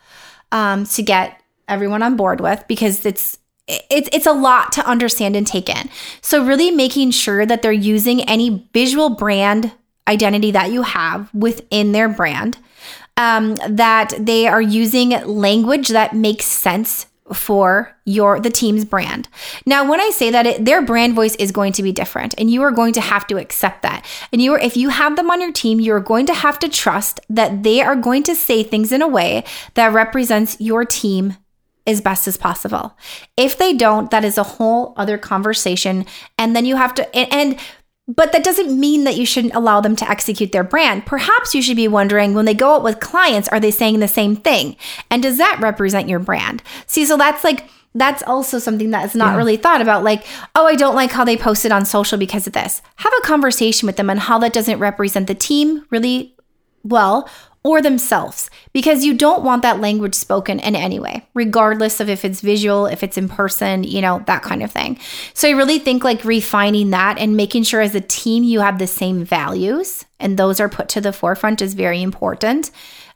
um, 0.53 0.85
to 0.87 1.03
get 1.03 1.41
everyone 1.69 2.03
on 2.03 2.17
board 2.17 2.41
with 2.41 2.65
because 2.69 3.05
it's 3.05 3.39
it's 3.69 4.09
it's 4.13 4.27
a 4.27 4.33
lot 4.33 4.73
to 4.73 4.87
understand 4.87 5.37
and 5.37 5.47
take 5.47 5.69
in. 5.69 5.91
So 6.21 6.45
really 6.45 6.71
making 6.71 7.11
sure 7.11 7.45
that 7.45 7.63
they're 7.63 7.73
using 7.73 8.23
any 8.23 8.69
visual 8.73 9.11
brand 9.11 9.73
identity 10.07 10.51
that 10.53 10.73
you 10.73 10.83
have 10.83 11.33
within 11.35 11.93
their 11.93 12.09
brand, 12.09 12.59
um, 13.17 13.57
that 13.69 14.15
they 14.19 14.47
are 14.49 14.63
using 14.63 15.11
language 15.27 15.89
that 15.89 16.15
makes 16.15 16.47
sense 16.47 17.07
for 17.33 17.95
your 18.07 18.41
the 18.41 18.49
team's 18.49 18.87
brand. 18.87 19.29
Now, 19.67 19.89
when 19.89 20.01
I 20.01 20.09
say 20.11 20.31
that 20.31 20.47
it, 20.47 20.65
their 20.65 20.81
brand 20.81 21.15
voice 21.15 21.35
is 21.37 21.53
going 21.53 21.75
to 21.75 21.83
be 21.83 21.93
different 21.93 22.35
and 22.39 22.51
you 22.51 22.63
are 22.63 22.71
going 22.71 22.95
to 22.95 23.03
have 23.03 23.27
to 23.27 23.37
accept 23.37 23.83
that. 23.83 24.07
And 24.33 24.41
you 24.41 24.55
are 24.55 24.59
if 24.59 24.79
you 24.79 24.89
have 24.89 25.17
them 25.17 25.31
on 25.31 25.43
your 25.43 25.53
team, 25.53 25.79
you're 25.79 26.01
going 26.01 26.25
to 26.27 26.35
have 26.35 26.59
to 26.61 26.71
trust 26.71 27.21
that 27.29 27.63
they 27.63 27.83
are 27.83 27.97
going 27.97 28.23
to 28.25 28.35
say 28.35 28.63
things 28.63 28.93
in 28.93 29.03
a 29.03 29.09
way 29.09 29.45
that 29.75 29.93
represents 29.93 30.57
your 30.59 30.87
team 30.87 31.37
as 31.89 32.01
best 32.01 32.29
as 32.29 32.37
possible. 32.37 32.97
If 33.37 33.59
they 33.59 33.73
don't, 33.73 34.11
that 34.11 34.25
is 34.25 34.39
a 34.39 34.43
whole 34.45 34.93
other 34.97 35.19
conversation. 35.19 36.07
And 36.37 36.55
then 36.55 36.67
you 36.67 36.77
have 36.77 36.95
to, 36.95 37.17
and, 37.17 37.33
and 37.33 37.61
but 38.07 38.33
that 38.33 38.45
doesn't 38.45 38.79
mean 38.79 39.05
that 39.05 39.17
you 39.17 39.27
shouldn't 39.27 39.55
allow 39.55 39.81
them 39.81 39.97
to 39.97 40.09
execute 40.09 40.53
their 40.53 40.65
brand. 40.65 41.05
Perhaps 41.05 41.55
you 41.55 41.63
should 41.63 41.77
be 41.77 41.89
wondering 41.89 42.33
when 42.35 42.45
they 42.45 42.55
go 42.55 42.75
out 42.75 42.85
with 42.85 43.01
clients, 43.01 43.49
are 43.49 43.61
they 43.61 43.71
saying 43.71 44.01
the 44.01 44.09
same 44.09 44.37
thing? 44.37 44.77
And 45.11 45.23
does 45.23 45.39
that 45.39 45.59
represent 45.61 46.09
your 46.09 46.19
brand? 46.19 46.63
See, 46.87 47.05
so 47.05 47.17
that's 47.17 47.45
like, 47.45 47.69
that's 47.95 48.23
also 48.23 48.59
something 48.59 48.91
that 48.91 49.05
is 49.05 49.15
not 49.15 49.33
yeah. 49.33 49.37
really 49.37 49.57
thought 49.57 49.83
about. 49.83 50.05
Like, 50.05 50.25
oh, 50.55 50.67
I 50.67 50.75
don't 50.75 50.95
like 50.95 51.11
how 51.11 51.25
they 51.25 51.37
posted 51.37 51.73
on 51.73 51.85
social 51.85 52.19
because 52.19 52.47
of 52.47 52.53
this. 52.53 52.81
Have 52.97 53.13
a 53.19 53.27
conversation 53.27 53.87
with 53.87 53.97
them 53.97 54.11
on 54.11 54.19
how 54.19 54.39
that 54.39 54.53
doesn't 54.53 54.79
represent 54.79 55.27
the 55.27 55.35
team 55.35 55.85
really 55.91 56.35
well 56.85 57.29
or 57.65 57.83
themselves 57.83 58.51
because 58.73 59.05
you 59.05 59.15
don't 59.15 59.43
want 59.43 59.63
that 59.63 59.81
language 59.81 60.15
spoken 60.15 60.61
in 60.61 60.77
any 60.77 60.99
way, 60.99 61.27
regardless 61.35 62.01
of 62.01 62.09
if 62.09 62.25
it's 62.25 62.41
visual, 62.41 62.87
if 62.87 63.03
it's 63.03 63.19
in 63.19 63.29
person, 63.29 63.85
you 63.85 64.01
know, 64.01 64.23
that 64.27 64.43
kind 64.43 64.63
of 64.63 64.71
thing. 64.71 64.99
So 65.35 65.49
I 65.49 65.53
really 65.53 65.79
think 65.79 66.05
like 66.05 66.25
refining 66.25 66.91
that 66.91 67.19
and 67.19 67.37
making 67.37 67.65
sure 67.65 67.81
as 67.81 67.95
a 67.95 68.01
team 68.01 68.45
you 68.45 68.61
have 68.61 68.79
the 68.79 68.87
same 68.87 69.25
values 69.25 70.05
and 70.21 70.39
those 70.39 70.61
are 70.61 70.69
put 70.69 70.89
to 70.91 71.01
the 71.01 71.13
forefront 71.13 71.61
is 71.61 71.75
very 71.75 72.03
important. 72.03 72.71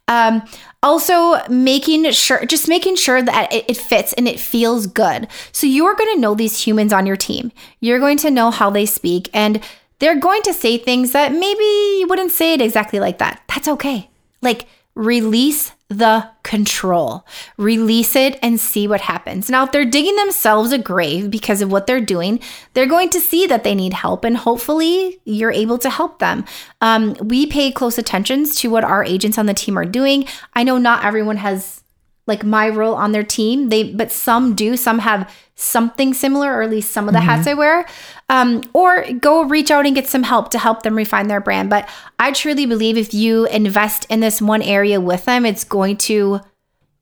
Um, 0.07 0.43
also, 0.81 1.39
making 1.47 2.11
sure, 2.11 2.45
just 2.45 2.67
making 2.67 2.97
sure 2.97 3.21
that 3.21 3.53
it, 3.53 3.65
it 3.69 3.77
fits 3.77 4.11
and 4.13 4.27
it 4.27 4.37
feels 4.37 4.85
good. 4.85 5.29
So, 5.53 5.65
you're 5.65 5.95
going 5.95 6.13
to 6.13 6.19
know 6.19 6.35
these 6.35 6.67
humans 6.67 6.91
on 6.91 7.05
your 7.05 7.15
team. 7.15 7.53
You're 7.79 7.99
going 7.99 8.17
to 8.17 8.29
know 8.29 8.51
how 8.51 8.69
they 8.69 8.85
speak, 8.85 9.29
and 9.33 9.63
they're 9.99 10.19
going 10.19 10.41
to 10.41 10.53
say 10.53 10.77
things 10.77 11.13
that 11.13 11.31
maybe 11.31 11.63
you 11.63 12.05
wouldn't 12.09 12.31
say 12.31 12.53
it 12.53 12.59
exactly 12.59 12.99
like 12.99 13.19
that. 13.19 13.41
That's 13.47 13.69
okay. 13.69 14.09
Like, 14.43 14.67
release 14.95 15.71
the 15.89 16.29
control. 16.43 17.25
Release 17.57 18.15
it 18.15 18.37
and 18.41 18.59
see 18.59 18.87
what 18.87 19.01
happens. 19.01 19.49
Now, 19.49 19.63
if 19.63 19.71
they're 19.71 19.85
digging 19.85 20.15
themselves 20.15 20.71
a 20.71 20.77
grave 20.77 21.31
because 21.31 21.61
of 21.61 21.71
what 21.71 21.87
they're 21.87 22.01
doing, 22.01 22.39
they're 22.73 22.85
going 22.85 23.09
to 23.09 23.19
see 23.19 23.47
that 23.47 23.63
they 23.63 23.75
need 23.75 23.93
help, 23.93 24.23
and 24.23 24.37
hopefully, 24.37 25.19
you're 25.25 25.51
able 25.51 25.77
to 25.79 25.89
help 25.89 26.19
them. 26.19 26.45
Um, 26.81 27.15
we 27.21 27.45
pay 27.45 27.71
close 27.71 27.97
attention 27.97 28.45
to 28.45 28.69
what 28.69 28.83
our 28.83 29.03
agents 29.03 29.37
on 29.37 29.45
the 29.45 29.53
team 29.53 29.77
are 29.77 29.85
doing. 29.85 30.25
I 30.53 30.63
know 30.63 30.77
not 30.77 31.05
everyone 31.05 31.37
has 31.37 31.83
like 32.25 32.43
my 32.43 32.69
role 32.69 32.95
on 32.95 33.11
their 33.11 33.23
team. 33.23 33.69
They 33.69 33.83
but 33.83 34.11
some 34.11 34.55
do. 34.55 34.77
Some 34.77 34.99
have 34.99 35.33
something 35.55 36.13
similar, 36.13 36.53
or 36.53 36.63
at 36.63 36.69
least 36.69 36.91
some 36.91 37.07
of 37.07 37.13
the 37.13 37.19
mm-hmm. 37.19 37.29
hats 37.29 37.47
I 37.47 37.53
wear. 37.53 37.85
Um, 38.29 38.63
or 38.73 39.05
go 39.13 39.43
reach 39.43 39.69
out 39.69 39.85
and 39.85 39.95
get 39.95 40.07
some 40.07 40.23
help 40.23 40.49
to 40.51 40.59
help 40.59 40.83
them 40.83 40.95
refine 40.95 41.27
their 41.27 41.41
brand. 41.41 41.69
But 41.69 41.87
I 42.19 42.31
truly 42.31 42.65
believe 42.65 42.97
if 42.97 43.13
you 43.13 43.45
invest 43.45 44.05
in 44.09 44.19
this 44.19 44.41
one 44.41 44.61
area 44.61 44.99
with 44.99 45.25
them, 45.25 45.45
it's 45.45 45.63
going 45.63 45.97
to 45.97 46.39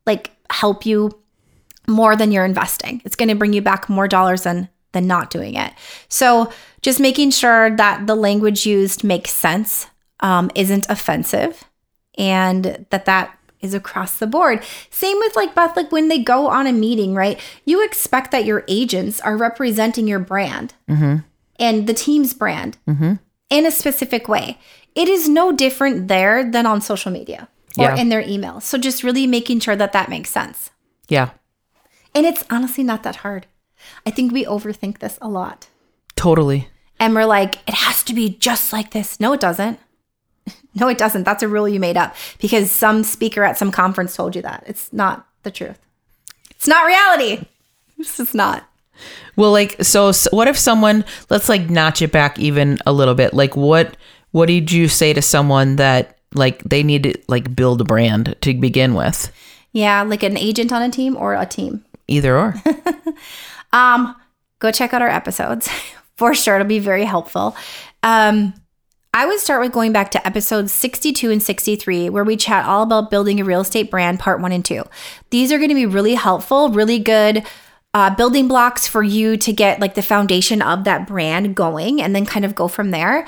like 0.05 0.31
help 0.49 0.85
you 0.85 1.11
more 1.87 2.15
than 2.15 2.31
you're 2.31 2.45
investing. 2.45 3.01
It's 3.05 3.15
going 3.15 3.29
to 3.29 3.35
bring 3.35 3.53
you 3.53 3.61
back 3.61 3.89
more 3.89 4.07
dollars 4.07 4.43
than 4.43 4.69
than 4.93 5.07
not 5.07 5.29
doing 5.29 5.55
it. 5.55 5.71
So 6.09 6.51
just 6.81 6.99
making 6.99 7.31
sure 7.31 7.75
that 7.77 8.07
the 8.07 8.15
language 8.15 8.65
used 8.65 9.05
makes 9.05 9.31
sense, 9.31 9.87
um, 10.19 10.51
isn't 10.53 10.85
offensive, 10.89 11.63
and 12.17 12.85
that 12.89 13.05
that 13.05 13.37
is 13.61 13.73
across 13.73 14.17
the 14.17 14.27
board. 14.27 14.63
Same 14.89 15.17
with 15.17 15.35
like 15.35 15.55
Beth, 15.55 15.75
like 15.75 15.91
when 15.91 16.07
they 16.07 16.19
go 16.19 16.47
on 16.47 16.67
a 16.67 16.71
meeting, 16.71 17.13
right? 17.13 17.39
You 17.65 17.83
expect 17.83 18.31
that 18.31 18.45
your 18.45 18.63
agents 18.67 19.19
are 19.21 19.37
representing 19.37 20.07
your 20.07 20.19
brand 20.19 20.73
mm-hmm. 20.89 21.17
and 21.57 21.87
the 21.87 21.93
team's 21.93 22.33
brand 22.33 22.77
mm-hmm. 22.87 23.13
in 23.49 23.65
a 23.65 23.71
specific 23.71 24.27
way. 24.27 24.57
It 24.95 25.07
is 25.07 25.29
no 25.29 25.51
different 25.51 26.07
there 26.07 26.49
than 26.49 26.65
on 26.65 26.81
social 26.81 27.11
media 27.11 27.47
or 27.77 27.85
yeah. 27.85 27.95
in 27.95 28.09
their 28.09 28.21
email. 28.21 28.59
So 28.59 28.77
just 28.77 29.03
really 29.03 29.27
making 29.27 29.61
sure 29.61 29.75
that 29.75 29.93
that 29.93 30.09
makes 30.09 30.29
sense. 30.29 30.71
Yeah. 31.07 31.31
And 32.13 32.25
it's 32.25 32.43
honestly 32.49 32.83
not 32.83 33.03
that 33.03 33.17
hard. 33.17 33.47
I 34.05 34.11
think 34.11 34.31
we 34.31 34.45
overthink 34.45 34.99
this 34.99 35.17
a 35.21 35.29
lot. 35.29 35.67
Totally. 36.15 36.67
And 36.99 37.15
we're 37.15 37.25
like, 37.25 37.55
it 37.67 37.73
has 37.73 38.03
to 38.03 38.13
be 38.13 38.29
just 38.29 38.71
like 38.73 38.91
this. 38.91 39.19
No, 39.19 39.33
it 39.33 39.39
doesn't. 39.39 39.79
No, 40.73 40.87
it 40.87 40.97
doesn't. 40.97 41.23
That's 41.23 41.43
a 41.43 41.49
rule 41.49 41.67
you 41.67 41.81
made 41.81 41.97
up 41.97 42.15
because 42.39 42.71
some 42.71 43.03
speaker 43.03 43.43
at 43.43 43.57
some 43.57 43.73
conference 43.73 44.15
told 44.15 44.37
you 44.37 44.41
that. 44.43 44.63
It's 44.65 44.91
not 44.93 45.27
the 45.43 45.51
truth. 45.51 45.77
It's 46.51 46.67
not 46.67 46.85
reality. 46.85 47.45
It's 47.97 48.17
just 48.17 48.33
not. 48.33 48.63
Well, 49.35 49.51
like, 49.51 49.83
so, 49.83 50.11
so 50.11 50.29
what 50.31 50.47
if 50.47 50.57
someone, 50.57 51.05
let's 51.29 51.49
like 51.49 51.69
notch 51.69 52.01
it 52.01 52.11
back 52.11 52.39
even 52.39 52.79
a 52.87 52.91
little 52.91 53.13
bit. 53.13 53.31
Like, 53.31 53.55
what, 53.55 53.95
what 54.31 54.47
did 54.47 54.71
you 54.71 54.87
say 54.87 55.13
to 55.13 55.21
someone 55.21 55.75
that 55.75 56.17
like 56.33 56.63
they 56.63 56.81
need 56.81 57.03
to 57.03 57.13
like 57.27 57.55
build 57.55 57.81
a 57.81 57.83
brand 57.83 58.35
to 58.41 58.53
begin 58.55 58.95
with? 58.95 59.31
Yeah, 59.71 60.01
like 60.01 60.23
an 60.23 60.37
agent 60.37 60.71
on 60.71 60.81
a 60.81 60.89
team 60.89 61.15
or 61.15 61.35
a 61.35 61.45
team. 61.45 61.85
Either 62.07 62.37
or. 62.37 62.55
um, 63.73 64.15
go 64.59 64.71
check 64.71 64.93
out 64.93 65.01
our 65.01 65.09
episodes 65.09 65.69
for 66.15 66.33
sure. 66.33 66.55
It'll 66.55 66.67
be 66.67 66.79
very 66.79 67.05
helpful. 67.05 67.55
Um, 68.03 68.53
I 69.13 69.25
would 69.25 69.39
start 69.39 69.61
with 69.61 69.73
going 69.73 69.91
back 69.91 70.11
to 70.11 70.25
episodes 70.25 70.71
62 70.71 71.31
and 71.31 71.43
63, 71.43 72.09
where 72.09 72.23
we 72.23 72.37
chat 72.37 72.65
all 72.65 72.83
about 72.83 73.11
building 73.11 73.41
a 73.41 73.43
real 73.43 73.61
estate 73.61 73.91
brand, 73.91 74.19
part 74.19 74.39
one 74.39 74.53
and 74.53 74.63
two. 74.63 74.83
These 75.31 75.51
are 75.51 75.57
going 75.57 75.69
to 75.69 75.75
be 75.75 75.85
really 75.85 76.15
helpful, 76.15 76.69
really 76.69 76.97
good 76.97 77.45
uh, 77.93 78.15
building 78.15 78.47
blocks 78.47 78.87
for 78.87 79.03
you 79.03 79.35
to 79.35 79.51
get 79.51 79.81
like 79.81 79.95
the 79.95 80.01
foundation 80.01 80.61
of 80.61 80.85
that 80.85 81.07
brand 81.07 81.55
going 81.55 82.01
and 82.01 82.15
then 82.15 82.25
kind 82.25 82.45
of 82.45 82.55
go 82.55 82.69
from 82.69 82.91
there. 82.91 83.27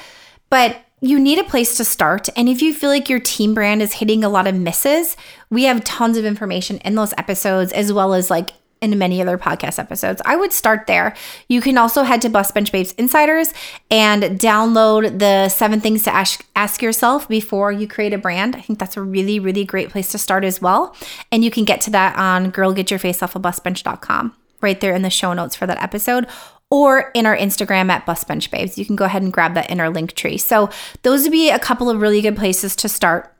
But 0.49 0.79
you 1.01 1.19
need 1.19 1.37
a 1.37 1.43
place 1.43 1.75
to 1.75 1.83
start. 1.83 2.29
And 2.37 2.47
if 2.47 2.61
you 2.61 2.73
feel 2.73 2.89
like 2.89 3.09
your 3.09 3.19
team 3.19 3.53
brand 3.53 3.81
is 3.81 3.91
hitting 3.91 4.23
a 4.23 4.29
lot 4.29 4.47
of 4.47 4.55
misses, 4.55 5.17
we 5.49 5.63
have 5.63 5.83
tons 5.83 6.15
of 6.15 6.23
information 6.23 6.77
in 6.77 6.95
those 6.95 7.13
episodes, 7.17 7.73
as 7.73 7.91
well 7.91 8.13
as 8.13 8.29
like 8.29 8.51
in 8.83 8.97
many 8.97 9.21
other 9.21 9.37
podcast 9.37 9.79
episodes. 9.79 10.21
I 10.25 10.35
would 10.35 10.51
start 10.51 10.87
there. 10.87 11.15
You 11.47 11.61
can 11.61 11.77
also 11.77 12.03
head 12.03 12.21
to 12.23 12.29
Bus 12.29 12.51
Bench 12.51 12.69
Babes 12.69 12.91
Insiders 12.93 13.53
and 13.89 14.23
download 14.39 15.19
the 15.19 15.47
seven 15.47 15.79
things 15.79 16.03
to 16.03 16.13
ask, 16.13 16.45
ask 16.55 16.81
yourself 16.81 17.27
before 17.29 17.71
you 17.71 17.87
create 17.87 18.13
a 18.13 18.17
brand. 18.17 18.57
I 18.57 18.61
think 18.61 18.79
that's 18.79 18.97
a 18.97 19.01
really, 19.01 19.39
really 19.39 19.63
great 19.63 19.89
place 19.89 20.09
to 20.09 20.17
start 20.17 20.43
as 20.43 20.61
well. 20.61 20.95
And 21.31 21.45
you 21.45 21.49
can 21.49 21.63
get 21.63 21.79
to 21.81 21.91
that 21.91 22.17
on 22.17 22.51
girlgetyourfaceoffabusbench.com 22.51 24.35
right 24.59 24.81
there 24.81 24.93
in 24.93 25.01
the 25.01 25.09
show 25.09 25.33
notes 25.33 25.55
for 25.55 25.65
that 25.65 25.81
episode 25.81 26.27
or 26.69 27.11
in 27.13 27.25
our 27.25 27.37
Instagram 27.37 27.89
at 27.89 28.05
Bus 28.05 28.25
Bench 28.25 28.51
Babes. 28.51 28.77
You 28.77 28.85
can 28.85 28.97
go 28.97 29.05
ahead 29.05 29.21
and 29.21 29.31
grab 29.31 29.53
that 29.53 29.69
in 29.69 29.79
our 29.79 29.89
link 29.89 30.13
tree. 30.13 30.37
So 30.37 30.69
those 31.03 31.23
would 31.23 31.31
be 31.31 31.49
a 31.49 31.59
couple 31.59 31.89
of 31.89 32.01
really 32.01 32.21
good 32.21 32.35
places 32.35 32.75
to 32.77 32.89
start. 32.89 33.33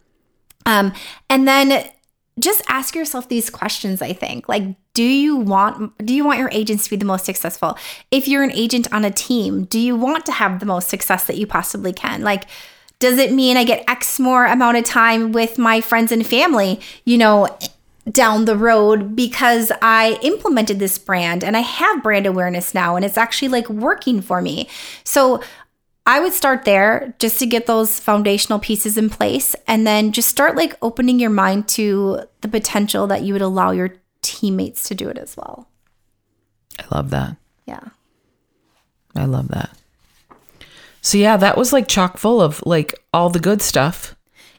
Um, 0.65 0.93
and 1.29 1.45
then 1.45 1.89
just 2.39 2.63
ask 2.67 2.95
yourself 2.95 3.29
these 3.29 3.49
questions 3.49 4.01
i 4.01 4.13
think 4.13 4.47
like 4.49 4.63
do 4.93 5.03
you 5.03 5.35
want 5.35 5.97
do 6.05 6.13
you 6.13 6.23
want 6.23 6.39
your 6.39 6.49
agents 6.51 6.85
to 6.85 6.89
be 6.89 6.95
the 6.95 7.05
most 7.05 7.25
successful 7.25 7.77
if 8.11 8.27
you're 8.27 8.43
an 8.43 8.51
agent 8.51 8.91
on 8.93 9.03
a 9.03 9.11
team 9.11 9.65
do 9.65 9.79
you 9.79 9.95
want 9.95 10.25
to 10.25 10.31
have 10.31 10.59
the 10.59 10.65
most 10.65 10.87
success 10.87 11.25
that 11.25 11.37
you 11.37 11.47
possibly 11.47 11.93
can 11.93 12.21
like 12.21 12.45
does 12.99 13.17
it 13.17 13.31
mean 13.31 13.57
i 13.57 13.63
get 13.63 13.83
x 13.87 14.19
more 14.19 14.45
amount 14.45 14.77
of 14.77 14.83
time 14.83 15.31
with 15.31 15.57
my 15.57 15.81
friends 15.81 16.11
and 16.11 16.25
family 16.25 16.79
you 17.05 17.17
know 17.17 17.47
down 18.09 18.45
the 18.45 18.57
road 18.57 19.15
because 19.15 19.71
I 19.81 20.19
implemented 20.21 20.79
this 20.79 20.97
brand 20.97 21.43
and 21.43 21.55
I 21.55 21.61
have 21.61 22.03
brand 22.03 22.25
awareness 22.25 22.73
now 22.73 22.95
and 22.95 23.05
it's 23.05 23.17
actually 23.17 23.47
like 23.47 23.69
working 23.69 24.21
for 24.21 24.41
me. 24.41 24.67
So 25.03 25.41
I 26.05 26.19
would 26.19 26.33
start 26.33 26.65
there 26.65 27.15
just 27.19 27.39
to 27.39 27.45
get 27.45 27.65
those 27.65 27.99
foundational 27.99 28.59
pieces 28.59 28.97
in 28.97 29.09
place 29.09 29.55
and 29.67 29.87
then 29.87 30.11
just 30.11 30.27
start 30.27 30.57
like 30.57 30.77
opening 30.81 31.17
your 31.17 31.29
mind 31.29 31.69
to 31.69 32.23
the 32.41 32.49
potential 32.49 33.07
that 33.07 33.23
you 33.23 33.31
would 33.31 33.41
allow 33.41 33.71
your 33.71 33.95
teammates 34.23 34.87
to 34.89 34.95
do 34.95 35.09
it 35.09 35.17
as 35.17 35.37
well. 35.37 35.67
I 36.79 36.95
love 36.95 37.11
that. 37.11 37.37
Yeah. 37.67 37.81
I 39.15 39.25
love 39.25 39.49
that. 39.49 39.69
So 41.01 41.17
yeah, 41.17 41.37
that 41.37 41.57
was 41.57 41.71
like 41.73 41.87
chock 41.87 42.17
full 42.17 42.41
of 42.41 42.63
like 42.65 42.95
all 43.13 43.29
the 43.29 43.39
good 43.39 43.61
stuff. 43.61 44.15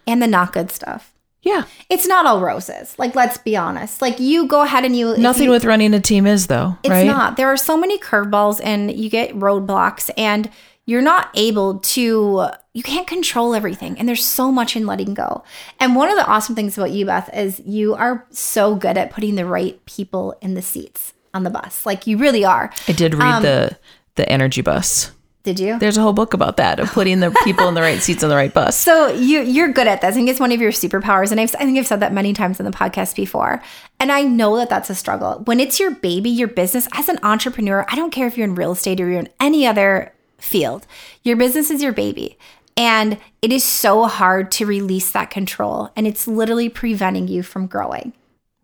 And 0.07 0.23
the 0.23 0.27
not 0.27 0.53
good 0.53 0.71
stuff. 0.71 1.13
Yeah. 1.43 1.65
It's 1.91 2.07
not 2.07 2.25
all 2.27 2.41
roses. 2.41 2.99
Like, 2.99 3.15
let's 3.15 3.37
be 3.39 3.55
honest. 3.57 4.01
Like, 4.01 4.19
you 4.19 4.47
go 4.47 4.63
ahead 4.63 4.85
and 4.85 4.97
you. 4.97 5.15
Nothing 5.19 5.45
you- 5.45 5.51
with 5.51 5.65
running 5.67 5.93
a 5.93 6.01
team 6.01 6.27
is 6.27 6.47
though, 6.47 6.77
It's 6.83 6.91
right? 6.91 7.07
not. 7.07 7.37
There 7.37 7.49
are 7.49 7.57
so 7.57 7.77
many 7.77 7.99
curveballs 7.99 8.61
and 8.65 8.91
you 8.91 9.11
get 9.11 9.35
roadblocks 9.35 10.11
and 10.17 10.51
you're 10.87 11.03
not 11.03 11.31
able 11.35 11.79
to 11.79 12.47
you 12.73 12.83
can't 12.83 13.07
control 13.07 13.55
everything 13.55 13.99
and 13.99 14.09
there's 14.09 14.25
so 14.25 14.51
much 14.53 14.77
in 14.77 14.87
letting 14.87 15.15
go. 15.15 15.43
And 15.81 15.95
one 15.97 16.11
of 16.11 16.17
the 16.17 16.27
awesome 16.27 16.55
things 16.55 16.77
about 16.77 16.91
you 16.91 17.07
Beth 17.07 17.31
is 17.35 17.61
you 17.65 17.95
are 17.95 18.27
so 18.31 18.75
good 18.75 18.99
at 18.99 19.11
putting 19.11 19.37
the 19.37 19.47
right 19.47 19.85
people 19.87 20.37
in 20.41 20.55
the 20.55 20.63
seats 20.63 21.13
on 21.33 21.45
the 21.45 21.51
bus. 21.51 21.87
Like 21.87 22.07
you 22.07 22.17
really 22.19 22.45
are. 22.45 22.73
I 22.89 22.93
did 22.93 23.15
read 23.15 23.35
Um, 23.37 23.43
the 23.43 23.79
the 24.17 24.29
energy 24.31 24.61
bus. 24.63 25.11
Did 25.45 25.61
you? 25.61 25.79
There's 25.79 25.99
a 25.99 26.01
whole 26.01 26.15
book 26.15 26.33
about 26.33 26.57
that 26.57 26.81
of 26.81 26.91
putting 26.93 27.21
the 27.21 27.31
people 27.45 27.69
in 27.69 27.75
the 27.75 27.83
right 27.83 28.01
seats 28.01 28.23
on 28.23 28.31
the 28.31 28.35
right 28.37 28.53
bus. 28.53 28.79
So 28.85 29.09
you 29.09 29.43
you're 29.43 29.73
good 29.73 29.87
at 29.87 30.01
this. 30.01 30.11
I 30.11 30.13
think 30.15 30.31
it's 30.31 30.41
one 30.41 30.53
of 30.53 30.61
your 30.61 30.73
superpowers, 30.73 31.31
and 31.33 31.39
I've, 31.41 31.55
I 31.57 31.65
think 31.67 31.79
I've 31.79 31.87
said 31.87 32.01
that 32.01 32.15
many 32.15 32.33
times 32.33 32.59
in 32.61 32.65
the 32.65 32.73
podcast 32.73 33.15
before. 33.15 33.63
And 34.01 34.11
I 34.11 34.23
know 34.23 34.57
that 34.57 34.71
that's 34.71 34.89
a 34.89 34.95
struggle 34.95 35.43
when 35.45 35.61
it's 35.61 35.79
your 35.79 35.91
baby, 35.91 36.31
your 36.31 36.49
business. 36.49 36.89
As 36.93 37.09
an 37.11 37.19
entrepreneur, 37.23 37.85
I 37.91 37.95
don't 37.95 38.11
care 38.11 38.27
if 38.27 38.39
you're 38.39 38.47
in 38.47 38.55
real 38.55 38.73
estate 38.73 39.01
or 39.03 39.09
you're 39.11 39.21
in 39.21 39.29
any 39.39 39.67
other 39.67 40.15
field. 40.45 40.87
Your 41.23 41.37
business 41.37 41.71
is 41.71 41.83
your 41.83 41.93
baby, 41.93 42.39
and 42.77 43.19
it 43.43 43.53
is 43.53 43.65
so 43.65 44.05
hard 44.07 44.51
to 44.53 44.67
release 44.67 45.11
that 45.13 45.31
control, 45.31 45.91
and 45.97 46.07
it's 46.07 46.27
literally 46.27 46.69
preventing 46.69 47.29
you 47.29 47.43
from 47.43 47.67
growing. 47.67 48.13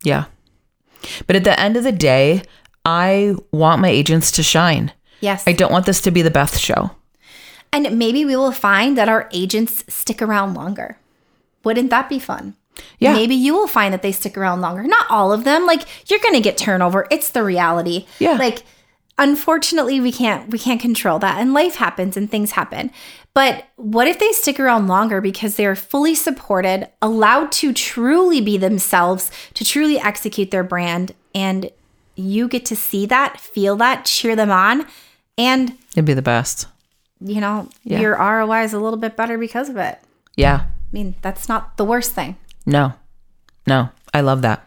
Yeah. 0.03 0.25
But 1.27 1.37
at 1.37 1.45
the 1.45 1.59
end 1.59 1.77
of 1.77 1.85
the 1.85 1.93
day, 1.93 2.43
I 2.85 3.35
want 3.53 3.81
my 3.81 3.89
agents 3.89 4.31
to 4.33 4.43
shine. 4.43 4.93
Yes, 5.21 5.45
I 5.47 5.53
don't 5.53 5.73
want 5.73 5.87
this 5.87 6.01
to 6.03 6.11
be 6.11 6.23
the 6.23 6.31
Beth 6.31 6.57
show. 6.59 6.91
and 7.73 7.99
maybe 7.99 8.25
we 8.25 8.37
will 8.37 8.53
find 8.53 8.97
that 8.99 9.09
our 9.09 9.29
agents 9.33 9.85
stick 9.89 10.21
around 10.23 10.55
longer. 10.55 10.99
Wouldn't 11.63 11.91
that 11.91 12.09
be 12.09 12.19
fun? 12.19 12.55
Yeah. 12.99 13.13
Maybe 13.13 13.35
you 13.35 13.53
will 13.53 13.67
find 13.69 13.93
that 13.93 14.01
they 14.03 14.13
stick 14.13 14.39
around 14.39 14.63
longer. 14.63 14.83
Not 14.83 15.07
all 15.11 15.31
of 15.33 15.45
them. 15.45 15.67
Like 15.67 15.83
you're 16.11 16.21
going 16.21 16.35
to 16.35 16.41
get 16.41 16.57
turnover. 16.57 17.07
It's 17.11 17.31
the 17.31 17.45
reality. 17.45 18.07
Yeah. 18.19 18.37
Like 18.37 18.63
unfortunately 19.21 20.01
we 20.01 20.11
can't 20.11 20.51
we 20.51 20.59
can't 20.59 20.81
control 20.81 21.21
that 21.21 21.39
and 21.39 21.53
life 21.55 21.77
happens 21.77 22.17
and 22.17 22.29
things 22.29 22.53
happen. 22.53 22.91
But 23.35 23.67
what 23.77 24.09
if 24.09 24.19
they 24.19 24.33
stick 24.33 24.59
around 24.59 24.89
longer 24.89 25.21
because 25.21 25.55
they 25.55 25.65
are 25.67 25.77
fully 25.77 26.17
supported, 26.17 26.89
allowed 27.01 27.53
to 27.53 27.73
truly 27.73 28.41
be 28.41 28.57
themselves, 28.59 29.31
to 29.55 29.65
truly 29.65 30.01
execute 30.01 30.51
their 30.51 30.65
brand 30.65 31.15
and 31.33 31.71
you 32.17 32.49
get 32.49 32.67
to 32.67 32.75
see 32.75 33.07
that, 33.07 33.39
feel 33.39 33.77
that, 33.77 34.05
cheer 34.05 34.35
them 34.35 34.51
on 34.51 34.85
and 35.39 35.77
It'd 35.93 36.05
be 36.05 36.15
the 36.15 36.23
best. 36.23 36.67
you 37.21 37.41
know, 37.41 37.69
Yeah. 37.85 38.01
your 38.01 38.17
ROI 38.17 38.65
is 38.65 38.73
a 38.73 38.81
little 38.81 38.99
bit 38.99 39.17
better 39.17 39.39
because 39.39 39.69
of 39.69 39.77
it. 39.77 40.01
Yeah. 40.37 40.63
I 40.65 40.67
mean, 40.93 41.15
that's 41.23 41.49
not 41.49 41.77
the 41.77 41.85
worst 41.85 42.13
thing. 42.13 42.37
No. 42.67 42.95
No. 43.67 43.91
I 44.13 44.23
love 44.23 44.43
that. 44.43 44.67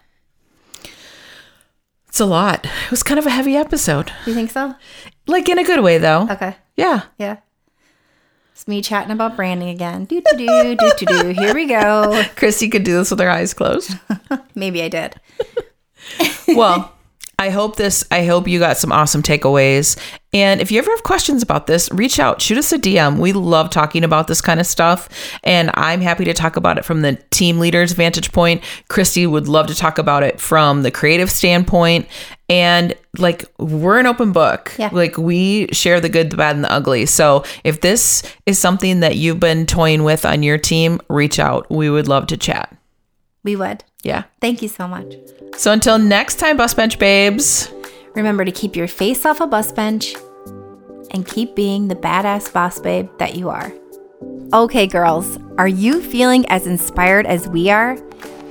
It's 2.13 2.19
a 2.19 2.25
lot. 2.25 2.63
It 2.67 2.91
was 2.91 3.01
kind 3.01 3.17
of 3.17 3.25
a 3.25 3.31
heavy 3.31 3.55
episode. 3.55 4.11
Do 4.23 4.29
you 4.29 4.35
think 4.35 4.51
so? 4.51 4.75
Like 5.25 5.49
in 5.49 5.57
a 5.57 5.63
good 5.63 5.81
way 5.81 5.97
though. 5.97 6.27
Okay. 6.29 6.55
Yeah. 6.75 7.05
Yeah. 7.17 7.37
It's 8.51 8.67
me 8.67 8.83
chatting 8.83 9.09
about 9.09 9.35
branding 9.35 9.69
again. 9.69 10.05
Do 10.05 10.21
do 10.21 10.37
do 10.37 10.75
do 10.75 10.91
do 10.95 11.05
do. 11.07 11.27
Here 11.29 11.55
we 11.55 11.65
go. 11.65 12.23
Kristi 12.35 12.71
could 12.71 12.83
do 12.83 12.93
this 12.93 13.09
with 13.09 13.19
her 13.19 13.31
eyes 13.31 13.55
closed. 13.55 13.97
Maybe 14.53 14.83
I 14.83 14.89
did. 14.89 15.15
well, 16.49 16.92
I 17.43 17.49
hope 17.49 17.75
this, 17.75 18.05
I 18.09 18.23
hope 18.23 18.47
you 18.47 18.57
got 18.57 18.77
some 18.77 18.93
awesome 18.93 19.21
takeaways. 19.21 19.99
And 20.31 20.61
if 20.61 20.71
you 20.71 20.79
ever 20.79 20.89
have 20.91 21.03
questions 21.03 21.43
about 21.43 21.67
this, 21.67 21.91
reach 21.91 22.17
out, 22.17 22.41
shoot 22.41 22.57
us 22.57 22.71
a 22.71 22.79
DM. 22.79 23.19
We 23.19 23.33
love 23.33 23.69
talking 23.69 24.05
about 24.05 24.27
this 24.29 24.39
kind 24.39 24.61
of 24.61 24.65
stuff. 24.65 25.09
And 25.43 25.69
I'm 25.73 25.99
happy 25.99 26.23
to 26.23 26.33
talk 26.33 26.55
about 26.55 26.77
it 26.77 26.85
from 26.85 27.01
the 27.01 27.15
team 27.31 27.59
leader's 27.59 27.91
vantage 27.91 28.31
point. 28.31 28.63
Kristi 28.89 29.29
would 29.29 29.49
love 29.49 29.67
to 29.67 29.75
talk 29.75 29.97
about 29.97 30.23
it 30.23 30.39
from 30.39 30.83
the 30.83 30.89
creative 30.89 31.29
standpoint. 31.29 32.07
And 32.47 32.95
like, 33.17 33.43
we're 33.57 33.99
an 33.99 34.05
open 34.05 34.31
book. 34.31 34.73
Yeah. 34.77 34.87
Like, 34.93 35.17
we 35.17 35.67
share 35.73 35.99
the 35.99 36.07
good, 36.07 36.29
the 36.29 36.37
bad, 36.37 36.55
and 36.55 36.63
the 36.63 36.71
ugly. 36.71 37.05
So 37.05 37.43
if 37.65 37.81
this 37.81 38.23
is 38.45 38.57
something 38.57 39.01
that 39.01 39.17
you've 39.17 39.41
been 39.41 39.65
toying 39.65 40.05
with 40.05 40.23
on 40.23 40.43
your 40.43 40.57
team, 40.57 41.01
reach 41.09 41.39
out. 41.39 41.69
We 41.69 41.89
would 41.89 42.07
love 42.07 42.27
to 42.27 42.37
chat. 42.37 42.73
We 43.43 43.57
would. 43.57 43.83
Yeah. 44.03 44.23
Thank 44.41 44.61
you 44.61 44.67
so 44.67 44.87
much. 44.87 45.15
So 45.57 45.71
until 45.71 45.97
next 45.97 46.35
time, 46.35 46.57
Bus 46.57 46.73
Bench 46.73 46.99
Babes. 46.99 47.71
Remember 48.15 48.45
to 48.45 48.51
keep 48.51 48.75
your 48.75 48.87
face 48.87 49.25
off 49.25 49.41
a 49.41 49.47
bus 49.47 49.71
bench 49.71 50.15
and 51.11 51.25
keep 51.25 51.55
being 51.55 51.87
the 51.87 51.95
badass 51.95 52.51
boss 52.51 52.79
babe 52.79 53.09
that 53.17 53.35
you 53.35 53.49
are. 53.49 53.73
Okay, 54.53 54.85
girls, 54.85 55.39
are 55.57 55.67
you 55.67 56.01
feeling 56.01 56.45
as 56.47 56.67
inspired 56.67 57.25
as 57.25 57.47
we 57.47 57.69
are? 57.69 57.97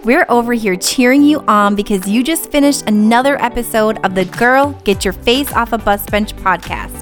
We're 0.04 0.26
over 0.28 0.52
here 0.52 0.74
cheering 0.74 1.22
you 1.22 1.40
on 1.46 1.76
because 1.76 2.08
you 2.08 2.24
just 2.24 2.50
finished 2.50 2.88
another 2.88 3.40
episode 3.40 4.04
of 4.04 4.16
the 4.16 4.24
Girl 4.24 4.72
Get 4.82 5.04
Your 5.04 5.12
Face 5.12 5.52
Off 5.52 5.72
a 5.72 5.78
Bus 5.78 6.04
Bench 6.06 6.34
podcast. 6.36 7.01